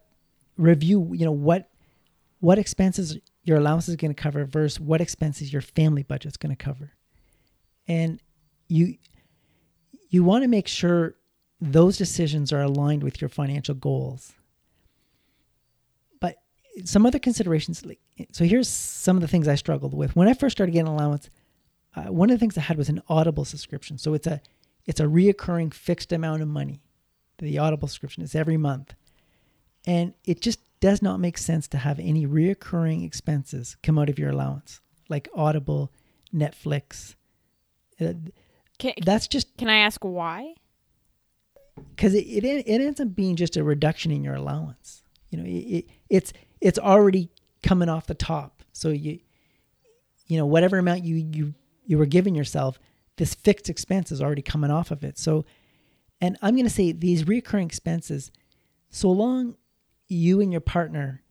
review, 0.56 1.12
you 1.14 1.26
know, 1.26 1.32
what 1.32 1.70
what 2.40 2.60
expenses 2.60 3.18
your 3.46 3.58
allowance 3.60 3.88
is 3.88 3.96
going 3.96 4.14
to 4.14 4.22
cover 4.22 4.46
versus 4.46 4.80
what 4.80 5.02
expenses 5.02 5.54
your 5.54 5.62
family 5.64 6.04
budget 6.04 6.34
is 6.34 6.38
going 6.38 6.56
to 6.56 6.64
cover. 6.64 6.94
And 7.88 8.22
you 8.68 8.98
you 10.10 10.24
want 10.24 10.44
to 10.44 10.50
make 10.50 10.68
sure 10.68 11.16
those 11.62 11.98
decisions 11.98 12.54
are 12.54 12.62
aligned 12.62 13.04
with 13.04 13.22
your 13.22 13.30
financial 13.30 13.76
goals 13.76 14.34
But 16.20 16.38
some 16.86 17.06
other 17.06 17.20
considerations. 17.20 17.84
So 18.32 18.46
here's 18.46 18.70
some 18.70 19.18
of 19.18 19.22
the 19.22 19.28
things 19.28 19.48
I 19.48 19.56
struggled 19.56 19.94
with 19.94 20.16
when 20.16 20.28
I 20.28 20.34
first 20.34 20.58
started 20.58 20.74
getting 20.74 20.88
allowance. 20.88 21.30
Uh, 21.96 22.06
one 22.06 22.30
of 22.30 22.36
the 22.36 22.40
things 22.40 22.58
I 22.58 22.62
had 22.62 22.78
was 22.78 22.90
an 22.90 23.02
Audible 23.10 23.46
subscription. 23.46 23.98
So 23.98 24.14
it's 24.16 24.28
a 24.28 24.42
it's 24.86 25.00
a 25.00 25.06
reoccurring 25.06 25.74
fixed 25.74 26.12
amount 26.14 26.42
of 26.44 26.50
money. 26.50 26.82
The 27.40 27.58
Audible 27.60 27.88
subscription 27.88 28.24
is 28.24 28.36
every 28.36 28.58
month, 28.58 28.96
and 29.88 30.14
it 30.26 30.42
just 30.42 30.60
does 30.80 31.02
not 31.02 31.20
make 31.20 31.38
sense 31.38 31.68
to 31.70 31.78
have 31.78 32.00
any 32.00 32.26
reoccurring 32.28 33.06
expenses 33.06 33.78
come 33.82 33.98
out 33.98 34.10
of 34.10 34.20
your 34.20 34.30
allowance, 34.30 34.82
like 35.10 35.28
Audible, 35.36 35.92
Netflix. 36.34 37.16
Uh, 38.00 38.14
can, 38.78 38.94
that's 39.04 39.28
just. 39.28 39.56
Can 39.58 39.70
I 39.70 39.78
ask 39.78 40.04
why? 40.04 40.56
Because 41.96 42.14
it, 42.14 42.26
it 42.26 42.44
it 42.44 42.82
ends 42.82 43.00
up 43.00 43.16
being 43.16 43.36
just 43.36 43.58
a 43.58 43.64
reduction 43.64 44.12
in 44.12 44.24
your 44.24 44.36
allowance. 44.36 45.04
You 45.30 45.40
know, 45.40 45.46
it, 45.46 45.50
it 45.50 45.90
it's 46.10 46.34
it's 46.62 46.80
already 46.80 47.30
coming 47.64 47.90
off 47.90 48.08
the 48.08 48.14
top. 48.14 48.64
So 48.74 48.90
you 48.90 49.20
you 50.28 50.38
know 50.38 50.46
whatever 50.46 50.78
amount 50.78 51.04
you 51.04 51.16
you 51.16 51.54
you 51.86 51.98
were 51.98 52.06
giving 52.06 52.36
yourself, 52.36 52.80
this 53.18 53.34
fixed 53.34 53.70
expense 53.70 54.12
is 54.12 54.22
already 54.22 54.42
coming 54.42 54.72
off 54.72 54.92
of 54.92 55.04
it. 55.04 55.18
So 55.18 55.46
and 56.22 56.38
I'm 56.42 56.56
going 56.56 56.66
to 56.66 56.74
say 56.74 56.92
these 56.92 57.28
recurring 57.28 57.68
expenses 57.68 58.32
so 58.90 59.12
long 59.12 59.56
you 60.08 60.42
and 60.42 60.52
your 60.52 60.62
partner 60.62 61.22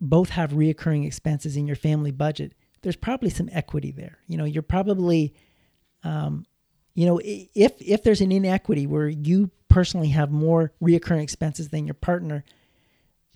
both 0.00 0.30
have 0.30 0.50
reoccurring 0.52 1.06
expenses 1.06 1.56
in 1.56 1.66
your 1.66 1.76
family 1.76 2.10
budget, 2.10 2.52
there's 2.82 2.96
probably 2.96 3.30
some 3.30 3.48
equity 3.52 3.90
there. 3.90 4.18
You 4.26 4.36
know, 4.36 4.44
you're 4.44 4.62
probably 4.62 5.34
um, 6.02 6.44
you 6.94 7.06
know, 7.06 7.20
if 7.24 7.72
if 7.80 8.02
there's 8.02 8.20
an 8.20 8.30
inequity 8.30 8.86
where 8.86 9.08
you 9.08 9.50
personally 9.68 10.10
have 10.10 10.30
more 10.30 10.72
reoccurring 10.80 11.22
expenses 11.22 11.70
than 11.70 11.86
your 11.86 11.94
partner, 11.94 12.44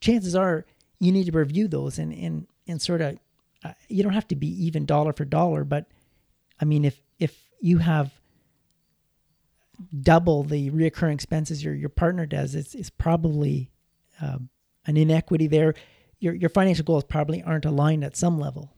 chances 0.01 0.37
are 0.37 0.65
you 1.01 1.11
need 1.11 1.27
to 1.27 1.33
review 1.33 1.67
those 1.67 1.99
and 1.99 2.13
and 2.13 2.47
and 2.69 2.81
sort 2.81 3.01
of 3.01 3.19
uh, 3.65 3.73
you 3.89 4.03
don't 4.05 4.13
have 4.13 4.29
to 4.29 4.37
be 4.37 4.47
even 4.65 4.87
dollar 4.87 5.13
for 5.13 5.25
dollar, 5.25 5.65
but 5.65 5.87
I 6.61 6.65
mean 6.65 6.85
if 6.85 7.01
if 7.19 7.37
you 7.61 7.79
have 7.79 8.13
double 10.01 10.45
the 10.45 10.71
reoccurring 10.71 11.15
expenses 11.15 11.65
your 11.65 11.75
your 11.75 11.89
partner 11.89 12.27
does, 12.27 12.55
it's 12.55 12.77
it's 12.77 12.91
probably 12.91 13.71
um, 14.21 14.51
an 14.89 14.97
inequity 14.97 15.47
there. 15.47 15.75
Your 16.19 16.35
your 16.35 16.51
financial 16.51 16.85
goals 16.85 17.05
probably 17.05 17.43
aren't 17.43 17.65
aligned 17.65 18.03
at 18.03 18.17
some 18.17 18.41
level. 18.41 18.73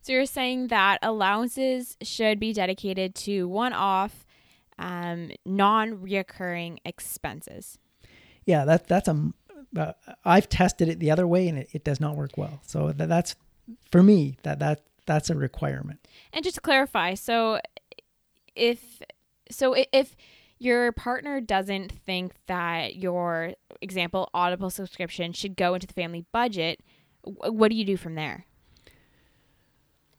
So 0.00 0.12
you're 0.12 0.24
saying 0.24 0.68
that 0.68 1.00
allowances 1.02 1.96
should 2.00 2.38
be 2.38 2.52
dedicated 2.52 3.16
to 3.16 3.48
one-off, 3.48 4.24
um, 4.78 5.32
non-reoccurring 5.44 6.78
expenses. 6.84 7.76
Yeah, 8.44 8.64
that 8.64 8.86
that's 8.86 9.08
a 9.08 9.32
uh, 9.76 9.92
I've 10.24 10.48
tested 10.48 10.88
it 10.88 11.00
the 11.00 11.10
other 11.10 11.26
way 11.26 11.48
and 11.48 11.58
it, 11.58 11.68
it 11.72 11.84
does 11.84 12.00
not 12.00 12.16
work 12.16 12.38
well. 12.38 12.60
So 12.64 12.92
that, 12.92 13.08
that's 13.08 13.34
for 13.90 14.02
me 14.02 14.36
that 14.44 14.60
that 14.60 14.82
that's 15.06 15.28
a 15.28 15.34
requirement. 15.34 16.06
And 16.32 16.44
just 16.44 16.54
to 16.54 16.60
clarify, 16.60 17.14
so 17.14 17.60
if 18.54 19.02
so 19.50 19.74
if 19.92 20.16
your 20.58 20.92
partner 20.92 21.40
doesn't 21.40 21.92
think 21.92 22.32
that 22.46 22.96
your 22.96 23.52
example 23.80 24.30
audible 24.32 24.70
subscription 24.70 25.32
should 25.32 25.56
go 25.56 25.74
into 25.74 25.86
the 25.86 25.92
family 25.92 26.24
budget 26.32 26.80
what 27.22 27.70
do 27.70 27.76
you 27.76 27.84
do 27.84 27.96
from 27.96 28.14
there 28.14 28.46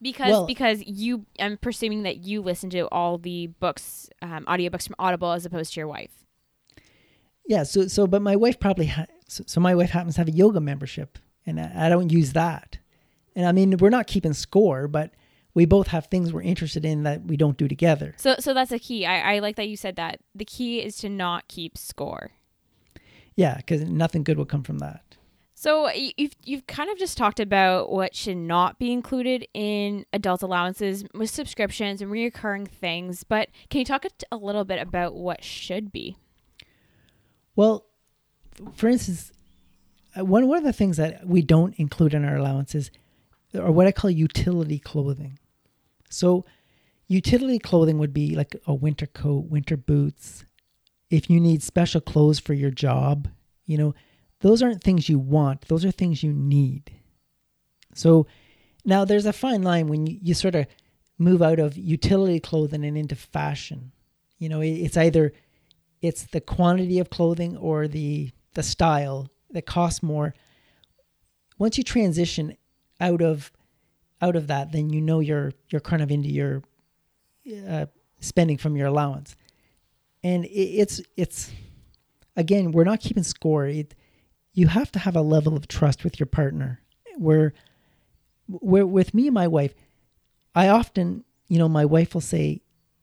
because 0.01 0.29
well, 0.29 0.45
because 0.45 0.83
you 0.85 1.25
i'm 1.39 1.57
presuming 1.57 2.03
that 2.03 2.17
you 2.17 2.41
listen 2.41 2.69
to 2.69 2.81
all 2.89 3.17
the 3.17 3.47
books 3.59 4.09
um, 4.21 4.45
audiobooks 4.45 4.85
from 4.85 4.95
audible 4.99 5.31
as 5.31 5.45
opposed 5.45 5.73
to 5.73 5.79
your 5.79 5.87
wife 5.87 6.25
yeah 7.47 7.63
so 7.63 7.87
so 7.87 8.05
but 8.05 8.21
my 8.21 8.35
wife 8.35 8.59
probably 8.59 8.87
ha- 8.87 9.05
so, 9.27 9.43
so 9.45 9.59
my 9.59 9.75
wife 9.75 9.91
happens 9.91 10.15
to 10.15 10.21
have 10.21 10.27
a 10.27 10.31
yoga 10.31 10.59
membership, 10.59 11.19
and 11.45 11.59
I, 11.59 11.87
I 11.87 11.89
don't 11.89 12.11
use 12.11 12.33
that. 12.33 12.79
And 13.35 13.45
I 13.45 13.51
mean, 13.51 13.77
we're 13.77 13.89
not 13.89 14.07
keeping 14.07 14.33
score, 14.33 14.87
but 14.87 15.11
we 15.57 15.65
both 15.65 15.87
have 15.87 16.05
things 16.05 16.31
we're 16.31 16.43
interested 16.43 16.85
in 16.85 17.01
that 17.01 17.25
we 17.25 17.35
don't 17.35 17.57
do 17.57 17.67
together. 17.67 18.13
So, 18.17 18.35
so 18.37 18.53
that's 18.53 18.71
a 18.71 18.77
key. 18.77 19.07
I, 19.07 19.37
I 19.37 19.39
like 19.39 19.55
that 19.55 19.67
you 19.67 19.75
said 19.75 19.95
that. 19.95 20.19
The 20.35 20.45
key 20.45 20.83
is 20.83 20.97
to 20.97 21.09
not 21.09 21.47
keep 21.47 21.79
score. 21.79 22.29
Yeah, 23.35 23.57
because 23.57 23.81
nothing 23.81 24.23
good 24.23 24.37
will 24.37 24.45
come 24.45 24.61
from 24.61 24.77
that. 24.77 25.17
So 25.55 25.89
you've 25.91 26.35
you've 26.43 26.67
kind 26.67 26.91
of 26.91 26.99
just 26.99 27.17
talked 27.17 27.39
about 27.39 27.91
what 27.91 28.13
should 28.13 28.37
not 28.37 28.77
be 28.77 28.91
included 28.91 29.47
in 29.55 30.05
adult 30.13 30.43
allowances 30.43 31.03
with 31.15 31.31
subscriptions 31.31 32.03
and 32.03 32.11
reoccurring 32.11 32.67
things, 32.67 33.23
but 33.23 33.49
can 33.71 33.79
you 33.79 33.85
talk 33.85 34.05
a, 34.31 34.37
little 34.37 34.63
bit 34.63 34.79
about 34.79 35.15
what 35.15 35.43
should 35.43 35.91
be? 35.91 36.17
Well, 37.55 37.87
for 38.75 38.89
instance, 38.89 39.31
uh, 40.15 40.23
one 40.23 40.47
one 40.47 40.59
of 40.59 40.63
the 40.63 40.71
things 40.71 40.97
that 40.97 41.25
we 41.25 41.41
don't 41.41 41.73
include 41.79 42.13
in 42.13 42.23
our 42.23 42.35
allowances 42.35 42.91
are 43.59 43.71
what 43.71 43.87
I 43.87 43.91
call 43.91 44.11
utility 44.11 44.77
clothing. 44.77 45.39
So, 46.09 46.45
utility 47.07 47.59
clothing 47.59 47.97
would 47.99 48.13
be 48.13 48.35
like 48.35 48.55
a 48.65 48.73
winter 48.73 49.07
coat, 49.07 49.45
winter 49.49 49.77
boots. 49.77 50.45
If 51.09 51.29
you 51.29 51.39
need 51.39 51.63
special 51.63 52.01
clothes 52.01 52.39
for 52.39 52.53
your 52.53 52.71
job, 52.71 53.29
you 53.65 53.77
know, 53.77 53.95
those 54.41 54.61
aren't 54.61 54.83
things 54.83 55.09
you 55.09 55.19
want, 55.19 55.67
those 55.67 55.85
are 55.85 55.91
things 55.91 56.23
you 56.23 56.33
need. 56.33 56.91
So, 57.93 58.27
now 58.85 59.03
there's 59.05 59.25
a 59.25 59.33
fine 59.33 59.63
line 59.63 59.87
when 59.87 60.07
you, 60.07 60.17
you 60.21 60.33
sort 60.33 60.55
of 60.55 60.67
move 61.17 61.41
out 61.41 61.59
of 61.59 61.77
utility 61.77 62.39
clothing 62.39 62.85
and 62.85 62.97
into 62.97 63.15
fashion. 63.15 63.91
You 64.37 64.49
know, 64.49 64.61
it's 64.61 64.97
either 64.97 65.33
it's 66.01 66.23
the 66.25 66.41
quantity 66.41 66.99
of 66.99 67.09
clothing 67.09 67.57
or 67.57 67.87
the 67.87 68.31
the 68.53 68.63
style 68.63 69.29
that 69.51 69.65
costs 69.65 70.01
more 70.03 70.33
once 71.57 71.77
you 71.77 71.83
transition 71.83 72.55
out 72.99 73.21
of 73.21 73.51
out 74.21 74.35
of 74.35 74.47
that, 74.47 74.71
then 74.71 74.89
you 74.89 75.01
know 75.01 75.19
you're 75.19 75.53
you're 75.69 75.81
kind 75.81 76.01
of 76.01 76.11
into 76.11 76.29
your 76.29 76.63
uh, 77.67 77.85
spending 78.19 78.57
from 78.57 78.75
your 78.75 78.87
allowance, 78.87 79.35
and 80.23 80.45
it, 80.45 80.49
it's 80.49 81.01
it's 81.15 81.51
again 82.35 82.71
we're 82.71 82.83
not 82.83 82.99
keeping 82.99 83.23
score. 83.23 83.67
It, 83.67 83.95
you 84.53 84.67
have 84.67 84.91
to 84.93 84.99
have 84.99 85.15
a 85.15 85.21
level 85.21 85.55
of 85.55 85.67
trust 85.67 86.03
with 86.03 86.19
your 86.19 86.27
partner. 86.27 86.81
Where 87.17 87.53
where 88.47 88.85
with 88.85 89.13
me 89.13 89.27
and 89.27 89.33
my 89.33 89.47
wife, 89.47 89.73
I 90.55 90.69
often 90.69 91.23
you 91.47 91.59
know 91.59 91.69
my 91.69 91.85
wife 91.85 92.13
will 92.13 92.21
say, 92.21 92.61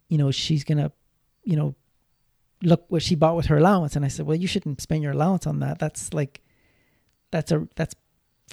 you 0.08 0.18
know 0.18 0.30
she's 0.30 0.64
gonna, 0.64 0.92
you 1.44 1.56
know, 1.56 1.74
look 2.62 2.84
what 2.88 3.02
she 3.02 3.14
bought 3.14 3.36
with 3.36 3.46
her 3.46 3.58
allowance, 3.58 3.94
and 3.94 4.04
I 4.04 4.08
said, 4.08 4.26
well 4.26 4.36
you 4.36 4.48
shouldn't 4.48 4.80
spend 4.80 5.02
your 5.02 5.12
allowance 5.12 5.46
on 5.46 5.60
that. 5.60 5.78
That's 5.78 6.12
like, 6.12 6.42
that's 7.30 7.52
a 7.52 7.68
that's 7.76 7.94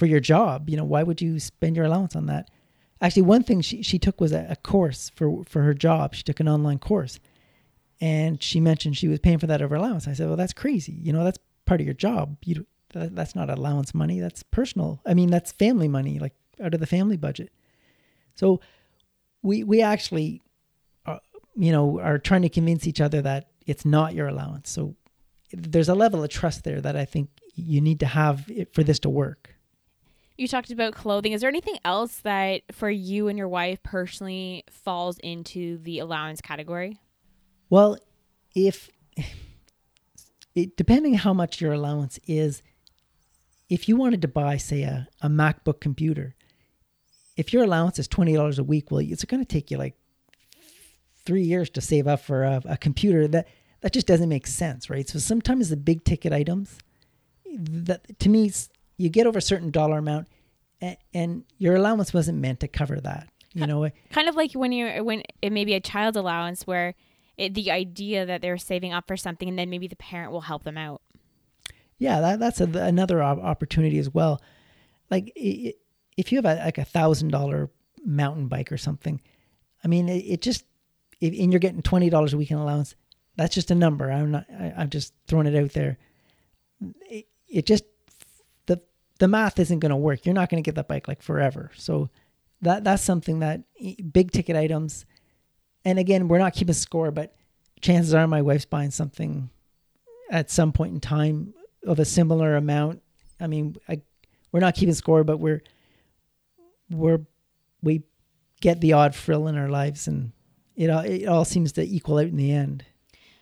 for 0.01 0.07
your 0.07 0.19
job. 0.19 0.67
You 0.67 0.77
know, 0.77 0.83
why 0.83 1.03
would 1.03 1.21
you 1.21 1.39
spend 1.39 1.75
your 1.75 1.85
allowance 1.85 2.15
on 2.15 2.25
that? 2.25 2.49
Actually, 3.01 3.21
one 3.21 3.43
thing 3.43 3.61
she, 3.61 3.83
she 3.83 3.99
took 3.99 4.19
was 4.19 4.31
a, 4.31 4.47
a 4.49 4.55
course 4.55 5.11
for, 5.13 5.43
for 5.45 5.61
her 5.61 5.75
job. 5.75 6.15
She 6.15 6.23
took 6.23 6.39
an 6.39 6.49
online 6.49 6.79
course 6.79 7.19
and 7.99 8.41
she 8.41 8.59
mentioned 8.59 8.97
she 8.97 9.07
was 9.07 9.19
paying 9.19 9.37
for 9.37 9.45
that 9.45 9.61
over 9.61 9.75
allowance. 9.75 10.07
I 10.07 10.13
said, 10.13 10.25
well, 10.25 10.37
that's 10.37 10.53
crazy. 10.53 10.93
You 10.93 11.13
know, 11.13 11.23
that's 11.23 11.37
part 11.67 11.81
of 11.81 11.85
your 11.85 11.93
job. 11.93 12.37
You, 12.43 12.65
that, 12.93 13.15
that's 13.15 13.35
not 13.35 13.51
allowance 13.51 13.93
money. 13.93 14.19
That's 14.19 14.41
personal. 14.41 14.99
I 15.05 15.13
mean, 15.13 15.29
that's 15.29 15.51
family 15.51 15.87
money, 15.87 16.17
like 16.17 16.33
out 16.59 16.73
of 16.73 16.79
the 16.79 16.87
family 16.87 17.17
budget. 17.17 17.51
So 18.33 18.59
we, 19.43 19.63
we 19.63 19.83
actually, 19.83 20.41
uh, 21.05 21.19
you 21.55 21.71
know, 21.71 21.99
are 21.99 22.17
trying 22.17 22.41
to 22.41 22.49
convince 22.49 22.87
each 22.87 23.01
other 23.01 23.21
that 23.21 23.49
it's 23.67 23.85
not 23.85 24.15
your 24.15 24.29
allowance. 24.29 24.71
So 24.71 24.95
there's 25.51 25.89
a 25.89 25.93
level 25.93 26.23
of 26.23 26.31
trust 26.31 26.63
there 26.63 26.81
that 26.81 26.95
I 26.95 27.05
think 27.05 27.29
you 27.53 27.81
need 27.81 27.99
to 27.99 28.07
have 28.07 28.49
for 28.73 28.81
this 28.81 28.97
to 29.01 29.09
work. 29.11 29.50
You 30.41 30.47
talked 30.47 30.71
about 30.71 30.95
clothing. 30.95 31.33
Is 31.33 31.41
there 31.41 31.49
anything 31.49 31.77
else 31.85 32.15
that 32.21 32.63
for 32.71 32.89
you 32.89 33.27
and 33.27 33.37
your 33.37 33.47
wife 33.47 33.83
personally 33.83 34.63
falls 34.71 35.19
into 35.19 35.77
the 35.77 35.99
allowance 35.99 36.41
category? 36.41 36.99
Well, 37.69 37.99
if 38.55 38.89
it, 40.55 40.75
depending 40.75 41.13
how 41.13 41.31
much 41.31 41.61
your 41.61 41.73
allowance 41.73 42.19
is, 42.25 42.63
if 43.69 43.87
you 43.87 43.95
wanted 43.95 44.23
to 44.23 44.27
buy, 44.27 44.57
say, 44.57 44.81
a, 44.81 45.07
a 45.21 45.29
MacBook 45.29 45.79
computer, 45.79 46.33
if 47.37 47.53
your 47.53 47.63
allowance 47.63 47.99
is 47.99 48.07
twenty 48.07 48.33
dollars 48.33 48.57
a 48.57 48.63
week, 48.63 48.89
well, 48.89 49.01
it's 49.01 49.23
going 49.25 49.45
to 49.45 49.47
take 49.47 49.69
you 49.69 49.77
like 49.77 49.95
three 51.23 51.43
years 51.43 51.69
to 51.69 51.81
save 51.81 52.07
up 52.07 52.19
for 52.19 52.45
a, 52.45 52.63
a 52.65 52.77
computer. 52.77 53.27
That 53.27 53.47
that 53.81 53.93
just 53.93 54.07
doesn't 54.07 54.27
make 54.27 54.47
sense, 54.47 54.89
right? 54.89 55.07
So 55.07 55.19
sometimes 55.19 55.69
the 55.69 55.77
big 55.77 56.03
ticket 56.03 56.33
items, 56.33 56.79
that 57.45 58.19
to 58.21 58.27
me 58.27 58.51
you 59.01 59.09
get 59.09 59.27
over 59.27 59.39
a 59.39 59.41
certain 59.41 59.71
dollar 59.71 59.97
amount 59.97 60.27
and, 60.79 60.97
and 61.13 61.43
your 61.57 61.75
allowance 61.75 62.13
wasn't 62.13 62.37
meant 62.37 62.59
to 62.61 62.67
cover 62.67 62.99
that 63.01 63.27
you 63.53 63.67
know? 63.67 63.89
kind 64.11 64.29
of 64.29 64.35
like 64.35 64.53
when 64.53 64.71
you're 64.71 65.03
when 65.03 65.23
it 65.41 65.51
may 65.51 65.65
be 65.65 65.73
a 65.73 65.79
child 65.79 66.15
allowance 66.15 66.65
where 66.65 66.95
it, 67.37 67.53
the 67.53 67.71
idea 67.71 68.25
that 68.25 68.41
they're 68.41 68.57
saving 68.57 68.93
up 68.93 69.07
for 69.07 69.17
something 69.17 69.49
and 69.49 69.59
then 69.59 69.69
maybe 69.69 69.87
the 69.87 69.95
parent 69.95 70.31
will 70.31 70.41
help 70.41 70.63
them 70.63 70.77
out. 70.77 71.01
Yeah 71.97 72.21
that, 72.21 72.39
that's 72.39 72.61
a, 72.61 72.65
another 72.65 73.21
opportunity 73.21 73.97
as 73.99 74.09
well. 74.09 74.41
Like 75.09 75.31
it, 75.35 75.75
if 76.17 76.31
you 76.31 76.37
have 76.37 76.45
a, 76.45 76.63
like 76.63 76.77
a 76.77 76.85
thousand 76.85 77.29
dollar 77.29 77.69
mountain 78.03 78.47
bike 78.47 78.71
or 78.71 78.77
something 78.77 79.21
i 79.83 79.87
mean 79.87 80.09
it, 80.09 80.25
it 80.25 80.41
just 80.41 80.65
if, 81.19 81.39
and 81.39 81.53
you're 81.53 81.59
getting 81.59 81.83
twenty 81.83 82.09
dollars 82.09 82.33
a 82.33 82.37
week 82.37 82.49
in 82.49 82.57
allowance 82.57 82.95
that's 83.37 83.55
just 83.55 83.71
a 83.71 83.75
number. 83.75 84.11
I'm 84.11 84.31
not 84.31 84.45
I, 84.49 84.73
i'm 84.77 84.89
just 84.89 85.13
throwing 85.27 85.47
it 85.47 85.55
out 85.55 85.71
there. 85.73 85.97
It, 87.09 87.27
it 87.47 87.65
just 87.65 87.85
the 89.21 89.27
math 89.27 89.59
isn't 89.59 89.79
going 89.79 89.91
to 89.91 89.95
work. 89.95 90.25
You're 90.25 90.33
not 90.33 90.49
going 90.49 90.63
to 90.63 90.67
get 90.67 90.73
that 90.75 90.87
bike 90.87 91.07
like 91.07 91.21
forever. 91.21 91.69
So 91.75 92.09
that 92.61 92.83
that's 92.83 93.03
something 93.03 93.39
that 93.39 93.61
big 94.11 94.31
ticket 94.31 94.55
items. 94.55 95.05
And 95.85 95.99
again, 95.99 96.27
we're 96.27 96.39
not 96.39 96.53
keeping 96.53 96.73
score, 96.73 97.11
but 97.11 97.35
chances 97.81 98.15
are 98.15 98.25
my 98.25 98.41
wife's 98.41 98.65
buying 98.65 98.89
something 98.89 99.51
at 100.31 100.49
some 100.49 100.71
point 100.71 100.95
in 100.95 100.99
time 100.99 101.53
of 101.85 101.99
a 101.99 102.05
similar 102.05 102.55
amount. 102.55 103.03
I 103.39 103.45
mean, 103.45 103.75
I, 103.87 104.01
we're 104.51 104.59
not 104.59 104.73
keeping 104.73 104.95
score, 104.95 105.23
but 105.23 105.37
we're 105.37 105.61
we're 106.89 107.21
we 107.83 108.01
get 108.59 108.81
the 108.81 108.93
odd 108.93 109.13
frill 109.13 109.47
in 109.47 109.55
our 109.55 109.69
lives, 109.69 110.07
and 110.07 110.31
it 110.75 110.89
all, 110.89 111.01
it 111.01 111.27
all 111.27 111.45
seems 111.45 111.73
to 111.73 111.83
equal 111.83 112.17
out 112.17 112.25
in 112.25 112.37
the 112.37 112.51
end. 112.51 112.85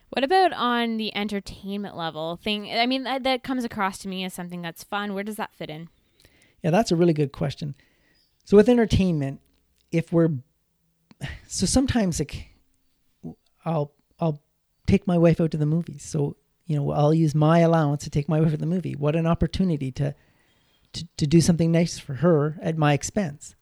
What 0.10 0.24
about 0.24 0.53
on 0.53 0.97
the 0.97 1.16
entertainment 1.16 1.95
level 1.95 2.36
thing? 2.36 2.72
I 2.72 2.86
mean, 2.86 3.03
that, 3.03 3.24
that 3.24 3.43
comes 3.43 3.64
across 3.64 3.99
to 3.99 4.07
me 4.07 4.24
as 4.24 4.34
something 4.34 4.62
that's 4.62 4.84
fun. 4.84 5.14
Where 5.14 5.24
does 5.24 5.36
that 5.36 5.53
fit 5.53 5.70
in? 5.70 5.89
Yeah, 6.64 6.72
that's 6.72 6.91
a 6.91 6.95
really 6.95 7.14
good 7.14 7.32
question. 7.32 7.76
So 8.43 8.57
with 8.57 8.70
entertainment, 8.70 9.41
if 9.91 10.12
we're 10.12 10.32
so 11.47 11.66
sometimes 11.66 12.20
like 12.20 12.47
I'll 13.66 13.93
I'll 14.20 14.41
take 14.88 15.05
my 15.05 15.18
wife 15.18 15.39
out 15.39 15.51
to 15.51 15.57
the 15.57 15.66
movies. 15.66 16.03
So 16.03 16.36
you 16.66 16.76
know 16.76 16.91
I'll 16.91 17.14
use 17.14 17.36
my 17.36 17.60
allowance 17.60 18.03
to 18.03 18.10
take 18.10 18.28
my 18.28 18.39
wife 18.39 18.51
to 18.51 18.57
the 18.57 18.66
movie. 18.66 18.95
What 18.95 19.16
an 19.16 19.28
opportunity 19.28 19.91
to 19.93 20.16
to, 20.93 21.07
to 21.18 21.28
do 21.28 21.41
something 21.41 21.72
nice 21.72 21.99
for 21.99 22.16
her 22.16 22.57
at 22.62 22.78
my 22.78 22.93
expense. 22.93 23.55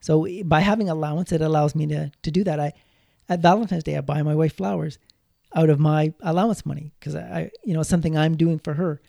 So 0.00 0.24
eh, 0.26 0.42
by 0.44 0.60
having 0.60 0.88
allowance, 0.88 1.32
it 1.32 1.40
allows 1.40 1.74
me 1.74 1.86
to 1.88 2.12
to 2.22 2.30
do 2.30 2.44
that. 2.44 2.60
I 2.60 2.72
at 3.28 3.40
Valentine's 3.40 3.84
Day 3.84 3.96
I 3.96 4.00
buy 4.00 4.22
my 4.22 4.34
wife 4.34 4.56
flowers 4.56 4.98
out 5.54 5.70
of 5.70 5.78
my 5.78 6.12
allowance 6.20 6.66
money 6.66 6.92
because 6.98 7.14
I, 7.14 7.50
you 7.64 7.74
know, 7.74 7.82
something 7.82 8.16
I'm 8.16 8.36
doing 8.36 8.58
for 8.58 8.74
her. 8.74 9.00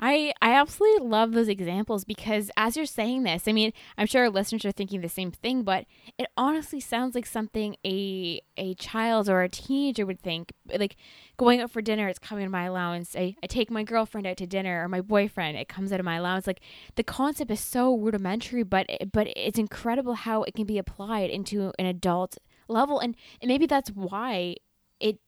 I 0.00 0.32
I 0.40 0.52
absolutely 0.54 1.08
love 1.08 1.32
those 1.32 1.48
examples 1.48 2.04
because 2.04 2.50
as 2.56 2.76
you're 2.76 2.86
saying 2.86 3.24
this, 3.24 3.48
I 3.48 3.52
mean, 3.52 3.72
I'm 3.96 4.06
sure 4.06 4.22
our 4.22 4.30
listeners 4.30 4.64
are 4.64 4.70
thinking 4.70 5.00
the 5.00 5.08
same 5.08 5.32
thing, 5.32 5.62
but 5.62 5.86
it 6.16 6.28
honestly 6.36 6.78
sounds 6.78 7.16
like 7.16 7.26
something 7.26 7.76
a 7.84 8.40
a 8.56 8.74
child 8.74 9.28
or 9.28 9.42
a 9.42 9.48
teenager 9.48 10.06
would 10.06 10.20
think. 10.20 10.52
Like 10.72 10.94
going 11.36 11.60
out 11.60 11.72
for 11.72 11.82
dinner, 11.82 12.06
it's 12.06 12.20
coming 12.20 12.44
to 12.44 12.50
my 12.50 12.64
allowance. 12.64 13.16
I, 13.16 13.34
I 13.42 13.48
take 13.48 13.70
my 13.70 13.82
girlfriend 13.82 14.26
out 14.26 14.36
to 14.36 14.46
dinner 14.46 14.84
or 14.84 14.88
my 14.88 15.00
boyfriend, 15.00 15.56
it 15.56 15.68
comes 15.68 15.92
out 15.92 16.00
of 16.00 16.06
my 16.06 16.16
allowance. 16.16 16.46
Like 16.46 16.60
the 16.94 17.02
concept 17.02 17.50
is 17.50 17.60
so 17.60 17.96
rudimentary, 17.96 18.62
but 18.62 18.86
but 19.12 19.26
it's 19.34 19.58
incredible 19.58 20.14
how 20.14 20.44
it 20.44 20.54
can 20.54 20.66
be 20.66 20.78
applied 20.78 21.30
into 21.30 21.72
an 21.76 21.86
adult 21.86 22.38
level, 22.68 23.00
and, 23.00 23.16
and 23.40 23.48
maybe 23.48 23.66
that's 23.66 23.90
why 23.90 24.54
it 25.00 25.18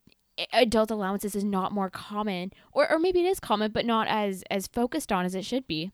adult 0.53 0.91
allowances 0.91 1.34
is 1.34 1.45
not 1.45 1.72
more 1.72 1.91
common 1.91 2.53
or, 2.72 2.91
or 2.91 2.99
maybe 2.99 3.20
it 3.20 3.26
is 3.26 3.41
common 3.41 3.70
but 3.70 3.86
not 3.86 4.07
as 4.09 4.45
as 4.51 4.66
focused 4.66 5.12
on 5.12 5.24
as 5.24 5.34
it 5.34 5.45
should 5.45 5.66
be. 5.66 5.93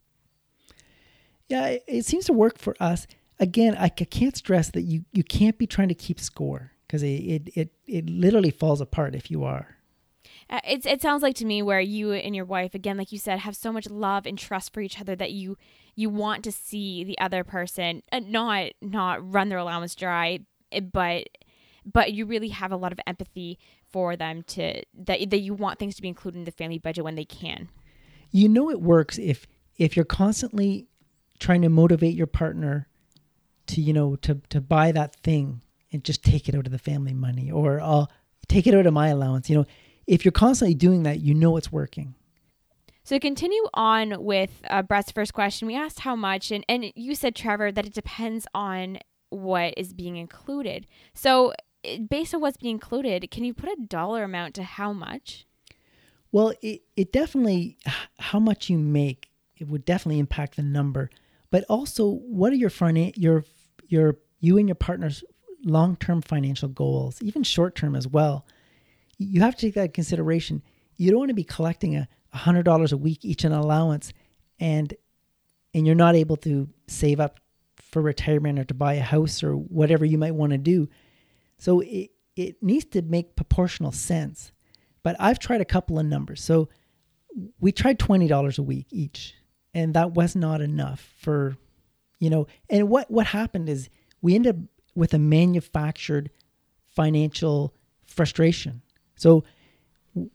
Yeah 1.49 1.67
it, 1.67 1.85
it 1.87 2.05
seems 2.05 2.27
to 2.27 2.33
work 2.33 2.59
for 2.59 2.77
us. 2.81 3.07
Again 3.39 3.77
I, 3.77 3.85
I 3.85 3.89
can't 3.89 4.37
stress 4.37 4.71
that 4.71 4.83
you 4.83 5.05
you 5.13 5.25
can't 5.25 5.59
be 5.59 5.67
trying 5.67 5.89
to 5.89 5.95
keep 5.95 6.21
score 6.21 6.73
because 6.87 7.03
it, 7.03 7.07
it 7.07 7.49
it 7.55 7.73
it 7.87 8.11
literally 8.11 8.51
falls 8.51 8.81
apart 8.81 9.15
if 9.15 9.31
you 9.31 9.45
are. 9.45 9.77
Uh, 10.49 10.61
it, 10.65 10.87
it 10.87 11.03
sounds 11.03 11.23
like 11.23 11.35
to 11.35 11.45
me 11.45 11.61
where 11.61 11.81
you 11.81 12.13
and 12.13 12.37
your 12.37 12.45
wife 12.45 12.75
again 12.75 12.97
like 12.97 13.11
you 13.11 13.19
said 13.19 13.41
have 13.41 13.57
so 13.57 13.73
much 13.73 13.89
love 13.91 14.27
and 14.27 14.39
trust 14.39 14.73
for 14.73 14.81
each 14.81 15.01
other 15.01 15.17
that 15.17 15.33
you 15.33 15.57
you 15.97 16.09
want 16.09 16.45
to 16.45 16.53
see 16.53 17.03
the 17.03 17.19
other 17.19 17.43
person 17.43 18.03
uh, 18.13 18.21
not 18.21 18.71
not 18.81 19.33
run 19.33 19.49
their 19.49 19.59
allowance 19.59 19.97
dry 19.97 20.39
eh, 20.71 20.81
but 20.81 21.29
but 21.85 22.13
you 22.13 22.27
really 22.27 22.49
have 22.49 22.71
a 22.71 22.77
lot 22.77 22.93
of 22.93 23.01
empathy 23.07 23.59
for 23.91 24.17
them 24.17 24.43
to 24.43 24.83
that 24.95 25.31
that 25.31 25.41
you 25.41 25.55
want 25.55 25.79
things 25.79 25.95
to 25.97 26.03
be 26.03 26.09
included 26.09 26.39
in 26.39 26.45
the 26.45 26.51
family 26.51 26.79
budget 26.79 27.05
when 27.05 27.15
they 27.15 27.25
can. 27.25 27.69
You 28.31 28.49
know 28.49 28.71
it 28.71 28.81
works 28.81 29.19
if 29.19 29.47
if 29.77 29.97
you're 29.97 30.05
constantly 30.05 30.87
trying 31.39 31.63
to 31.63 31.69
motivate 31.69 32.15
your 32.15 32.27
partner 32.27 32.89
to 33.67 33.81
you 33.81 33.93
know 33.93 34.17
to 34.17 34.41
to 34.51 34.61
buy 34.61 34.93
that 34.93 35.17
thing 35.17 35.63
and 35.93 36.05
just 36.05 36.25
take 36.25 36.49
it 36.49 36.55
out 36.55 36.67
of 36.67 36.73
the 36.73 36.79
family 36.79 37.15
money 37.15 37.51
or 37.51 37.81
I'll 37.81 38.11
take 38.49 38.67
it 38.67 38.75
out 38.75 38.87
of 38.87 38.93
my 38.93 39.09
allowance. 39.09 39.49
You 39.49 39.59
know, 39.59 39.67
if 40.07 40.25
you're 40.25 40.33
constantly 40.33 40.75
doing 40.75 41.03
that, 41.05 41.21
you 41.21 41.35
know 41.35 41.57
it's 41.57 41.73
working. 41.73 42.15
So 43.03 43.15
to 43.17 43.21
continue 43.21 43.63
on 43.73 44.25
with 44.25 44.51
uh, 44.69 44.83
Brett's 44.83 45.13
first 45.13 45.33
question, 45.33 45.69
we 45.69 45.77
asked 45.77 46.01
how 46.01 46.17
much, 46.17 46.51
and, 46.51 46.65
and 46.69 46.93
you 46.97 47.15
said, 47.15 47.37
Trevor, 47.37 47.71
that 47.71 47.87
it 47.87 47.95
depends 47.95 48.49
on 48.53 48.99
what 49.31 49.75
is 49.77 49.93
being 49.93 50.17
included. 50.17 50.89
So 51.15 51.53
based 52.09 52.35
on 52.35 52.41
what's 52.41 52.57
being 52.57 52.75
included, 52.75 53.31
can 53.31 53.45
you 53.45 53.55
put 53.55 53.71
a 53.71 53.77
dollar 53.87 54.25
amount 54.25 54.55
to 54.55 54.63
how 54.63 54.93
much? 54.93 55.47
Well, 56.33 56.53
it, 56.63 56.83
it 56.97 57.13
definitely, 57.13 57.79
how 58.19 58.39
much 58.39 58.69
you 58.69 58.79
make, 58.79 59.31
it 59.57 59.69
would 59.69 59.85
definitely 59.85 60.19
impact 60.19 60.57
the 60.57 60.63
number. 60.63 61.11
But 61.51 61.65
also, 61.69 62.11
what 62.11 62.53
are 62.53 62.57
your 62.57 62.71
finan- 62.71 63.15
your 63.17 63.45
your 63.89 64.17
you 64.41 64.59
and 64.59 64.69
your 64.69 64.75
partner's 64.75 65.25
long 65.65 65.97
term 65.97 66.21
financial 66.21 66.69
goals, 66.69 67.23
even 67.23 67.43
short 67.43 67.75
term 67.75 67.95
as 67.95 68.07
well? 68.07 68.45
You 69.19 69.41
have 69.41 69.55
to 69.57 69.61
take 69.61 69.75
that 69.75 69.83
into 69.83 69.93
consideration. 69.93 70.63
You 70.97 71.11
don't 71.11 71.21
want 71.21 71.31
to 71.31 71.35
be 71.35 71.45
collecting 71.45 71.97
a 71.97 72.09
hundred 72.33 72.65
dollars 72.65 72.93
a 72.93 72.97
week 72.97 73.25
each 73.25 73.45
in 73.45 73.53
allowance, 73.53 74.13
and 74.59 74.93
and 75.73 75.87
you're 75.87 75.95
not 75.95 76.17
able 76.17 76.37
to 76.39 76.69
save 76.89 77.21
up 77.21 77.41
for 77.77 78.03
retirement 78.03 78.59
or 78.59 78.65
to 78.65 78.75
buy 78.75 78.95
a 78.95 79.01
house 79.01 79.43
or 79.43 79.55
whatever 79.55 80.05
you 80.05 80.19
might 80.19 80.35
want 80.35 80.53
to 80.53 80.59
do 80.59 80.89
so 81.59 81.81
it, 81.81 82.11
it 82.37 82.63
needs 82.63 82.85
to 82.87 83.03
make 83.03 83.37
proportional 83.37 83.93
sense. 83.93 84.53
But 85.03 85.17
I've 85.21 85.39
tried 85.39 85.61
a 85.61 85.65
couple 85.65 85.99
of 85.99 86.07
numbers. 86.07 86.43
So 86.43 86.69
we 87.61 87.73
tried 87.73 87.99
$20 87.99 88.59
a 88.59 88.63
week 88.63 88.87
each. 88.91 89.35
and 89.75 89.95
that 89.95 90.13
was 90.15 90.35
not 90.35 90.61
enough 90.61 91.13
for, 91.19 91.57
you 92.19 92.31
know. 92.31 92.47
And 92.71 92.89
what 92.89 93.11
what 93.11 93.27
happened 93.29 93.69
is 93.69 93.91
we 94.23 94.35
ended 94.35 94.57
up 94.57 94.63
with 94.95 95.13
a 95.15 95.19
manufactured 95.19 96.31
financial 96.87 97.75
frustration. 98.07 98.83
So 99.17 99.45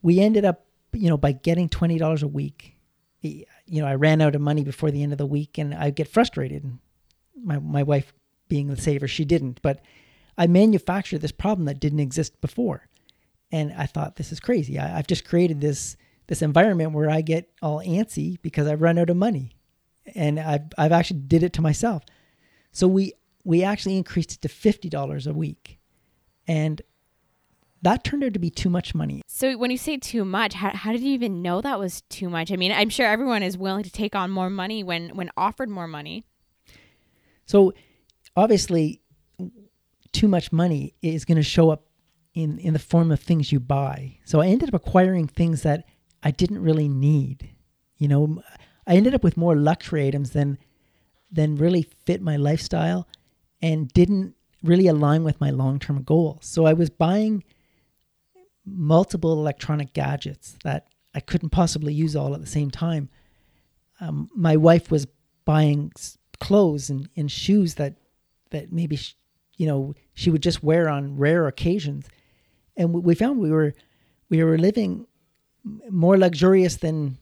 we 0.03 0.19
ended 0.19 0.45
up, 0.45 0.65
you 0.93 1.09
know, 1.09 1.17
by 1.17 1.31
getting 1.31 1.69
twenty 1.69 1.97
dollars 1.97 2.23
a 2.23 2.27
week. 2.27 2.77
You 3.21 3.45
know, 3.81 3.87
I 3.87 3.95
ran 3.95 4.21
out 4.21 4.35
of 4.35 4.41
money 4.41 4.63
before 4.63 4.91
the 4.91 5.03
end 5.03 5.11
of 5.11 5.17
the 5.17 5.25
week, 5.25 5.57
and 5.57 5.73
I 5.73 5.89
get 5.89 6.07
frustrated. 6.07 6.63
My 7.43 7.59
my 7.59 7.83
wife, 7.83 8.13
being 8.47 8.67
the 8.67 8.77
saver, 8.77 9.07
she 9.07 9.25
didn't, 9.25 9.59
but 9.63 9.81
I 10.41 10.47
manufactured 10.47 11.19
this 11.19 11.31
problem 11.31 11.65
that 11.65 11.79
didn't 11.79 11.99
exist 11.99 12.41
before, 12.41 12.87
and 13.51 13.71
I 13.73 13.85
thought 13.85 14.15
this 14.15 14.31
is 14.31 14.39
crazy. 14.39 14.79
I, 14.79 14.97
I've 14.97 15.05
just 15.05 15.23
created 15.23 15.61
this 15.61 15.95
this 16.25 16.41
environment 16.41 16.93
where 16.93 17.11
I 17.11 17.21
get 17.21 17.51
all 17.61 17.79
antsy 17.81 18.41
because 18.41 18.65
I've 18.65 18.81
run 18.81 18.97
out 18.97 19.11
of 19.11 19.17
money, 19.17 19.51
and 20.15 20.39
I've 20.39 20.63
I've 20.79 20.91
actually 20.91 21.19
did 21.19 21.43
it 21.43 21.53
to 21.53 21.61
myself. 21.61 22.01
So 22.71 22.87
we 22.87 23.13
we 23.43 23.63
actually 23.63 23.97
increased 23.97 24.31
it 24.33 24.41
to 24.41 24.49
fifty 24.49 24.89
dollars 24.89 25.27
a 25.27 25.33
week, 25.33 25.77
and 26.47 26.81
that 27.83 28.03
turned 28.03 28.23
out 28.23 28.33
to 28.33 28.39
be 28.39 28.49
too 28.49 28.71
much 28.71 28.95
money. 28.95 29.21
So 29.27 29.55
when 29.59 29.69
you 29.69 29.77
say 29.77 29.97
too 29.97 30.25
much, 30.25 30.55
how, 30.55 30.71
how 30.71 30.91
did 30.91 31.01
you 31.01 31.13
even 31.13 31.43
know 31.43 31.61
that 31.61 31.77
was 31.77 32.01
too 32.09 32.31
much? 32.31 32.51
I 32.51 32.55
mean, 32.55 32.71
I'm 32.71 32.89
sure 32.89 33.05
everyone 33.05 33.43
is 33.43 33.59
willing 33.59 33.83
to 33.83 33.91
take 33.91 34.15
on 34.15 34.31
more 34.31 34.49
money 34.49 34.83
when 34.83 35.09
when 35.09 35.29
offered 35.37 35.69
more 35.69 35.87
money. 35.87 36.25
So 37.45 37.73
obviously, 38.35 39.00
too 40.11 40.27
much 40.27 40.51
money 40.51 40.93
is 41.01 41.25
going 41.25 41.37
to 41.37 41.43
show 41.43 41.69
up 41.69 41.85
in 42.33 42.59
in 42.59 42.73
the 42.73 42.79
form 42.79 43.11
of 43.11 43.19
things 43.19 43.51
you 43.51 43.59
buy. 43.59 44.17
So 44.25 44.41
I 44.41 44.47
ended 44.47 44.69
up 44.69 44.75
acquiring 44.75 45.27
things 45.27 45.63
that 45.63 45.85
I 46.23 46.31
didn't 46.31 46.61
really 46.61 46.87
need. 46.87 47.55
You 47.97 48.07
know, 48.07 48.43
I 48.87 48.95
ended 48.95 49.13
up 49.13 49.23
with 49.23 49.37
more 49.37 49.55
luxury 49.55 50.07
items 50.07 50.31
than 50.31 50.57
than 51.31 51.55
really 51.55 51.83
fit 52.05 52.21
my 52.21 52.35
lifestyle 52.35 53.07
and 53.61 53.87
didn't 53.89 54.35
really 54.63 54.87
align 54.87 55.23
with 55.23 55.39
my 55.39 55.49
long-term 55.49 56.03
goals. 56.03 56.45
So 56.45 56.65
I 56.65 56.73
was 56.73 56.89
buying 56.89 57.43
multiple 58.65 59.33
electronic 59.33 59.93
gadgets 59.93 60.57
that 60.63 60.87
I 61.15 61.19
couldn't 61.19 61.49
possibly 61.49 61.93
use 61.93 62.15
all 62.15 62.33
at 62.33 62.41
the 62.41 62.47
same 62.47 62.69
time. 62.69 63.09
Um, 63.99 64.29
my 64.35 64.55
wife 64.55 64.91
was 64.91 65.07
buying 65.45 65.91
clothes 66.39 66.89
and, 66.89 67.09
and 67.15 67.31
shoes 67.31 67.75
that 67.75 67.95
that 68.51 68.71
maybe 68.71 68.99
you 69.61 69.67
know 69.67 69.93
she 70.15 70.31
would 70.31 70.41
just 70.41 70.63
wear 70.63 70.89
on 70.89 71.17
rare 71.17 71.47
occasions, 71.47 72.07
and 72.75 72.91
we 72.91 73.13
found 73.13 73.39
we 73.39 73.51
were 73.51 73.73
we 74.27 74.43
were 74.43 74.57
living 74.57 75.05
more 75.87 76.17
luxurious 76.17 76.77
than 76.77 77.19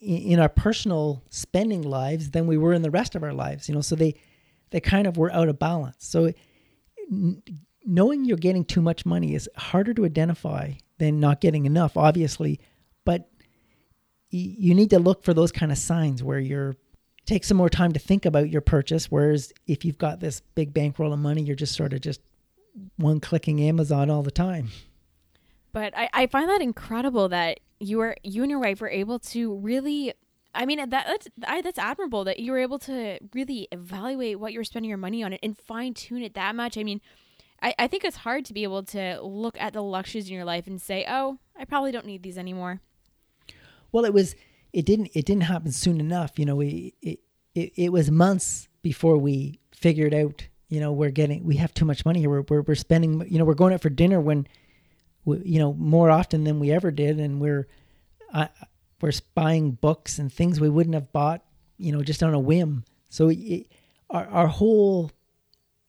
in 0.00 0.40
our 0.40 0.48
personal 0.48 1.22
spending 1.30 1.82
lives 1.82 2.32
than 2.32 2.48
we 2.48 2.58
were 2.58 2.72
in 2.72 2.82
the 2.82 2.90
rest 2.90 3.14
of 3.14 3.22
our 3.22 3.32
lives. 3.32 3.68
You 3.68 3.76
know, 3.76 3.80
so 3.80 3.94
they 3.94 4.16
they 4.70 4.80
kind 4.80 5.06
of 5.06 5.16
were 5.16 5.32
out 5.32 5.48
of 5.48 5.60
balance. 5.60 5.98
So 6.00 6.32
knowing 7.84 8.24
you're 8.24 8.36
getting 8.36 8.64
too 8.64 8.82
much 8.82 9.06
money 9.06 9.36
is 9.36 9.48
harder 9.56 9.94
to 9.94 10.04
identify 10.04 10.72
than 10.98 11.20
not 11.20 11.40
getting 11.40 11.64
enough, 11.64 11.96
obviously. 11.96 12.58
But 13.04 13.30
you 14.30 14.74
need 14.74 14.90
to 14.90 14.98
look 14.98 15.22
for 15.22 15.32
those 15.32 15.52
kind 15.52 15.70
of 15.70 15.78
signs 15.78 16.24
where 16.24 16.40
you're 16.40 16.74
take 17.26 17.44
some 17.44 17.56
more 17.56 17.68
time 17.68 17.92
to 17.92 17.98
think 17.98 18.24
about 18.24 18.50
your 18.50 18.60
purchase. 18.60 19.10
Whereas 19.10 19.52
if 19.66 19.84
you've 19.84 19.98
got 19.98 20.20
this 20.20 20.40
big 20.54 20.72
bankroll 20.72 21.12
of 21.12 21.18
money, 21.18 21.42
you're 21.42 21.56
just 21.56 21.74
sort 21.74 21.92
of 21.92 22.00
just 22.00 22.20
one 22.96 23.20
clicking 23.20 23.60
Amazon 23.60 24.10
all 24.10 24.22
the 24.22 24.30
time. 24.30 24.68
But 25.72 25.96
I, 25.96 26.08
I 26.12 26.26
find 26.26 26.48
that 26.48 26.62
incredible 26.62 27.28
that 27.28 27.60
you 27.78 27.98
were 27.98 28.16
you 28.22 28.42
and 28.42 28.50
your 28.50 28.60
wife 28.60 28.80
were 28.80 28.88
able 28.88 29.18
to 29.18 29.54
really 29.56 30.14
I 30.54 30.64
mean 30.64 30.78
that 30.78 30.90
that's 30.90 31.28
I, 31.46 31.60
that's 31.60 31.78
admirable 31.78 32.24
that 32.24 32.38
you 32.38 32.52
were 32.52 32.58
able 32.58 32.78
to 32.80 33.18
really 33.34 33.68
evaluate 33.70 34.40
what 34.40 34.52
you 34.52 34.60
were 34.60 34.64
spending 34.64 34.88
your 34.88 34.98
money 34.98 35.22
on 35.22 35.34
and 35.34 35.58
fine 35.58 35.92
tune 35.92 36.22
it 36.22 36.34
that 36.34 36.54
much. 36.54 36.78
I 36.78 36.82
mean, 36.82 37.00
I, 37.60 37.74
I 37.78 37.86
think 37.88 38.04
it's 38.04 38.18
hard 38.18 38.44
to 38.46 38.54
be 38.54 38.62
able 38.62 38.84
to 38.84 39.20
look 39.20 39.60
at 39.60 39.74
the 39.74 39.82
luxuries 39.82 40.28
in 40.28 40.34
your 40.34 40.44
life 40.44 40.66
and 40.66 40.80
say, 40.80 41.04
"Oh, 41.08 41.38
I 41.54 41.64
probably 41.64 41.92
don't 41.92 42.06
need 42.06 42.22
these 42.22 42.38
anymore." 42.38 42.80
Well, 43.92 44.04
it 44.04 44.14
was 44.14 44.34
it 44.76 44.84
didn't 44.84 45.08
it 45.14 45.24
didn't 45.24 45.44
happen 45.44 45.72
soon 45.72 46.00
enough. 46.00 46.38
You 46.38 46.44
know, 46.44 46.56
we 46.56 46.92
it 47.00 47.20
it, 47.54 47.72
it 47.76 47.92
was 47.92 48.10
months 48.10 48.68
before 48.82 49.16
we 49.16 49.58
figured 49.74 50.12
out. 50.12 50.46
You 50.68 50.80
know, 50.80 50.92
we're 50.92 51.10
getting 51.10 51.44
we 51.44 51.56
have 51.56 51.72
too 51.72 51.86
much 51.86 52.04
money 52.04 52.20
here. 52.20 52.28
We're 52.28 52.42
we're, 52.42 52.60
we're 52.60 52.74
spending. 52.74 53.26
You 53.26 53.38
know, 53.38 53.46
we're 53.46 53.54
going 53.54 53.72
out 53.72 53.80
for 53.80 53.88
dinner 53.88 54.20
when, 54.20 54.46
we, 55.24 55.38
you 55.44 55.58
know, 55.58 55.72
more 55.72 56.10
often 56.10 56.44
than 56.44 56.60
we 56.60 56.72
ever 56.72 56.90
did, 56.90 57.18
and 57.18 57.40
we're, 57.40 57.66
uh, 58.34 58.48
we're 59.00 59.12
buying 59.34 59.70
books 59.70 60.18
and 60.18 60.30
things 60.30 60.60
we 60.60 60.68
wouldn't 60.68 60.94
have 60.94 61.10
bought. 61.10 61.42
You 61.78 61.92
know, 61.92 62.02
just 62.02 62.22
on 62.22 62.34
a 62.34 62.38
whim. 62.38 62.84
So 63.08 63.30
it, 63.30 63.68
our 64.10 64.26
our 64.26 64.46
whole 64.46 65.10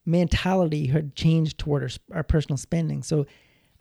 mentality 0.05 0.87
had 0.87 1.13
changed 1.13 1.57
toward 1.57 1.83
our, 1.83 1.89
our 2.15 2.23
personal 2.23 2.55
spending. 2.55 3.03
So 3.03 3.25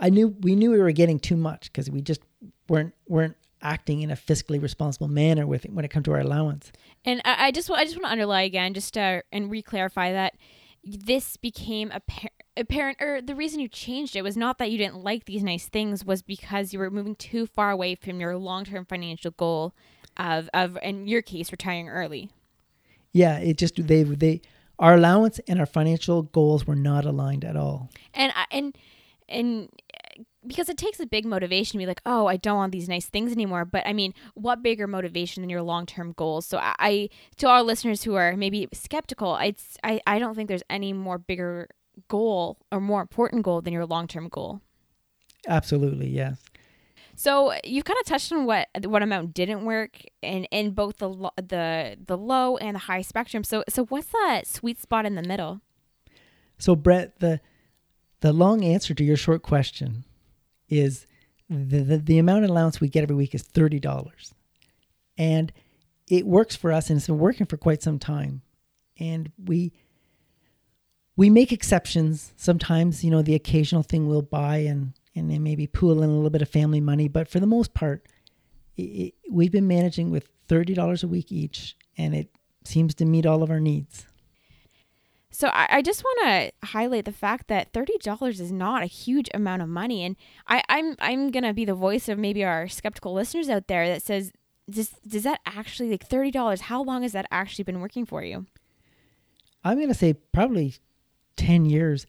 I 0.00 0.10
knew 0.10 0.34
we 0.40 0.56
knew 0.56 0.72
we 0.72 0.80
were 0.80 0.90
getting 0.90 1.20
too 1.20 1.36
much 1.36 1.72
because 1.72 1.88
we 1.88 2.00
just 2.00 2.22
weren't 2.68 2.94
weren't 3.06 3.36
acting 3.62 4.02
in 4.02 4.10
a 4.10 4.16
fiscally 4.16 4.60
responsible 4.60 5.08
manner 5.08 5.46
with 5.46 5.64
it 5.64 5.72
when 5.72 5.84
it 5.84 5.88
comes 5.90 6.04
to 6.04 6.12
our 6.12 6.20
allowance. 6.20 6.72
And 7.04 7.20
I, 7.24 7.46
I 7.46 7.50
just 7.50 7.70
I 7.70 7.84
just 7.84 7.96
want 7.96 8.06
to 8.06 8.12
underline 8.12 8.46
again, 8.46 8.74
just 8.74 8.94
to 8.94 9.22
and 9.32 9.50
reclarify 9.50 10.12
that 10.12 10.34
this 10.84 11.36
became 11.36 11.90
apparent 11.90 12.32
apparent 12.58 12.96
or 13.02 13.20
the 13.20 13.34
reason 13.34 13.60
you 13.60 13.68
changed 13.68 14.16
it 14.16 14.22
was 14.22 14.34
not 14.34 14.56
that 14.56 14.70
you 14.70 14.78
didn't 14.78 15.04
like 15.04 15.26
these 15.26 15.42
nice 15.42 15.68
things 15.68 16.06
was 16.06 16.22
because 16.22 16.72
you 16.72 16.78
were 16.78 16.90
moving 16.90 17.14
too 17.14 17.46
far 17.46 17.70
away 17.70 17.94
from 17.94 18.18
your 18.18 18.34
long-term 18.34 18.86
financial 18.86 19.30
goal 19.32 19.74
of 20.16 20.48
of 20.54 20.78
in 20.82 21.06
your 21.06 21.20
case 21.20 21.52
retiring 21.52 21.90
early 21.90 22.30
yeah 23.12 23.36
it 23.36 23.58
just 23.58 23.86
they 23.86 24.04
they 24.04 24.40
our 24.78 24.94
allowance 24.94 25.40
and 25.48 25.58
our 25.58 25.66
financial 25.66 26.22
goals 26.22 26.66
were 26.66 26.76
not 26.76 27.04
aligned 27.04 27.44
at 27.44 27.56
all. 27.56 27.90
And 28.14 28.32
and 28.50 28.76
and 29.28 29.68
because 30.46 30.68
it 30.68 30.76
takes 30.76 31.00
a 31.00 31.06
big 31.06 31.24
motivation 31.24 31.72
to 31.72 31.78
be 31.78 31.86
like, 31.86 32.00
oh, 32.06 32.26
I 32.26 32.36
don't 32.36 32.56
want 32.56 32.72
these 32.72 32.88
nice 32.88 33.06
things 33.06 33.32
anymore. 33.32 33.64
But 33.64 33.86
I 33.86 33.92
mean, 33.92 34.14
what 34.34 34.62
bigger 34.62 34.86
motivation 34.86 35.42
than 35.42 35.50
your 35.50 35.62
long 35.62 35.86
term 35.86 36.12
goals? 36.12 36.46
So 36.46 36.58
I, 36.58 36.74
I, 36.78 37.08
to 37.36 37.48
our 37.48 37.62
listeners 37.62 38.02
who 38.02 38.14
are 38.14 38.36
maybe 38.36 38.68
skeptical, 38.72 39.36
it's 39.36 39.76
I, 39.82 40.00
I 40.06 40.18
don't 40.18 40.34
think 40.34 40.48
there's 40.48 40.62
any 40.70 40.92
more 40.92 41.18
bigger 41.18 41.68
goal 42.08 42.58
or 42.70 42.80
more 42.80 43.00
important 43.00 43.42
goal 43.42 43.60
than 43.60 43.72
your 43.72 43.86
long 43.86 44.06
term 44.06 44.28
goal. 44.28 44.60
Absolutely, 45.48 46.08
yes. 46.08 46.42
So 47.18 47.54
you've 47.64 47.84
kind 47.84 47.98
of 47.98 48.06
touched 48.06 48.30
on 48.32 48.44
what 48.44 48.68
what 48.84 49.02
amount 49.02 49.32
didn't 49.32 49.64
work 49.64 50.02
in 50.20 50.44
in 50.44 50.72
both 50.72 50.98
the 50.98 51.08
the 51.36 51.96
the 52.06 52.18
low 52.18 52.58
and 52.58 52.74
the 52.74 52.80
high 52.80 53.00
spectrum. 53.02 53.42
So 53.42 53.64
so 53.68 53.86
what's 53.86 54.08
that 54.08 54.42
sweet 54.46 54.80
spot 54.80 55.06
in 55.06 55.14
the 55.14 55.22
middle? 55.22 55.62
So 56.58 56.76
Brett, 56.76 57.20
the 57.20 57.40
the 58.20 58.32
long 58.32 58.64
answer 58.64 58.92
to 58.92 59.04
your 59.04 59.16
short 59.16 59.42
question 59.42 60.04
is 60.68 61.06
the 61.48 61.80
the, 61.80 61.98
the 61.98 62.18
amount 62.18 62.44
of 62.44 62.50
allowance 62.50 62.80
we 62.80 62.88
get 62.88 63.02
every 63.02 63.16
week 63.16 63.34
is 63.34 63.42
thirty 63.42 63.80
dollars, 63.80 64.34
and 65.16 65.52
it 66.08 66.26
works 66.26 66.56
for 66.56 66.72
us, 66.72 66.90
and 66.90 66.96
it's 66.96 67.06
been 67.06 67.18
working 67.18 67.46
for 67.46 67.56
quite 67.56 67.82
some 67.82 67.98
time, 67.98 68.42
and 68.98 69.32
we 69.44 69.72
we 71.16 71.30
make 71.30 71.52
exceptions 71.52 72.32
sometimes. 72.36 73.04
You 73.04 73.10
know, 73.10 73.22
the 73.22 73.34
occasional 73.34 73.82
thing 73.82 74.06
we'll 74.06 74.22
buy 74.22 74.58
and 74.58 74.92
and 75.14 75.30
then 75.30 75.42
maybe 75.42 75.66
pool 75.66 76.02
in 76.02 76.10
a 76.10 76.14
little 76.14 76.30
bit 76.30 76.42
of 76.42 76.48
family 76.48 76.80
money. 76.80 77.08
But 77.08 77.28
for 77.28 77.40
the 77.40 77.46
most 77.46 77.74
part, 77.74 78.06
it, 78.76 78.82
it, 78.82 79.14
we've 79.30 79.50
been 79.50 79.66
managing 79.66 80.10
with 80.10 80.28
$30 80.48 81.02
a 81.02 81.08
week 81.08 81.32
each, 81.32 81.74
and 81.96 82.14
it 82.14 82.30
seems 82.64 82.94
to 82.96 83.04
meet 83.06 83.26
all 83.26 83.42
of 83.42 83.50
our 83.50 83.60
needs. 83.60 84.06
So 85.36 85.48
I, 85.48 85.66
I 85.70 85.82
just 85.82 86.02
want 86.02 86.20
to 86.22 86.68
highlight 86.68 87.04
the 87.04 87.12
fact 87.12 87.48
that 87.48 87.70
thirty 87.74 87.98
dollars 87.98 88.40
is 88.40 88.50
not 88.50 88.82
a 88.82 88.86
huge 88.86 89.28
amount 89.34 89.60
of 89.60 89.68
money, 89.68 90.02
and 90.02 90.16
I, 90.48 90.62
I'm 90.70 90.96
I'm 90.98 91.30
gonna 91.30 91.52
be 91.52 91.66
the 91.66 91.74
voice 91.74 92.08
of 92.08 92.18
maybe 92.18 92.42
our 92.42 92.68
skeptical 92.68 93.12
listeners 93.12 93.50
out 93.50 93.66
there 93.66 93.86
that 93.86 94.00
says, 94.00 94.32
does 94.70 94.94
does 95.06 95.24
that 95.24 95.40
actually 95.44 95.90
like 95.90 96.06
thirty 96.06 96.30
dollars? 96.30 96.62
How 96.62 96.82
long 96.82 97.02
has 97.02 97.12
that 97.12 97.26
actually 97.30 97.64
been 97.64 97.82
working 97.82 98.06
for 98.06 98.22
you? 98.22 98.46
I'm 99.62 99.78
gonna 99.78 99.92
say 99.92 100.14
probably 100.14 100.76
ten 101.36 101.66
years, 101.66 102.06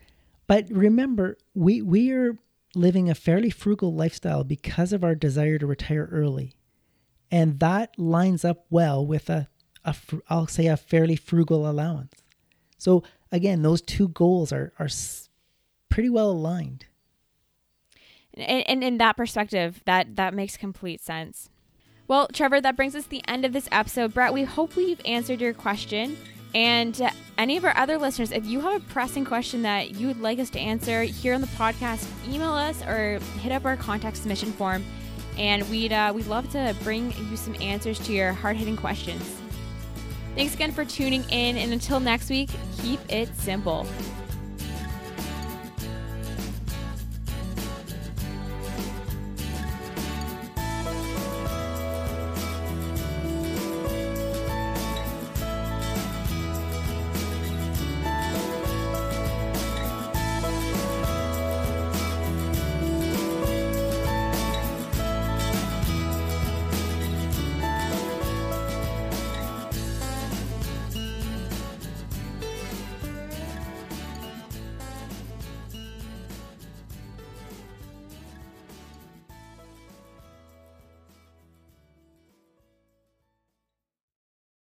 but 0.47 0.67
remember 0.69 1.37
we 1.53 1.81
we 1.81 2.11
are 2.11 2.37
living 2.75 3.09
a 3.09 3.15
fairly 3.15 3.49
frugal 3.49 3.93
lifestyle 3.93 4.45
because 4.45 4.93
of 4.93 5.03
our 5.03 5.15
desire 5.15 5.57
to 5.57 5.67
retire 5.67 6.07
early. 6.13 6.53
And 7.29 7.59
that 7.59 7.99
lines 7.99 8.45
up 8.45 8.65
well 8.69 9.05
with 9.05 9.29
a, 9.29 9.49
a 9.83 9.93
I'll 10.29 10.47
say 10.47 10.67
a 10.67 10.77
fairly 10.77 11.17
frugal 11.17 11.69
allowance. 11.69 12.13
So 12.77 13.03
again, 13.31 13.61
those 13.61 13.81
two 13.81 14.09
goals 14.09 14.51
are 14.51 14.73
are 14.79 14.89
pretty 15.89 16.09
well 16.09 16.31
aligned. 16.31 16.85
And, 18.33 18.63
and 18.69 18.83
in 18.83 18.97
that 18.99 19.17
perspective, 19.17 19.81
that 19.85 20.15
that 20.15 20.33
makes 20.33 20.57
complete 20.57 21.01
sense. 21.01 21.49
Well, 22.07 22.27
Trevor, 22.31 22.61
that 22.61 22.75
brings 22.77 22.95
us 22.95 23.03
to 23.03 23.09
the 23.09 23.27
end 23.27 23.43
of 23.45 23.51
this 23.51 23.67
episode. 23.71 24.13
Brett, 24.13 24.33
we 24.33 24.43
hope 24.43 24.75
we've 24.75 25.01
answered 25.05 25.41
your 25.41 25.53
question. 25.53 26.17
And 26.55 26.99
uh, 27.01 27.09
any 27.37 27.57
of 27.57 27.65
our 27.65 27.75
other 27.75 27.97
listeners, 27.97 28.31
if 28.31 28.45
you 28.45 28.61
have 28.61 28.81
a 28.81 28.85
pressing 28.85 29.25
question 29.25 29.63
that 29.63 29.95
you 29.95 30.07
would 30.07 30.21
like 30.21 30.39
us 30.39 30.49
to 30.51 30.59
answer 30.59 31.03
here 31.03 31.33
on 31.33 31.41
the 31.41 31.47
podcast, 31.47 32.07
email 32.31 32.53
us 32.53 32.81
or 32.83 33.19
hit 33.41 33.51
up 33.51 33.65
our 33.65 33.75
contact 33.75 34.17
submission 34.17 34.53
form. 34.53 34.83
and 35.37 35.69
we'd 35.69 35.93
uh, 35.93 36.11
we'd 36.15 36.27
love 36.27 36.49
to 36.51 36.75
bring 36.83 37.11
you 37.29 37.37
some 37.37 37.55
answers 37.61 37.99
to 37.99 38.13
your 38.13 38.33
hard 38.33 38.55
hitting 38.55 38.77
questions. 38.77 39.39
Thanks 40.37 40.53
again 40.53 40.71
for 40.71 40.85
tuning 40.85 41.23
in, 41.31 41.57
and 41.57 41.73
until 41.73 41.99
next 41.99 42.29
week, 42.29 42.51
keep 42.79 42.99
it 43.09 43.35
simple. 43.37 43.87